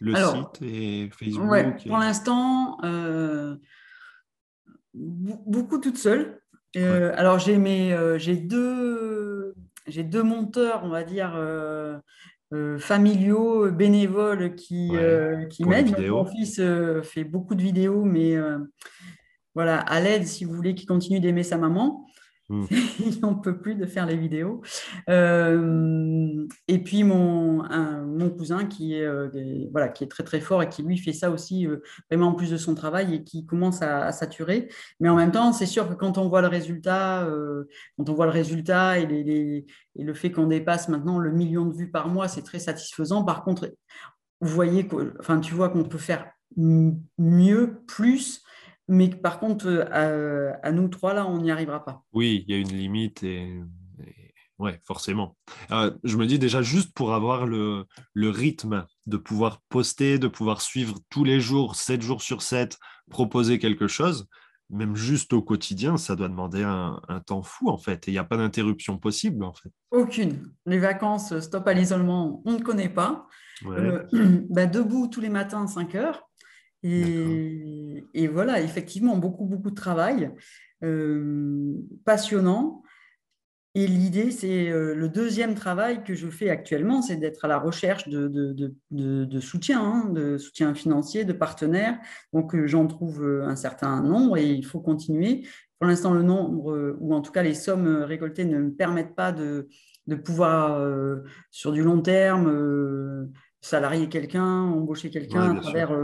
Le 0.01 0.15
site 0.17 0.63
et 0.63 1.11
Facebook 1.11 1.87
Pour 1.87 1.99
l'instant, 1.99 2.79
beaucoup 4.95 5.79
toute 5.79 5.99
seule. 5.99 6.42
Euh, 6.77 7.13
alors, 7.17 7.39
j'ai 7.39 7.57
euh, 7.57 8.19
j'ai 8.19 8.37
deux, 8.37 9.55
j'ai 9.87 10.03
deux 10.03 10.23
monteurs, 10.23 10.83
on 10.85 10.89
va 10.89 11.03
dire, 11.03 11.33
euh, 11.37 11.99
familiaux, 12.79 13.71
bénévoles 13.71 14.55
qui, 14.55 14.93
qui 15.51 15.65
m'aident. 15.65 15.99
Mon 16.09 16.25
fils 16.25 16.61
fait 17.03 17.25
beaucoup 17.25 17.55
de 17.55 17.63
vidéos, 17.63 18.05
mais 18.05 18.37
voilà, 19.55 19.79
à 19.79 20.01
l'aide, 20.01 20.27
si 20.27 20.45
vous 20.45 20.55
voulez, 20.55 20.75
qu'il 20.75 20.87
continue 20.87 21.21
d'aimer 21.21 21.43
sa 21.43 21.59
maman. 21.59 22.07
Il 23.01 23.21
n'en 23.21 23.35
peut 23.35 23.59
plus 23.59 23.75
de 23.75 23.87
faire 23.87 24.07
les 24.07 24.17
vidéos. 24.17 24.61
Euh, 25.09 26.47
et 26.69 26.79
puis 26.83 27.05
mon, 27.05 27.63
mon 28.07 28.31
cousin 28.31 28.67
qui 28.67 28.95
est, 28.95 29.05
euh, 29.05 29.29
voilà, 29.71 29.89
qui 29.89 30.05
est 30.05 30.09
très 30.09 30.23
très 30.23 30.41
fort 30.41 30.63
et 30.63 30.69
qui 30.69 30.83
lui 30.83 30.99
fait 30.99 31.13
ça 31.13 31.31
aussi 31.31 31.67
euh, 31.67 31.83
vraiment 32.11 32.29
en 32.29 32.35
plus 32.35 32.51
de 32.51 32.57
son 32.57 32.75
travail 32.75 33.15
et 33.15 33.25
qui 33.25 33.47
commence 33.47 33.83
à, 33.83 34.13
saturer. 34.13 34.69
Mais 35.01 35.09
en 35.09 35.17
même 35.17 35.33
temps, 35.33 35.53
c'est 35.53 35.67
sûr 35.67 35.89
que 35.89 35.95
quand 35.95 36.19
on 36.19 36.29
voit 36.29 36.43
le 36.43 36.49
résultat, 36.49 37.27
quand 37.97 38.09
on 38.09 38.15
voit 38.15 38.27
le 38.27 38.33
résultat 38.33 38.99
et, 38.99 39.07
les, 39.07 39.67
et 39.97 40.05
le 40.05 40.15
fait 40.15 40.31
qu'on 40.31 40.47
dépasse 40.47 40.89
maintenant 40.89 41.19
le 41.19 41.33
million 41.33 41.65
de 41.67 41.75
vues 41.75 41.91
par 41.91 42.09
mois, 42.09 42.29
c'est 42.29 42.43
très 42.43 42.59
satisfaisant. 42.59 43.25
Par 43.25 43.45
contre, 43.45 43.73
vous 44.41 44.55
voyez, 44.55 44.89
enfin, 45.21 45.41
tu 45.41 45.55
vois 45.55 45.71
qu'on 45.71 45.85
peut 45.85 45.99
faire 45.99 46.27
mieux, 46.57 47.83
plus 47.87 48.42
mais 48.89 49.09
par 49.09 49.39
contre, 49.39 49.67
euh, 49.67 50.53
à, 50.63 50.73
nous 50.73 50.89
trois, 50.89 51.15
là, 51.15 51.27
on 51.27 51.41
n'y 51.41 51.51
arrivera 51.51 51.85
pas. 51.85 52.03
Oui, 52.13 52.45
il 52.47 52.55
y 52.55 52.57
a 52.57 52.61
une 52.61 52.77
limite 52.77 53.23
et, 53.23 53.61
ouais, 54.59 54.81
forcément. 54.85 55.37
Euh, 55.71 55.93
je 56.05 56.17
me 56.17 56.27
dis 56.27 56.39
déjà, 56.39 56.63
juste 56.63 56.95
pour 56.95 57.15
avoir 57.15 57.47
le, 57.47 57.87
rythme 58.17 58.87
de 59.07 59.17
pouvoir 59.17 59.61
poster, 59.69 60.19
de 60.19 60.29
pouvoir 60.29 60.63
suivre 60.63 60.99
tous 61.11 61.25
les 61.25 61.41
jours, 61.41 61.77
7 61.77 62.03
jours 62.03 62.23
sur 62.23 62.43
7, 62.43 62.79
proposer 63.11 63.59
quelque 63.59 63.89
chose, 63.89 64.29
même 64.71 64.97
juste 64.97 65.33
au 65.33 65.43
quotidien, 65.43 65.97
ça 65.97 66.17
doit 66.17 66.29
demander 66.29 66.63
un, 66.63 67.01
temps 67.27 67.43
fou, 67.43 67.69
en 67.69 67.77
fait. 67.77 68.09
Et 68.09 68.11
il 68.11 68.15
n'y 68.15 68.19
a 68.19 68.25
pas 68.25 68.37
d'interruption 68.37 68.99
possible, 68.99 69.45
en 69.45 69.53
fait. 69.53 69.71
Aucune. 69.91 70.53
Les 70.67 70.79
vacances, 70.79 71.39
stop 71.41 71.67
à 71.67 71.75
l'isolement, 71.75 72.43
on 72.47 72.53
ne 72.53 72.63
connaît 72.63 72.89
pas. 72.89 73.27
Euh, 73.67 74.03
bah, 74.51 74.67
debout 74.67 75.09
tous 75.09 75.21
les 75.21 75.29
matins 75.29 75.65
à 75.65 75.67
5 75.67 75.95
heures. 75.95 76.23
Et, 76.85 78.29
voilà, 78.29 78.61
effectivement, 78.61 79.17
beaucoup, 79.17 79.45
beaucoup 79.45 79.71
de 79.71 79.75
travail, 79.75 80.31
euh, 80.83 81.75
passionnant. 82.05 82.83
Et 83.75 83.87
l'idée, 83.87 84.31
c'est 84.31 84.69
euh, 84.69 84.95
le 84.95 85.09
deuxième 85.09 85.55
travail 85.55 86.05
que 86.05 86.15
je 86.15 86.29
fais 86.29 86.51
actuellement, 86.51 87.01
c'est 87.01 87.17
d'être 87.17 87.45
à 87.47 87.49
la 87.49 87.59
recherche 87.59 88.07
de, 88.09 89.41
soutien, 89.41 89.81
hein, 89.81 90.11
de 90.11 90.37
soutien 90.37 90.75
financier, 90.75 91.25
de 91.25 91.33
partenaires. 91.33 91.99
Donc, 92.33 92.55
euh, 92.55 92.67
j'en 92.67 92.87
trouve 92.87 93.25
un 93.25 93.57
certain 93.57 94.03
nombre 94.03 94.37
et 94.37 94.51
il 94.51 94.67
faut 94.67 94.81
continuer. 94.81 95.47
Pour 95.79 95.89
l'instant, 95.89 96.13
le 96.13 96.23
nombre, 96.23 96.97
ou 97.01 97.15
en 97.15 97.23
tout 97.23 97.33
cas 97.33 97.43
les 97.43 97.55
sommes 97.55 97.89
récoltées, 98.03 98.45
ne 98.45 98.59
me 98.59 98.73
permettent 98.73 99.17
pas 99.17 99.33
de, 99.33 99.69
pouvoir, 100.25 100.81
sur 101.51 101.73
du 101.73 101.83
long 101.83 102.01
terme, 102.03 103.31
salarier 103.63 104.09
quelqu'un, 104.09 104.45
embaucher 104.45 105.09
quelqu'un 105.09 105.57
à 105.57 105.61
travers 105.61 105.97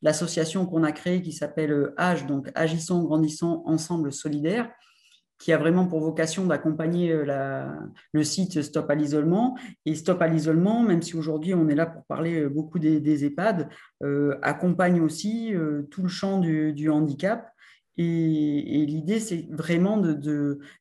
l'association 0.00 0.66
qu'on 0.66 0.82
a 0.82 0.92
créée 0.92 1.22
qui 1.22 1.32
s'appelle 1.32 1.92
AGE, 1.96 2.26
donc 2.26 2.50
Agissons, 2.54 3.04
Grandissons, 3.04 3.62
Ensemble 3.66 4.12
Solidaire 4.12 4.70
qui 5.42 5.52
a 5.52 5.58
vraiment 5.58 5.86
pour 5.86 5.98
vocation 5.98 6.46
d'accompagner 6.46 7.10
euh, 7.10 7.64
le 8.12 8.22
site 8.22 8.62
Stop 8.62 8.88
à 8.88 8.94
l'isolement. 8.94 9.58
Et 9.84 9.96
Stop 9.96 10.22
à 10.22 10.28
l'isolement, 10.28 10.84
même 10.84 11.02
si 11.02 11.16
aujourd'hui 11.16 11.52
on 11.52 11.68
est 11.68 11.74
là 11.74 11.86
pour 11.86 12.04
parler 12.04 12.42
euh, 12.42 12.48
beaucoup 12.48 12.78
des, 12.78 13.24
EHPAD, 13.24 13.68
euh, 14.04 14.38
accompagne 14.42 15.00
aussi 15.00 15.52
tout 15.90 16.02
le 16.02 16.08
champ 16.08 16.38
du, 16.38 16.88
handicap. 16.88 17.50
Et, 17.98 18.84
l'idée, 18.86 19.18
c'est 19.18 19.48
vraiment 19.50 20.00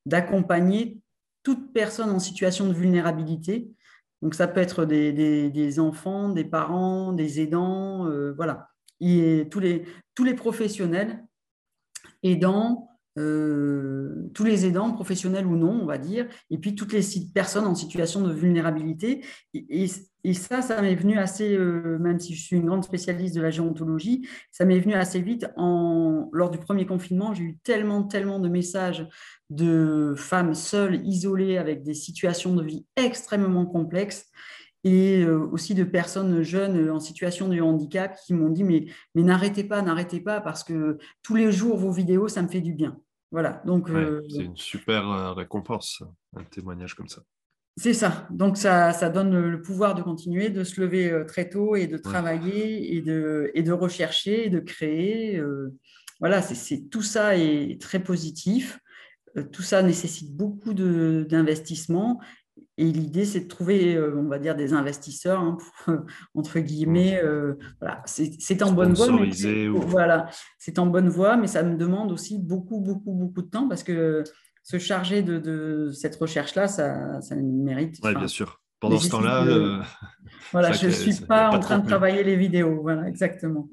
d'accompagner 0.05 0.85
de, 0.85 0.97
toute 1.43 1.73
personne 1.73 2.11
en 2.11 2.19
situation 2.19 2.67
de 2.67 2.73
vulnérabilité. 2.73 3.71
Donc 4.21 4.35
ça 4.35 4.47
peut 4.47 4.59
être 4.59 4.85
des, 4.85 5.79
enfants, 5.79 6.29
des 6.29 6.45
parents, 6.45 7.13
des 7.13 7.41
aidants, 7.41 8.07
voilà. 8.35 8.69
Et 8.99 9.47
tous 9.49 9.59
les, 9.59 9.83
tous 10.13 10.23
les 10.23 10.35
professionnels 10.35 11.25
aidants, 12.21 12.90
euh, 13.17 14.29
tous 14.33 14.43
les 14.43 14.65
aidants, 14.65 14.91
professionnels 14.91 15.45
ou 15.45 15.57
non, 15.57 15.81
on 15.81 15.85
va 15.85 15.97
dire, 15.97 16.27
et 16.49 16.57
puis 16.57 16.75
toutes 16.75 16.93
les 16.93 17.01
personnes 17.33 17.65
en 17.65 17.75
situation 17.75 18.21
de 18.21 18.31
vulnérabilité. 18.31 19.25
Et, 19.53 19.87
ça, 20.33 20.61
ça 20.61 20.81
m'est 20.81 20.95
venu 20.95 21.17
assez, 21.17 21.55
euh, 21.55 21.97
même 21.99 22.19
si 22.19 22.35
je 22.35 22.43
suis 22.43 22.55
une 22.55 22.67
grande 22.67 22.83
spécialiste 22.83 23.35
de 23.35 23.41
la 23.41 23.49
géontologie, 23.49 24.27
ça 24.51 24.65
m'est 24.65 24.79
venu 24.79 24.93
assez 24.93 25.19
vite. 25.21 25.47
En, 25.57 26.29
lors 26.31 26.51
du 26.51 26.59
premier 26.59 26.85
confinement, 26.85 27.33
j'ai 27.33 27.43
eu 27.43 27.57
tellement, 27.63 28.03
tellement 28.03 28.39
de 28.39 28.47
messages 28.47 29.07
de 29.49 30.13
femmes 30.15 30.53
seules, 30.53 31.05
isolées, 31.05 31.57
avec 31.57 31.83
des 31.83 31.95
situations 31.95 32.55
de 32.55 32.63
vie 32.63 32.85
extrêmement 32.95 33.65
complexes 33.65 34.31
et 34.83 35.23
euh, 35.23 35.39
aussi 35.51 35.75
de 35.75 35.83
personnes 35.83 36.41
jeunes 36.41 36.89
en 36.89 36.99
situation 36.99 37.47
de 37.47 37.59
handicap 37.61 38.17
qui 38.25 38.33
m'ont 38.33 38.49
dit 38.49 38.63
mais, 38.63 38.85
mais 39.13 39.21
n'arrêtez 39.21 39.63
pas, 39.63 39.81
n'arrêtez 39.81 40.19
pas 40.19 40.41
parce 40.41 40.63
que 40.63 40.97
tous 41.21 41.35
les 41.35 41.51
jours 41.51 41.77
vos 41.77 41.91
vidéos, 41.91 42.27
ça 42.27 42.41
me 42.41 42.47
fait 42.47 42.61
du 42.61 42.73
bien. 42.73 42.97
Voilà. 43.31 43.61
Donc 43.65 43.89
euh, 43.89 44.21
c'est 44.29 44.43
une 44.43 44.57
super 44.57 45.09
euh, 45.09 45.33
récompense, 45.33 46.03
un 46.35 46.43
témoignage 46.43 46.95
comme 46.95 47.07
ça. 47.07 47.21
C'est 47.77 47.93
ça. 47.93 48.27
Donc 48.31 48.57
ça, 48.57 48.91
ça, 48.91 49.09
donne 49.09 49.39
le 49.39 49.61
pouvoir 49.61 49.95
de 49.95 50.01
continuer, 50.01 50.49
de 50.49 50.63
se 50.65 50.81
lever 50.81 51.23
très 51.25 51.47
tôt 51.47 51.75
et 51.77 51.87
de 51.87 51.97
travailler 51.97 52.95
et, 52.97 53.01
de, 53.01 53.49
et 53.53 53.63
de 53.63 53.71
rechercher 53.71 54.47
et 54.47 54.49
de 54.49 54.59
créer. 54.59 55.41
voilà, 56.19 56.41
c'est 56.41 56.89
tout 56.89 57.01
ça 57.01 57.37
est 57.37 57.81
très 57.81 57.99
positif. 57.99 58.77
Tout 59.53 59.61
ça 59.61 59.81
nécessite 59.81 60.35
beaucoup 60.35 60.73
d'investissement 60.73 62.19
et 62.81 62.85
l'idée, 62.85 63.25
c'est 63.25 63.41
de 63.41 63.47
trouver, 63.47 63.95
euh, 63.95 64.15
on 64.17 64.27
va 64.27 64.39
dire, 64.39 64.55
des 64.55 64.73
investisseurs, 64.73 65.39
hein, 65.39 65.57
entre 66.33 66.59
guillemets. 66.59 67.21
Euh, 67.23 67.53
voilà, 67.79 68.01
c'est 68.05 68.63
en 68.63 68.71
bonne 68.71 68.93
voie. 68.93 69.07
Voilà, 69.85 70.27
c'est 70.57 70.79
en 70.79 70.87
bonne 70.87 71.07
voie, 71.07 71.37
mais 71.37 71.45
ça 71.45 71.61
me 71.61 71.77
demande 71.77 72.11
aussi 72.11 72.39
beaucoup, 72.39 72.79
beaucoup, 72.79 73.13
beaucoup 73.13 73.43
de 73.43 73.49
temps 73.49 73.69
parce 73.69 73.83
que 73.83 74.23
se 74.63 74.79
charger 74.79 75.21
de, 75.21 75.91
cette 75.93 76.15
recherche-là, 76.15 76.67
ça, 76.67 77.21
ça 77.21 77.35
mérite. 77.35 77.99
Oui, 78.03 78.15
bien 78.15 78.27
sûr. 78.27 78.59
Pendant 78.79 78.97
ce 78.97 79.09
temps-là, 79.09 79.45
euh, 79.45 79.79
voilà, 80.51 80.71
je 80.71 80.87
ne 80.87 80.91
suis 80.91 81.23
pas 81.23 81.51
en 81.51 81.59
train 81.59 81.77
de 81.77 81.87
travailler 81.87 82.23
les 82.23 82.35
vidéos. 82.35 82.81
Voilà, 82.81 83.07
exactement. 83.07 83.69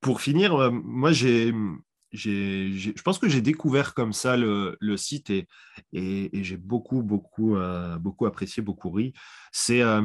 pour 0.00 0.20
finir, 0.20 0.72
moi, 0.72 1.12
j'ai 1.12 1.54
je 2.12 3.02
pense 3.02 3.18
que 3.18 3.28
j'ai 3.28 3.40
découvert 3.40 3.94
comme 3.94 4.12
ça 4.12 4.36
le, 4.36 4.96
site 4.96 5.30
et, 5.30 5.46
et, 5.92 6.44
j'ai 6.44 6.56
beaucoup, 6.56 7.02
beaucoup, 7.02 7.56
euh, 7.56 7.98
beaucoup 7.98 8.26
apprécié, 8.26 8.62
beaucoup 8.62 8.90
ri. 8.90 9.12
C'est 9.52 9.82
euh, 9.82 10.02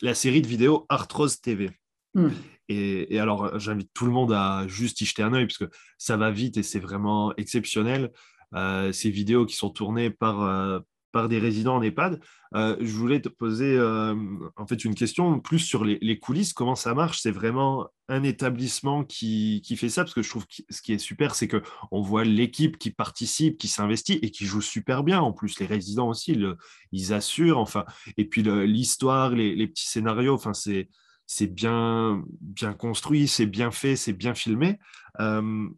la 0.00 0.14
série 0.14 0.42
de 0.42 0.46
vidéos 0.46 0.86
Arthrose 0.88 1.40
TV. 1.40 1.70
Hmm. 2.14 2.28
Et, 2.68 3.18
alors, 3.18 3.58
j'invite 3.58 3.90
tout 3.94 4.06
le 4.06 4.12
monde 4.12 4.32
à 4.32 4.66
juste 4.68 5.00
y 5.00 5.04
jeter 5.04 5.22
un 5.22 5.32
œil 5.32 5.46
parce 5.46 5.58
que 5.58 5.70
ça 5.98 6.16
va 6.16 6.30
vite 6.30 6.56
et 6.56 6.62
c'est 6.62 6.80
vraiment 6.80 7.34
exceptionnel. 7.36 8.12
Euh, 8.54 8.92
ces 8.92 9.10
vidéos 9.10 9.46
qui 9.46 9.56
sont 9.56 9.70
tournées 9.70 10.10
par, 10.10 10.82
par 11.12 11.28
des 11.28 11.38
résidents 11.38 11.76
en 11.76 11.82
EHPAD. 11.82 12.20
Euh, 12.54 12.76
je 12.80 12.92
voulais 12.92 13.20
te 13.20 13.28
poser 13.28 13.76
euh, 13.78 14.14
en 14.56 14.66
fait 14.66 14.84
une 14.84 14.94
question 14.94 15.40
plus 15.40 15.58
sur 15.58 15.84
les, 15.84 16.18
coulisses. 16.18 16.52
Comment 16.52 16.74
ça 16.74 16.94
marche? 16.94 17.20
C'est 17.20 17.30
vraiment 17.30 17.88
un 18.08 18.22
établissement 18.22 19.04
qui, 19.04 19.62
fait 19.76 19.88
ça? 19.88 20.02
Parce 20.02 20.14
que 20.14 20.22
je 20.22 20.28
trouve 20.28 20.46
que 20.46 20.62
ce 20.68 20.82
qui 20.82 20.92
est 20.92 20.98
super, 20.98 21.34
c'est 21.34 21.48
que 21.48 21.62
on 21.90 22.02
voit 22.02 22.24
l'équipe 22.24 22.78
qui 22.78 22.90
participe, 22.90 23.58
qui 23.58 23.68
s'investit 23.68 24.18
et 24.22 24.30
qui 24.30 24.44
joue 24.44 24.60
super 24.60 25.04
bien. 25.04 25.20
En 25.20 25.32
plus, 25.32 25.60
les 25.60 25.66
résidents 25.66 26.08
aussi, 26.08 26.38
ils 26.90 27.12
assurent. 27.12 27.58
Enfin, 27.58 27.84
et 28.16 28.26
puis 28.26 28.42
l'histoire, 28.42 29.30
les, 29.30 29.66
petits 29.66 29.88
scénarios. 29.88 30.34
Enfin, 30.34 30.54
c'est 30.54 30.88
c'est 31.26 31.46
bien 31.46 32.22
bien 32.40 32.74
construit, 32.74 33.28
c'est 33.28 33.46
bien 33.46 33.70
fait, 33.70 33.96
c'est 33.96 34.12
bien 34.12 34.34
filmé. 34.34 34.78
Euh, 35.20 35.68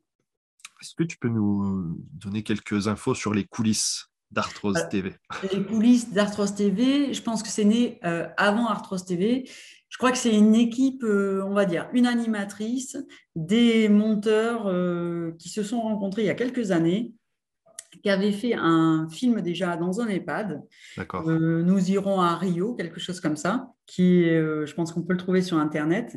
est-ce 0.80 0.94
que 0.94 1.04
tu 1.04 1.16
peux 1.18 1.28
nous 1.28 1.96
donner 2.12 2.42
quelques 2.42 2.88
infos 2.88 3.14
sur 3.14 3.32
les 3.32 3.44
coulisses? 3.44 4.10
d'Arthrose 4.30 4.88
TV 4.90 5.12
Les 5.52 5.62
coulisses 5.62 6.12
d'Arthrose 6.12 6.54
TV, 6.54 7.12
je 7.14 7.22
pense 7.22 7.42
que 7.42 7.48
c'est 7.48 7.64
né 7.64 7.98
euh, 8.04 8.28
avant 8.36 8.66
Arthrose 8.66 9.04
TV. 9.04 9.48
Je 9.88 9.98
crois 9.98 10.10
que 10.10 10.18
c'est 10.18 10.34
une 10.34 10.54
équipe, 10.54 11.04
euh, 11.04 11.42
on 11.44 11.54
va 11.54 11.64
dire, 11.64 11.88
une 11.92 12.06
animatrice, 12.06 12.96
des 13.36 13.88
monteurs 13.88 14.66
euh, 14.66 15.32
qui 15.38 15.48
se 15.48 15.62
sont 15.62 15.80
rencontrés 15.80 16.22
il 16.22 16.26
y 16.26 16.30
a 16.30 16.34
quelques 16.34 16.72
années, 16.72 17.14
qui 18.02 18.10
avaient 18.10 18.32
fait 18.32 18.54
un 18.54 19.08
film 19.08 19.40
déjà 19.40 19.76
dans 19.76 20.00
un 20.00 20.08
EHPAD. 20.08 20.62
D'accord. 20.96 21.30
nous 21.30 21.90
irons 21.90 22.20
à 22.20 22.34
Rio, 22.36 22.74
quelque 22.74 22.98
chose 22.98 23.20
comme 23.20 23.36
ça, 23.36 23.70
qui 23.86 24.24
je 24.24 24.74
pense 24.74 24.92
qu'on 24.92 25.02
peut 25.02 25.12
le 25.12 25.18
trouver 25.18 25.42
sur 25.42 25.58
Internet 25.58 26.16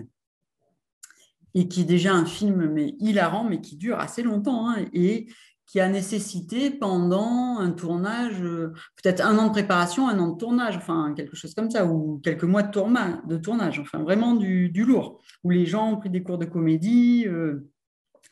et 1.54 1.68
qui 1.68 1.82
est 1.82 1.86
déjà 1.86 2.14
un 2.14 2.26
film 2.26 2.72
mais 2.72 2.96
hilarant, 3.00 3.44
mais 3.44 3.62
qui 3.62 3.78
dure 3.78 4.00
assez 4.00 4.22
longtemps. 4.22 4.70
Hein, 4.70 4.86
et 4.94 5.28
qui 5.68 5.82
a 5.82 5.90
nécessité 5.90 6.72
pendant 6.72 7.58
un 7.60 7.72
tournage, 7.72 8.42
euh, 8.42 8.74
peut-être 9.04 9.22
un 9.22 9.38
an 9.38 9.48
de 9.48 9.52
préparation, 9.52 10.08
un 10.08 10.18
an 10.18 10.30
de 10.30 10.38
tournage, 10.38 10.78
enfin 10.78 11.14
quelque 11.16 11.36
chose 11.36 11.54
comme 11.54 11.70
ça, 11.70 11.86
ou 11.86 12.20
quelques 12.24 12.46
mois 12.46 12.64
de, 12.64 13.28
de 13.28 13.38
tournage, 13.38 13.80
enfin 13.80 14.02
vraiment 14.02 14.34
du, 14.34 14.70
lourd, 14.70 15.22
où 15.44 15.50
les 15.50 15.66
gens 15.66 15.92
ont 15.92 15.98
pris 15.98 16.10
des 16.10 16.24
cours 16.24 16.38
de 16.38 16.46
comédie, 16.46 17.26
euh, 17.28 17.70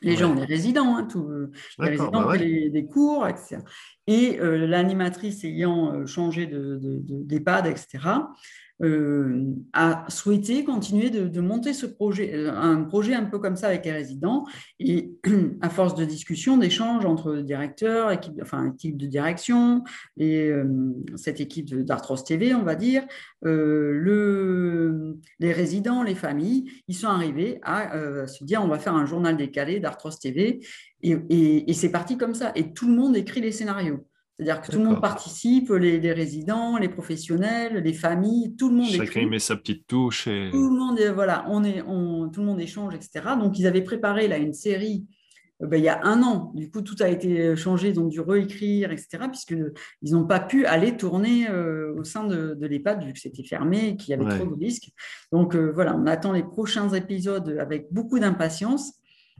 les 0.00 0.16
gens, 0.16 0.34
les 0.34 0.44
résidents, 0.44 0.96
hein, 0.96 1.04
tout, 1.04 1.26
euh, 1.28 1.50
les 1.78 1.90
résidents 1.90 2.10
bah 2.10 2.26
ont 2.26 2.28
pris 2.28 2.70
des 2.70 2.86
cours, 2.86 3.26
etc. 3.28 3.58
Et 4.06 4.38
l'animatrice 4.40 5.42
ayant 5.44 6.06
changé 6.06 6.46
d'EHPAD, 6.46 7.64
de, 7.64 7.70
etc., 7.70 7.98
euh, 8.82 9.54
a 9.72 10.04
souhaité 10.08 10.62
continuer 10.62 11.08
de, 11.08 11.40
monter 11.40 11.72
ce 11.72 11.86
projet, 11.86 12.34
euh, 12.34 12.52
un 12.52 12.84
projet 12.84 13.14
un 13.14 13.24
peu 13.24 13.38
comme 13.38 13.56
ça 13.56 13.68
avec 13.68 13.86
les 13.86 13.92
résidents. 13.92 14.44
Et 14.78 15.12
à 15.62 15.70
force 15.70 15.94
de 15.94 16.04
discussion, 16.04 16.58
d'échanges 16.58 17.06
entre 17.06 17.36
directeurs, 17.36 18.10
équipe, 18.10 18.34
enfin 18.42 18.72
équipe 18.74 18.98
de 18.98 19.06
direction, 19.06 19.82
et 20.18 20.50
euh, 20.50 20.92
cette 21.16 21.40
équipe 21.40 21.74
d'Artros 21.74 22.16
TV, 22.16 22.54
on 22.54 22.64
va 22.64 22.74
dire, 22.74 23.04
le, 23.42 25.16
les 25.38 25.52
résidents, 25.52 26.02
les 26.02 26.14
familles, 26.14 26.70
ils 26.88 26.94
sont 26.94 27.08
arrivés 27.08 27.60
à 27.62 28.26
se 28.26 28.42
dire 28.44 28.62
on 28.62 28.68
va 28.68 28.78
faire 28.78 28.94
un 28.94 29.06
journal 29.06 29.36
décalé 29.36 29.78
d'Artros 29.78 30.10
TV. 30.20 30.60
et 31.02 31.72
c'est 31.72 31.90
parti 31.90 32.18
comme 32.18 32.34
ça. 32.34 32.52
Et 32.56 32.72
tout 32.72 32.88
le 32.88 32.94
monde 32.94 33.16
écrit 33.16 33.40
les 33.40 33.52
scénarios. 33.52 34.04
C'est-à-dire 34.38 34.60
que 34.60 34.70
tout 34.70 34.78
le 34.78 34.84
monde 34.84 35.00
participe, 35.00 35.70
les, 35.70 36.12
résidents, 36.12 36.76
les 36.76 36.90
professionnels, 36.90 37.82
les 37.82 37.94
familles, 37.94 38.54
tout 38.56 38.68
le 38.68 38.76
monde. 38.76 38.90
Chacun 38.90 39.26
met 39.26 39.38
sa 39.38 39.56
petite 39.56 39.86
touche. 39.86 40.24
Tout 40.24 40.68
le 40.68 40.76
monde, 40.76 41.00
voilà, 41.14 41.46
on 41.48 41.64
est, 41.64 41.80
on, 41.82 42.28
tout 42.28 42.40
le 42.40 42.46
monde 42.46 42.60
échange, 42.60 42.94
etc. 42.94 43.34
Donc 43.40 43.58
ils 43.58 43.66
avaient 43.66 43.82
préparé 43.82 44.28
là 44.28 44.36
une 44.36 44.52
série. 44.52 45.06
Euh, 45.62 45.66
ben, 45.66 45.78
il 45.78 45.84
y 45.84 45.88
a 45.88 46.04
un 46.04 46.22
an, 46.22 46.52
du 46.54 46.70
coup, 46.70 46.82
tout 46.82 46.96
a 47.00 47.08
été 47.08 47.56
changé, 47.56 47.88
ils 47.88 48.00
ont 48.00 48.08
dû 48.08 48.20
réécrire, 48.20 48.92
etc., 48.92 49.24
puisqu'ils 49.28 50.12
n'ont 50.12 50.26
pas 50.26 50.40
pu 50.40 50.66
aller 50.66 50.96
tourner 50.96 51.48
euh, 51.48 51.94
au 51.96 52.04
sein 52.04 52.24
de, 52.24 52.54
de 52.54 52.66
l'EHPAD, 52.66 53.04
vu 53.04 53.12
que 53.12 53.18
c'était 53.18 53.44
fermé 53.44 53.96
qu'il 53.96 54.10
y 54.10 54.14
avait 54.14 54.36
trop 54.36 54.46
de 54.46 54.54
risques. 54.54 54.90
Donc 55.32 55.54
euh, 55.54 55.72
voilà, 55.72 55.96
on 55.96 56.06
attend 56.06 56.32
les 56.32 56.44
prochains 56.44 56.90
épisodes 56.90 57.56
avec 57.58 57.86
beaucoup 57.90 58.18
d'impatience. 58.18 58.92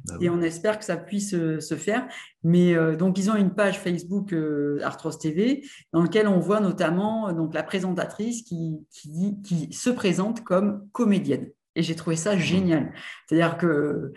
Ah 0.08 0.14
et 0.20 0.30
on 0.30 0.40
espère 0.40 0.78
que 0.78 0.84
ça 0.84 0.96
puisse 0.96 1.34
euh, 1.34 1.60
se 1.60 1.74
faire. 1.74 2.06
Mais 2.42 2.74
euh, 2.74 2.96
donc, 2.96 3.18
ils 3.18 3.30
ont 3.30 3.36
une 3.36 3.54
page 3.54 3.78
Facebook 3.80 4.32
euh, 4.32 4.78
Arthros 4.82 5.12
TV 5.12 5.64
dans 5.92 6.02
laquelle 6.02 6.28
on 6.28 6.38
voit 6.38 6.60
notamment 6.60 7.32
donc, 7.32 7.54
la 7.54 7.62
présentatrice 7.62 8.42
qui, 8.42 8.86
qui, 8.90 9.40
qui 9.42 9.72
se 9.72 9.90
présente 9.90 10.44
comme 10.44 10.88
comédienne. 10.92 11.50
Et 11.74 11.82
j'ai 11.82 11.96
trouvé 11.96 12.16
ça 12.16 12.36
mmh. 12.36 12.38
génial. 12.38 12.92
C'est-à-dire 13.28 13.58
que, 13.58 14.12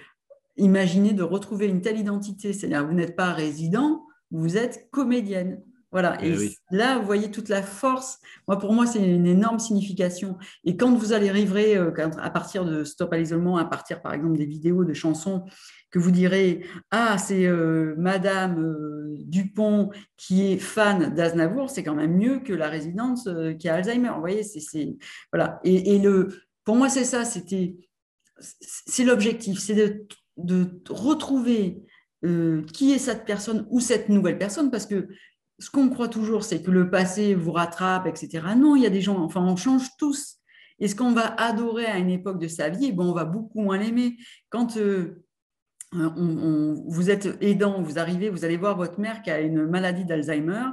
imaginez 0.57 1.13
de 1.13 1.23
retrouver 1.23 1.67
une 1.67 1.81
telle 1.81 1.99
identité. 1.99 2.53
C'est-à-dire, 2.53 2.85
vous 2.85 2.93
n'êtes 2.93 3.15
pas 3.15 3.33
résident, 3.33 4.05
vous 4.31 4.57
êtes 4.57 4.89
comédienne. 4.91 5.61
Voilà. 5.91 6.17
Eh 6.21 6.31
et, 6.31 6.55
là, 6.71 6.99
vous 6.99 7.05
voyez 7.05 7.31
toute 7.31 7.49
la 7.49 7.63
force. 7.63 8.19
Moi, 8.47 8.59
pour 8.59 8.73
moi, 8.73 8.85
c'est 8.85 8.99
une 8.99 9.25
énorme 9.27 9.59
signification. 9.59 10.37
Et 10.63 10.77
quand 10.77 10.93
vous 10.93 11.13
allez 11.13 11.31
rivrer, 11.31 11.75
à 11.75 12.29
partir 12.29 12.65
de 12.65 12.83
Stop 12.83 13.13
à 13.13 13.17
l'isolement, 13.17 13.57
à 13.57 13.65
partir, 13.65 14.01
par 14.01 14.13
exemple, 14.13 14.37
des 14.37 14.45
vidéos 14.45 14.83
de 14.85 14.93
chansons 14.93 15.45
que 15.91 15.99
vous 15.99 16.11
direz 16.11 16.65
Ah, 16.91 17.17
c'est 17.17 17.45
euh, 17.45 17.95
Madame 17.97 18.59
euh, 18.59 19.15
Dupont 19.19 19.89
qui 20.17 20.51
est 20.51 20.57
fan 20.57 21.13
d'Aznavour, 21.13 21.69
c'est 21.69 21.83
quand 21.83 21.95
même 21.95 22.17
mieux 22.17 22.39
que 22.39 22.53
la 22.53 22.69
résidente 22.69 23.19
euh, 23.27 23.53
qui 23.53 23.69
a 23.69 23.75
Alzheimer. 23.75 24.11
Vous 24.13 24.19
voyez, 24.19 24.43
c'est 24.43 24.97
voilà. 25.31 25.59
Et, 25.63 25.97
le 25.99 26.29
pour 26.63 26.75
moi, 26.75 26.89
c'est 26.89 27.05
ça, 27.05 27.25
c'était, 27.25 27.77
c'est 28.39 29.03
l'objectif, 29.03 29.59
c'est 29.59 29.73
de, 29.73 30.05
de, 30.37 30.67
retrouver 30.89 31.83
euh, 32.25 32.63
qui 32.73 32.91
est 32.91 32.99
cette 32.99 33.25
personne 33.25 33.65
ou 33.69 33.79
cette 33.79 34.09
nouvelle 34.09 34.37
personne, 34.37 34.69
parce 34.69 34.85
que 34.85 35.07
ce 35.59 35.69
qu'on 35.69 35.89
croit 35.89 36.07
toujours, 36.07 36.43
c'est 36.43 36.61
que 36.61 36.71
le 36.71 36.89
passé 36.89 37.35
vous 37.35 37.51
rattrape, 37.51 38.07
etc. 38.07 38.47
Non, 38.57 38.75
il 38.75 38.83
y 38.83 38.85
a 38.85 38.89
des 38.89 39.01
gens, 39.01 39.19
enfin, 39.19 39.41
on 39.41 39.55
change 39.55 39.87
tous. 39.97 40.37
Et 40.79 40.87
ce 40.87 40.95
qu'on 40.95 41.11
va 41.11 41.33
adorer 41.35 41.85
à 41.85 41.97
une 41.97 42.09
époque 42.09 42.39
de 42.39 42.47
sa 42.47 42.69
vie, 42.69 42.91
bon, 42.91 43.09
on 43.09 43.13
va 43.13 43.25
beaucoup 43.25 43.61
moins 43.61 43.77
l'aimer. 43.77 44.15
Quand 44.49 44.77
euh, 44.77 45.25
vous 45.91 47.09
êtes 47.09 47.37
aidant, 47.41 47.81
vous 47.81 47.99
arrivez, 47.99 48.29
vous 48.29 48.45
allez 48.45 48.57
voir 48.57 48.77
votre 48.77 48.99
mère 48.99 49.21
qui 49.21 49.31
a 49.31 49.41
une 49.41 49.65
maladie 49.65 50.05
d'Alzheimer 50.05 50.63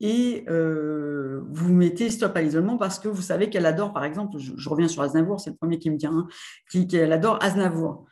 et 0.00 0.44
euh, 0.48 1.42
vous 1.50 1.72
mettez 1.72 2.10
stop 2.10 2.36
à 2.36 2.42
l'isolement 2.42 2.76
parce 2.76 2.98
que 2.98 3.06
vous 3.06 3.22
savez 3.22 3.50
qu'elle 3.50 3.66
adore, 3.66 3.92
par 3.92 4.04
exemple, 4.04 4.38
je, 4.38 4.68
reviens 4.68 4.88
sur 4.88 5.02
Aznavour, 5.02 5.40
c'est 5.40 5.50
le 5.50 5.56
premier 5.56 5.78
qui 5.78 5.90
me 5.90 5.96
tient, 5.96 6.12
hein, 6.12 6.26
qu'elle 6.88 7.12
adore 7.12 7.38
Aznavour, 7.40 8.06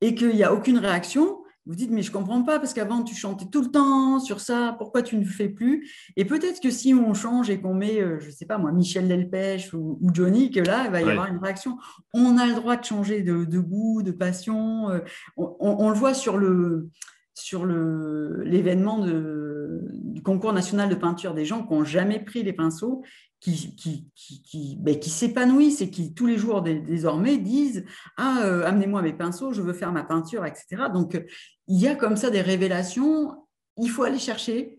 et 0.00 0.14
qu'il 0.14 0.34
n'y 0.34 0.42
a 0.42 0.54
aucune 0.54 0.78
réaction, 0.78 1.43
vous 1.66 1.74
dites, 1.74 1.90
mais 1.90 2.02
je 2.02 2.10
ne 2.10 2.14
comprends 2.14 2.42
pas, 2.42 2.58
parce 2.58 2.74
qu'avant, 2.74 3.02
tu 3.02 3.14
chantais 3.14 3.46
tout 3.46 3.62
le 3.62 3.70
temps 3.70 4.20
sur 4.20 4.40
ça, 4.40 4.74
pourquoi 4.78 5.02
tu 5.02 5.16
ne 5.16 5.24
le 5.24 5.30
fais 5.30 5.48
plus? 5.48 5.90
Et 6.16 6.24
peut-être 6.24 6.60
que 6.60 6.70
si 6.70 6.92
on 6.92 7.14
change 7.14 7.48
et 7.48 7.60
qu'on 7.60 7.74
met, 7.74 8.00
euh, 8.00 8.18
je 8.20 8.26
ne 8.26 8.32
sais 8.32 8.46
pas 8.46 8.58
moi, 8.58 8.70
Michel 8.72 9.08
Delpech 9.08 9.72
ou, 9.72 9.98
Johnny, 10.12 10.50
que 10.50 10.60
là, 10.60 10.84
il 10.86 10.90
va 10.90 11.00
y 11.00 11.10
avoir 11.10 11.26
une 11.26 11.38
réaction. 11.38 11.78
On 12.12 12.36
a 12.36 12.46
le 12.46 12.54
droit 12.54 12.76
de 12.76 12.84
changer 12.84 13.22
de, 13.22 13.58
goût, 13.58 14.02
de 14.02 14.10
passion. 14.10 14.90
Euh, 14.90 15.00
on, 15.36 15.88
le 15.88 15.96
voit 15.96 16.14
sur 16.14 16.36
le 16.36 16.88
sur 17.36 17.66
l'événement 17.66 19.04
du 19.04 20.22
concours 20.22 20.52
national 20.52 20.88
de 20.88 20.94
peinture 20.94 21.34
des 21.34 21.44
gens 21.44 21.66
qui 21.66 21.74
n'ont 21.74 21.84
jamais 21.84 22.20
pris 22.20 22.44
les 22.44 22.52
pinceaux 22.52 23.02
qui, 23.44 23.74
qui, 24.14 24.42
qui, 24.42 24.76
ben, 24.80 24.98
qui 24.98 25.10
s'épanouissent 25.10 25.82
et 25.82 25.90
qui 25.90 26.14
tous 26.14 26.26
les 26.26 26.38
jours 26.38 26.62
désormais 26.62 27.36
disent 27.36 27.84
Ah, 28.16 28.42
euh, 28.44 28.64
amenez-moi 28.64 29.02
mes 29.02 29.12
pinceaux, 29.12 29.52
je 29.52 29.60
veux 29.60 29.74
faire 29.74 29.92
ma 29.92 30.02
peinture, 30.02 30.46
etc. 30.46 30.84
Donc, 30.92 31.22
il 31.68 31.78
y 31.78 31.86
a 31.86 31.94
comme 31.94 32.16
ça 32.16 32.30
des 32.30 32.40
révélations, 32.40 33.36
il 33.76 33.90
faut 33.90 34.04
aller 34.04 34.18
chercher 34.18 34.78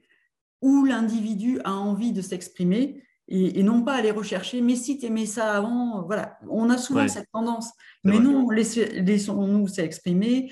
où 0.62 0.84
l'individu 0.84 1.60
a 1.64 1.74
envie 1.74 2.12
de 2.12 2.22
s'exprimer 2.22 3.04
et, 3.28 3.64
non 3.64 3.84
pas 3.84 3.94
aller 3.94 4.12
rechercher, 4.12 4.62
mais 4.62 4.76
si 4.76 4.98
tu 4.98 5.08
aimais 5.08 5.26
ça 5.26 5.54
avant, 5.54 6.04
voilà, 6.04 6.38
on 6.50 6.70
a 6.70 6.78
souvent 6.78 7.08
cette 7.08 7.30
tendance. 7.32 7.72
Mais 8.04 8.20
non, 8.20 8.50
laissons-nous 8.50 9.68
s'exprimer, 9.68 10.52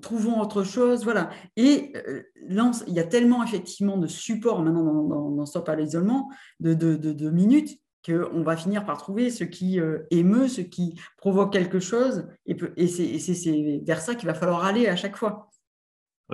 trouvons 0.00 0.40
autre 0.40 0.64
chose, 0.64 1.04
voilà. 1.04 1.30
Et 1.56 1.92
euh, 1.96 2.22
il 2.46 2.94
y 2.94 3.00
a 3.00 3.04
tellement 3.04 3.42
effectivement 3.42 3.96
de 3.96 4.06
supports 4.06 4.62
maintenant 4.62 4.84
dans, 4.84 5.30
dans, 5.30 5.46
Stop 5.46 5.68
à 5.68 5.76
l'isolement, 5.76 6.30
de, 6.60 7.30
minutes, 7.30 7.80
qu'on 8.04 8.42
va 8.42 8.56
finir 8.56 8.84
par 8.84 8.98
trouver 8.98 9.30
ce 9.30 9.44
qui 9.44 9.80
euh, 9.80 10.00
émeut, 10.10 10.48
ce 10.48 10.60
qui 10.60 10.98
provoque 11.16 11.52
quelque 11.52 11.80
chose, 11.80 12.26
et, 12.46 12.86
c'est 12.86 13.80
vers 13.84 14.00
ça 14.00 14.14
qu'il 14.14 14.26
va 14.26 14.34
falloir 14.34 14.64
aller 14.64 14.86
à 14.86 14.96
chaque 14.96 15.16
fois. 15.16 15.50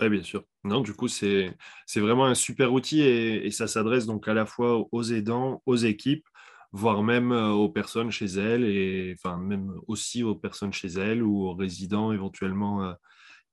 Oui, 0.00 0.09
bien 0.09 0.22
sûr. 0.22 0.42
Non, 0.64 0.80
du 0.80 0.92
coup, 0.92 1.07
c'est 1.07 1.55
vraiment 1.94 2.26
un 2.26 2.34
super 2.34 2.72
outil 2.72 3.02
et, 3.02 3.46
et 3.46 3.50
ça 3.52 3.68
s'adresse 3.68 4.07
donc 4.07 4.26
à 4.26 4.34
la 4.34 4.44
fois 4.44 4.84
aux 4.90 5.02
aidants, 5.05 5.62
aux 5.66 5.76
équipes, 5.76 6.26
voire 6.72 7.05
même 7.05 7.30
euh, 7.30 7.50
aux 7.50 7.68
personnes 7.68 8.11
chez 8.11 8.26
elles, 8.26 8.64
et 8.64 9.14
enfin 9.16 9.36
même 9.36 9.72
aussi 9.86 10.24
aux 10.24 10.34
personnes 10.34 10.72
chez 10.72 10.88
elles 10.88 11.22
ou 11.22 11.44
aux 11.44 11.55
résidents 11.55 12.12
éventuellement 12.12 12.94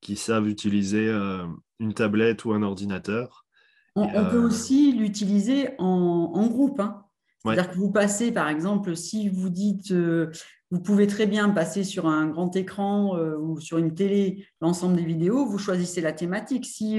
qui 0.02 0.16
savent 0.16 0.48
utiliser 0.48 1.08
euh, 1.08 1.46
une 1.78 1.94
tablette 1.94 2.44
ou 2.44 2.52
un 2.52 2.62
ordinateur. 2.62 3.46
On, 3.94 4.08
peut 4.08 4.36
euh, 4.36 4.46
aussi 4.46 4.92
l'utiliser 4.92 5.70
en, 5.78 6.46
groupe. 6.48 6.80
Hein. 6.80 7.04
C'est-à-dire 7.44 7.70
que 7.70 7.76
vous 7.76 7.90
passez, 7.90 8.32
par 8.32 8.48
exemple, 8.48 8.96
si 8.96 9.28
vous 9.28 9.48
dites, 9.48 9.92
euh, 9.92 10.30
vous 10.70 10.80
pouvez 10.80 11.06
très 11.06 11.26
bien 11.26 11.50
passer 11.50 11.84
sur 11.84 12.08
un 12.08 12.26
grand 12.26 12.54
écran 12.56 13.14
ou 13.38 13.60
sur 13.60 13.76
une 13.76 13.94
télé 13.94 14.46
l'ensemble 14.62 14.96
des 14.96 15.04
vidéos, 15.04 15.44
vous 15.44 15.58
choisissez 15.58 16.00
la 16.00 16.12
thématique. 16.12 16.64
Si 16.64 16.98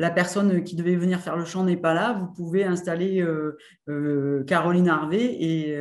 la 0.00 0.10
personne 0.10 0.64
qui 0.64 0.74
devait 0.74 0.96
venir 0.96 1.20
faire 1.20 1.36
le 1.36 1.44
chant 1.44 1.62
n'est 1.62 1.76
pas 1.76 1.94
là, 1.94 2.14
vous 2.14 2.26
pouvez 2.26 2.64
installer 2.64 3.24
Caroline 4.48 4.88
Harvey 4.88 5.26
et 5.40 5.80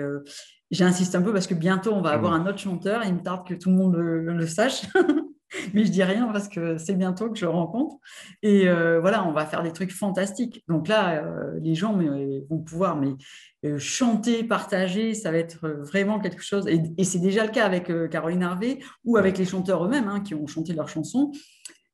j'insiste 0.69 1.15
un 1.15 1.23
peu 1.23 1.33
parce 1.33 1.47
que 1.47 1.55
bientôt 1.55 1.93
on 1.93 2.01
va 2.01 2.11
avoir 2.11 2.33
un 2.33 2.45
autre 2.45 2.59
chanteur. 2.59 3.01
Il 3.03 3.15
me 3.15 3.23
tarde 3.23 3.47
que 3.47 3.55
tout 3.55 3.71
le 3.71 3.77
monde 3.77 3.95
le 3.95 4.45
sache. 4.45 4.83
mais 5.73 5.85
je 5.85 5.91
dis 5.91 6.03
rien 6.03 6.27
parce 6.31 6.47
que 6.47 6.77
c'est 6.77 6.95
bientôt 6.95 7.29
que 7.29 7.37
je 7.37 7.45
rencontre. 7.45 7.97
Et 8.41 8.67
euh, 8.67 8.99
voilà, 8.99 9.27
on 9.27 9.31
va 9.31 9.45
faire 9.45 9.63
des 9.63 9.71
trucs 9.71 9.91
fantastiques. 9.91 10.63
Donc 10.67 10.87
là, 10.87 11.23
euh, 11.23 11.59
les 11.61 11.75
gens 11.75 11.97
vont 12.49 12.59
pouvoir 12.59 12.97
mais, 12.97 13.13
euh, 13.65 13.77
chanter, 13.77 14.43
partager, 14.43 15.13
ça 15.13 15.31
va 15.31 15.37
être 15.37 15.67
vraiment 15.67 16.19
quelque 16.19 16.43
chose. 16.43 16.67
Et, 16.67 17.03
c'est 17.03 17.19
déjà 17.19 17.45
le 17.45 17.51
cas 17.51 17.65
avec 17.65 17.91
Caroline 18.09 18.43
Harvey 18.43 18.79
ou 19.05 19.17
avec 19.17 19.37
les 19.37 19.45
chanteurs 19.45 19.85
eux-mêmes 19.85 20.07
hein, 20.07 20.21
qui 20.21 20.35
ont 20.35 20.47
chanté 20.47 20.73
leurs 20.73 20.89
chansons. 20.89 21.31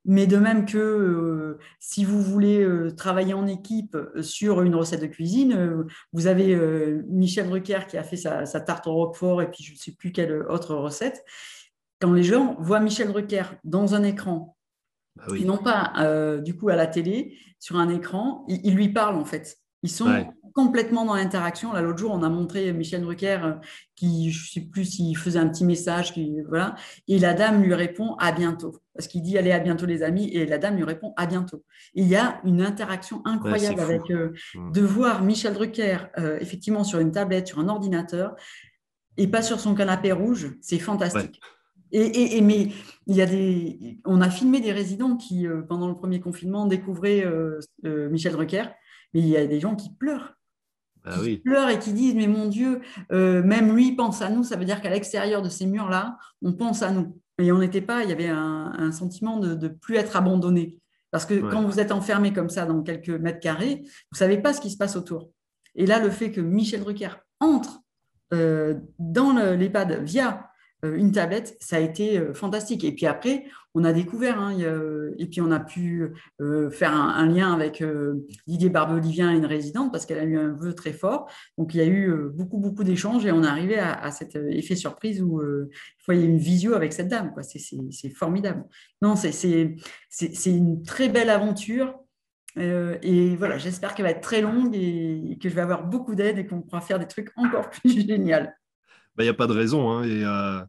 Mais 0.06 0.28
de 0.28 0.38
même 0.38 0.66
que 0.66 1.58
si 1.80 2.06
vous 2.06 2.22
voulez 2.22 2.66
travailler 2.96 3.34
en 3.34 3.46
équipe 3.48 3.98
sur 4.22 4.62
une 4.62 4.74
recette 4.74 5.02
de 5.02 5.08
cuisine, 5.08 5.86
vous 6.14 6.28
avez 6.28 6.56
Michel 7.10 7.50
Drucker 7.50 7.82
qui 7.88 7.98
a 7.98 8.04
fait 8.04 8.16
sa, 8.16 8.46
sa, 8.46 8.62
tarte 8.62 8.88
au 8.88 8.94
roquefort 8.94 9.42
et 9.42 9.52
puis 9.52 9.62
je 9.62 9.74
ne 9.74 9.78
sais 9.78 9.92
plus 9.92 10.14
quelle 10.14 10.44
autre 10.44 10.74
recette 10.74 11.26
quand 12.00 12.14
les 12.14 12.24
gens 12.24 12.56
voient 12.60 12.80
Michel 12.80 13.10
Drucker 13.10 13.44
dans 13.64 13.96
un 13.96 14.04
écran, 14.04 14.56
bah 15.16 15.26
et 15.36 15.44
non 15.44 15.58
pas 15.58 15.94
euh, 16.00 16.40
du 16.40 16.56
coup 16.56 16.70
à 16.70 16.76
la 16.76 16.88
télé, 16.88 17.38
sur 17.60 17.78
un 17.78 17.90
écran, 17.90 18.46
ils, 18.48 18.74
lui 18.74 18.90
parlent 18.90 19.18
en 19.18 19.26
fait. 19.26 19.58
Ils 19.84 19.90
sont 19.90 20.26
complètement 20.54 21.06
dans 21.06 21.16
l'interaction. 21.16 21.72
Là, 21.72 21.82
l'autre 21.82 22.00
jour, 22.00 22.12
on 22.12 22.24
a 22.24 22.30
montré 22.30 22.74
Michel 22.74 23.02
Drucker 23.02 23.40
euh, 23.44 23.54
qui, 23.96 24.32
je 24.32 24.44
ne 24.44 24.48
sais 24.64 24.70
plus 24.70 24.86
s'il 24.86 25.16
faisait 25.18 25.40
un 25.40 25.48
petit 25.48 25.64
message, 25.64 26.14
qui, 26.14 26.42
voilà, 26.48 26.76
et 27.08 27.20
la 27.20 27.34
dame 27.34 27.62
lui 27.62 27.74
répond 27.74 28.16
à 28.16 28.32
bientôt. 28.32 28.78
Parce 28.94 29.08
qu'il 29.08 29.22
dit 29.22 29.38
allez 29.38 29.52
à 29.52 29.60
bientôt 29.60 29.86
les 29.86 30.04
amis, 30.04 30.30
et 30.34 30.46
la 30.46 30.58
dame 30.58 30.76
lui 30.76 30.84
répond 30.84 31.14
à 31.18 31.28
bientôt. 31.28 31.64
il 31.94 32.08
y 32.08 32.16
a 32.16 32.42
une 32.44 32.62
interaction 32.62 33.22
incroyable 33.26 33.80
avec 33.80 34.10
euh, 34.10 34.34
mmh. 34.56 34.72
de 34.72 34.82
voir 34.82 35.22
Michel 35.24 35.54
Drucker 35.54 35.98
effectivement 36.40 36.84
sur 36.84 37.00
une 37.00 37.12
tablette, 37.12 37.48
sur 37.48 37.60
un 37.60 37.70
ordinateur, 37.70 38.36
et 39.18 39.28
pas 39.28 39.42
sur 39.42 39.60
son 39.60 39.76
canapé 39.76 40.12
rouge. 40.12 40.56
C'est 40.62 40.80
fantastique. 40.80 41.40
Et, 41.92 42.42
mais 42.42 42.70
il 43.08 43.16
y 43.16 43.22
a 43.22 43.26
des, 43.26 44.00
on 44.06 44.22
a 44.22 44.30
filmé 44.30 44.62
des 44.62 44.72
résidents 44.72 45.18
qui, 45.18 45.48
euh, 45.48 45.62
pendant 45.62 45.88
le 45.88 45.96
premier 45.96 46.20
confinement, 46.20 46.66
découvraient 46.66 47.26
euh, 47.26 47.60
euh, 47.86 48.10
Michel 48.10 48.34
Drucker, 48.34 48.66
mais 49.14 49.22
il 49.22 49.28
y 49.28 49.38
a 49.38 49.48
des 49.48 49.60
gens 49.60 49.76
qui 49.76 49.94
pleurent. 49.94 50.36
Bah 51.04 51.16
qui 51.24 51.38
pleurent 51.38 51.70
et 51.70 51.80
qui 51.80 51.94
disent 51.94 52.16
Mais 52.16 52.28
mon 52.28 52.48
Dieu, 52.48 52.82
même 53.10 53.74
lui 53.74 53.94
pense 53.94 54.22
à 54.22 54.30
nous. 54.30 54.44
Ça 54.44 54.58
veut 54.58 54.66
dire 54.66 54.82
qu'à 54.82 54.90
l'extérieur 54.90 55.42
de 55.42 55.50
ces 55.50 55.66
murs-là, 55.66 56.18
on 56.42 56.54
pense 56.54 56.84
à 56.84 56.92
nous. 56.92 57.18
Et 57.42 57.54
on 57.54 57.60
n'était 57.60 57.82
pas, 57.82 58.04
il 58.04 58.10
y 58.10 58.12
avait 58.12 58.28
un, 58.28 58.92
sentiment 58.92 59.38
de 59.38 59.56
ne 59.56 59.68
plus 59.70 59.96
être 59.96 60.18
abandonné. 60.18 60.78
Parce 61.10 61.26
que 61.26 61.40
quand 61.40 61.64
vous 61.64 61.80
êtes 61.80 61.94
enfermé 61.94 62.34
comme 62.34 62.50
ça 62.50 62.66
dans 62.66 62.84
quelques 62.84 63.10
mètres 63.10 63.40
carrés, 63.40 63.78
vous 63.78 64.14
ne 64.14 64.18
savez 64.18 64.40
pas 64.40 64.54
ce 64.54 64.60
qui 64.60 64.70
se 64.70 64.78
passe 64.78 64.98
autour. 64.98 65.32
Et 65.74 65.86
là, 65.86 66.00
le 66.00 66.10
fait 66.10 66.32
que 66.32 66.42
Michel 66.42 66.82
Drucker 66.82 67.12
entre 67.40 67.80
dans 68.32 69.34
l'EHPAD 69.34 70.04
via 70.04 70.49
une 70.84 71.12
tablette, 71.12 71.58
ça 71.60 71.76
a 71.76 71.80
été 71.80 72.18
euh, 72.18 72.34
fantastique. 72.34 72.84
Et 72.84 72.94
puis 72.94 73.06
après, 73.06 73.46
on 73.76 73.84
a 73.84 73.94
découvert, 73.94 74.40
hein, 74.40 74.58
et 75.18 75.26
puis 75.28 75.42
on 75.42 75.52
a 75.52 75.60
pu 75.60 76.12
euh, 76.42 76.70
faire 76.72 76.94
un, 76.94 77.26
lien 77.28 77.54
avec 77.54 77.84
Didier 78.48 78.70
Barbelivien, 78.70 79.32
une 79.32 79.46
résidente, 79.46 79.92
parce 79.92 80.06
qu'elle 80.06 80.18
a 80.18 80.24
eu 80.24 80.38
un 80.38 80.54
vœu 80.54 80.74
très 80.74 80.92
fort. 80.92 81.30
Donc 81.58 81.74
il 81.74 81.78
y 81.78 81.82
a 81.82 81.86
eu 81.86 82.12
beaucoup, 82.34 82.58
beaucoup 82.58 82.84
d'échanges 82.84 83.26
et 83.26 83.32
on 83.32 83.44
est 83.44 83.48
arrivé 83.48 83.78
à, 83.78 84.10
cet 84.10 84.36
effet 84.36 84.76
surprise 84.76 85.22
où 85.22 85.40
il 85.44 85.70
faut 86.04 86.14
y 86.14 86.24
une 86.24 86.40
visio 86.40 86.74
avec 86.74 86.94
cette 86.94 87.10
dame. 87.10 87.32
C'est 87.44 88.10
formidable. 88.10 88.66
Non, 89.04 89.16
c'est 89.16 89.78
une 90.48 90.82
très 90.82 91.08
belle 91.08 91.30
aventure. 91.30 91.94
et 92.58 93.36
voilà, 93.36 93.60
j'espère 93.60 93.94
qu'elle 93.94 94.06
va 94.06 94.12
être 94.12 94.22
très 94.22 94.42
longue 94.42 94.76
et, 94.76 95.38
que 95.40 95.48
je 95.48 95.54
vais 95.54 95.62
avoir 95.62 95.86
beaucoup 95.86 96.16
d'aide 96.16 96.40
et 96.40 96.48
qu'on 96.48 96.62
pourra 96.62 96.82
faire 96.82 96.98
des 96.98 97.08
trucs 97.08 97.30
encore 97.36 97.70
plus 97.70 98.08
géniaux. 98.08 98.48
Il 99.20 99.26
n'y 99.26 99.30
a 99.30 99.34
pas 99.34 99.48
de 99.48 99.54
raison. 99.54 99.92
Hein, 99.92 100.04
et, 100.04 100.24
euh, 100.24 100.62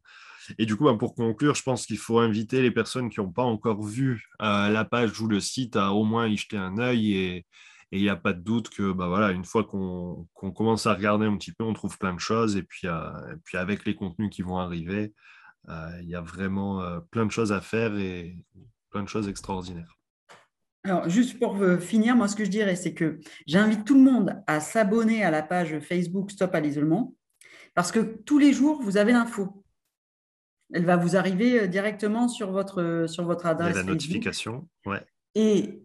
et, 0.58 0.66
du 0.66 0.76
coup, 0.76 0.84
bah, 0.84 0.96
pour 0.98 1.14
conclure, 1.14 1.54
je 1.54 1.62
pense 1.62 1.86
qu'il 1.86 1.98
faut 1.98 2.18
inviter 2.18 2.62
les 2.62 2.70
personnes 2.70 3.08
qui 3.08 3.20
n'ont 3.20 3.32
pas 3.32 3.44
encore 3.44 3.82
vu 3.82 4.26
euh, 4.42 4.68
la 4.68 4.84
page 4.84 5.20
ou 5.20 5.28
le 5.28 5.40
site 5.40 5.76
à 5.76 5.92
au 5.92 6.04
moins 6.04 6.26
y 6.26 6.36
jeter 6.36 6.56
un 6.56 6.78
œil. 6.78 7.16
Et 7.16 7.46
il 7.92 8.02
n'y 8.02 8.08
a 8.08 8.16
pas 8.16 8.32
de 8.32 8.40
doute 8.40 8.68
que 8.70 8.92
bah, 8.92 9.08
voilà, 9.08 9.30
une 9.30 9.44
fois 9.44 9.64
qu'on 9.64 10.26
commence 10.54 10.86
à 10.86 10.94
regarder 10.94 11.26
un 11.26 11.36
petit 11.36 11.52
peu, 11.52 11.64
on 11.64 11.72
trouve 11.72 11.96
plein 11.98 12.14
de 12.14 12.20
choses. 12.20 12.56
Et 12.56 12.62
puis, 12.62 12.88
euh, 12.88 13.10
puis 13.44 13.56
avec 13.56 13.84
les 13.84 13.94
contenus 13.94 14.30
qui 14.30 14.42
vont 14.42 14.58
arriver, 14.58 15.12
il 15.68 16.08
y 16.08 16.16
a 16.16 16.20
vraiment 16.20 16.82
plein 17.12 17.26
de 17.26 17.30
choses 17.30 17.52
à 17.52 17.60
faire 17.60 17.96
et 17.96 18.34
plein 18.90 19.04
de 19.04 19.08
choses 19.08 19.28
extraordinaires. 19.28 19.96
Alors, 20.82 21.08
juste 21.08 21.38
pour 21.38 21.56
finir, 21.78 22.16
moi, 22.16 22.26
ce 22.26 22.34
que 22.34 22.44
je 22.44 22.50
dirais, 22.50 22.74
c'est 22.74 22.94
que 22.94 23.20
j'invite 23.46 23.84
tout 23.84 23.94
le 23.94 24.10
monde 24.10 24.42
à 24.48 24.58
s'abonner 24.58 25.22
à 25.22 25.30
la 25.30 25.42
page 25.42 25.78
Facebook 25.78 26.32
Stop 26.32 26.54
à 26.56 26.60
l'isolement 26.60 27.14
parce 27.80 27.92
que 27.92 28.00
tous 28.00 28.36
les 28.36 28.52
jours, 28.52 28.82
vous 28.82 28.98
avez 28.98 29.12
l'info. 29.12 29.64
Elle 30.74 30.84
va 30.84 30.98
vous 30.98 31.16
arriver 31.16 31.60
euh, 31.60 31.66
directement 31.66 32.28
sur 32.28 32.52
votre, 32.52 32.82
euh, 32.82 33.06
sur 33.06 33.24
votre 33.24 33.46
adresse. 33.46 33.74
la 33.74 33.84
notification, 33.84 34.68
ouais. 34.84 35.02
Et 35.34 35.80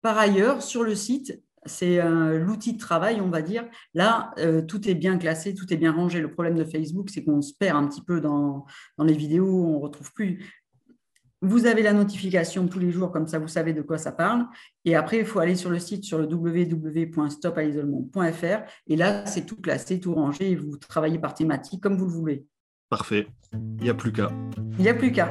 par 0.00 0.16
ailleurs, 0.16 0.62
sur 0.62 0.84
le 0.84 0.94
site, 0.94 1.42
c'est 1.66 2.00
l'outil 2.38 2.74
de 2.74 2.78
travail, 2.78 3.20
on 3.20 3.30
va 3.30 3.42
dire. 3.42 3.68
Là, 3.92 4.32
tout 4.68 4.88
est 4.88 4.94
bien 4.94 5.18
classé, 5.18 5.54
tout 5.54 5.70
est 5.72 5.76
bien 5.76 5.90
rangé. 5.92 6.20
Le 6.20 6.30
problème 6.30 6.54
de 6.54 6.64
Facebook, 6.64 7.10
c'est 7.10 7.24
qu'on 7.24 7.42
se 7.42 7.52
perd 7.52 7.76
un 7.76 7.88
petit 7.88 8.00
peu 8.00 8.20
dans, 8.20 8.64
dans 8.96 9.04
les 9.04 9.12
vidéos, 9.14 9.66
on 9.66 9.72
ne 9.72 9.82
retrouve 9.82 10.12
plus. 10.12 10.57
Vous 11.40 11.66
avez 11.66 11.82
la 11.82 11.92
notification 11.92 12.66
tous 12.66 12.80
les 12.80 12.90
jours, 12.90 13.12
comme 13.12 13.28
ça 13.28 13.38
vous 13.38 13.46
savez 13.46 13.72
de 13.72 13.82
quoi 13.82 13.96
ça 13.96 14.10
parle. 14.10 14.44
Et 14.84 14.96
après, 14.96 15.18
il 15.18 15.24
faut 15.24 15.38
aller 15.38 15.54
sur 15.54 15.70
le 15.70 15.78
site, 15.78 16.02
sur 16.02 16.18
le 16.18 16.26
www.stopalisolement.fr. 16.26 18.68
Et 18.88 18.96
là, 18.96 19.24
c'est 19.24 19.46
tout 19.46 19.54
classé, 19.56 20.00
tout 20.00 20.14
rangé. 20.14 20.50
Et 20.50 20.56
vous 20.56 20.76
travaillez 20.76 21.20
par 21.20 21.34
thématique 21.34 21.80
comme 21.80 21.96
vous 21.96 22.06
le 22.06 22.12
voulez. 22.12 22.44
Parfait. 22.88 23.28
Il 23.52 23.84
n'y 23.84 23.90
a 23.90 23.94
plus 23.94 24.12
qu'à. 24.12 24.30
Il 24.78 24.82
n'y 24.82 24.88
a 24.88 24.94
plus 24.94 25.12
qu'à. 25.12 25.30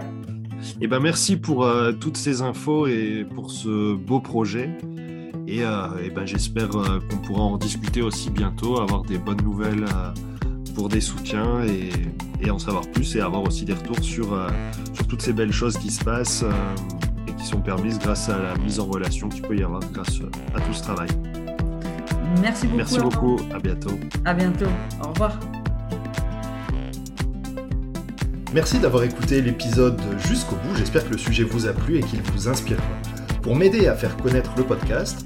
Eh 0.81 0.87
ben, 0.87 0.99
merci 0.99 1.37
pour 1.37 1.65
euh, 1.65 1.91
toutes 1.91 2.17
ces 2.17 2.41
infos 2.41 2.87
et 2.87 3.25
pour 3.35 3.51
ce 3.51 3.95
beau 3.95 4.19
projet. 4.19 4.69
Et, 5.47 5.63
euh, 5.63 5.87
eh 6.03 6.09
ben, 6.09 6.25
j'espère 6.25 6.75
euh, 6.75 6.99
qu'on 6.99 7.17
pourra 7.17 7.41
en 7.41 7.57
discuter 7.57 8.01
aussi 8.01 8.29
bientôt, 8.29 8.79
avoir 8.79 9.03
des 9.03 9.17
bonnes 9.17 9.41
nouvelles 9.43 9.85
pour 10.77 10.89
des 10.89 11.01
soutiens 11.01 11.63
et, 11.65 12.51
en 12.51 12.59
savoir 12.59 12.85
plus 12.91 13.15
et 13.15 13.19
avoir 13.19 13.41
aussi 13.41 13.65
des 13.65 13.73
retours 13.73 13.99
sur, 13.99 14.31
euh, 14.31 14.47
sur 14.93 15.07
toutes 15.07 15.23
ces 15.23 15.33
belles 15.33 15.51
choses 15.51 15.75
qui 15.75 15.89
se 15.89 16.03
passent 16.03 16.43
euh, 16.43 16.51
et 17.27 17.33
qui 17.33 17.45
sont 17.47 17.61
permises 17.61 17.97
grâce 17.97 18.29
à 18.29 18.37
la 18.37 18.55
mise 18.57 18.79
en 18.79 18.85
relation 18.85 19.27
qu'il 19.27 19.41
peut 19.41 19.57
y 19.57 19.63
avoir 19.63 19.81
grâce 19.91 20.19
à 20.55 20.61
tout 20.61 20.73
ce 20.73 20.83
travail. 20.83 21.09
Merci 22.43 22.67
beaucoup. 22.67 22.77
Merci 22.77 22.99
beaucoup. 22.99 23.39
À 23.55 23.59
bientôt. 23.59 23.99
À 24.23 24.35
bientôt. 24.35 24.69
Au 25.03 25.07
revoir. 25.07 25.39
Merci 28.53 28.77
d'avoir 28.77 29.03
écouté 29.03 29.41
l'épisode 29.41 29.99
jusqu'au 30.27 30.57
bout. 30.57 30.75
J'espère 30.75 31.05
que 31.05 31.13
le 31.13 31.17
sujet 31.17 31.43
vous 31.43 31.65
a 31.65 31.73
plu 31.73 31.97
et 31.97 32.01
qu'il 32.01 32.21
vous 32.21 32.49
inspirera. 32.49 32.83
Pour 33.41 33.55
m'aider 33.55 33.87
à 33.87 33.95
faire 33.95 34.15
connaître 34.15 34.51
le 34.55 34.63
podcast, 34.63 35.25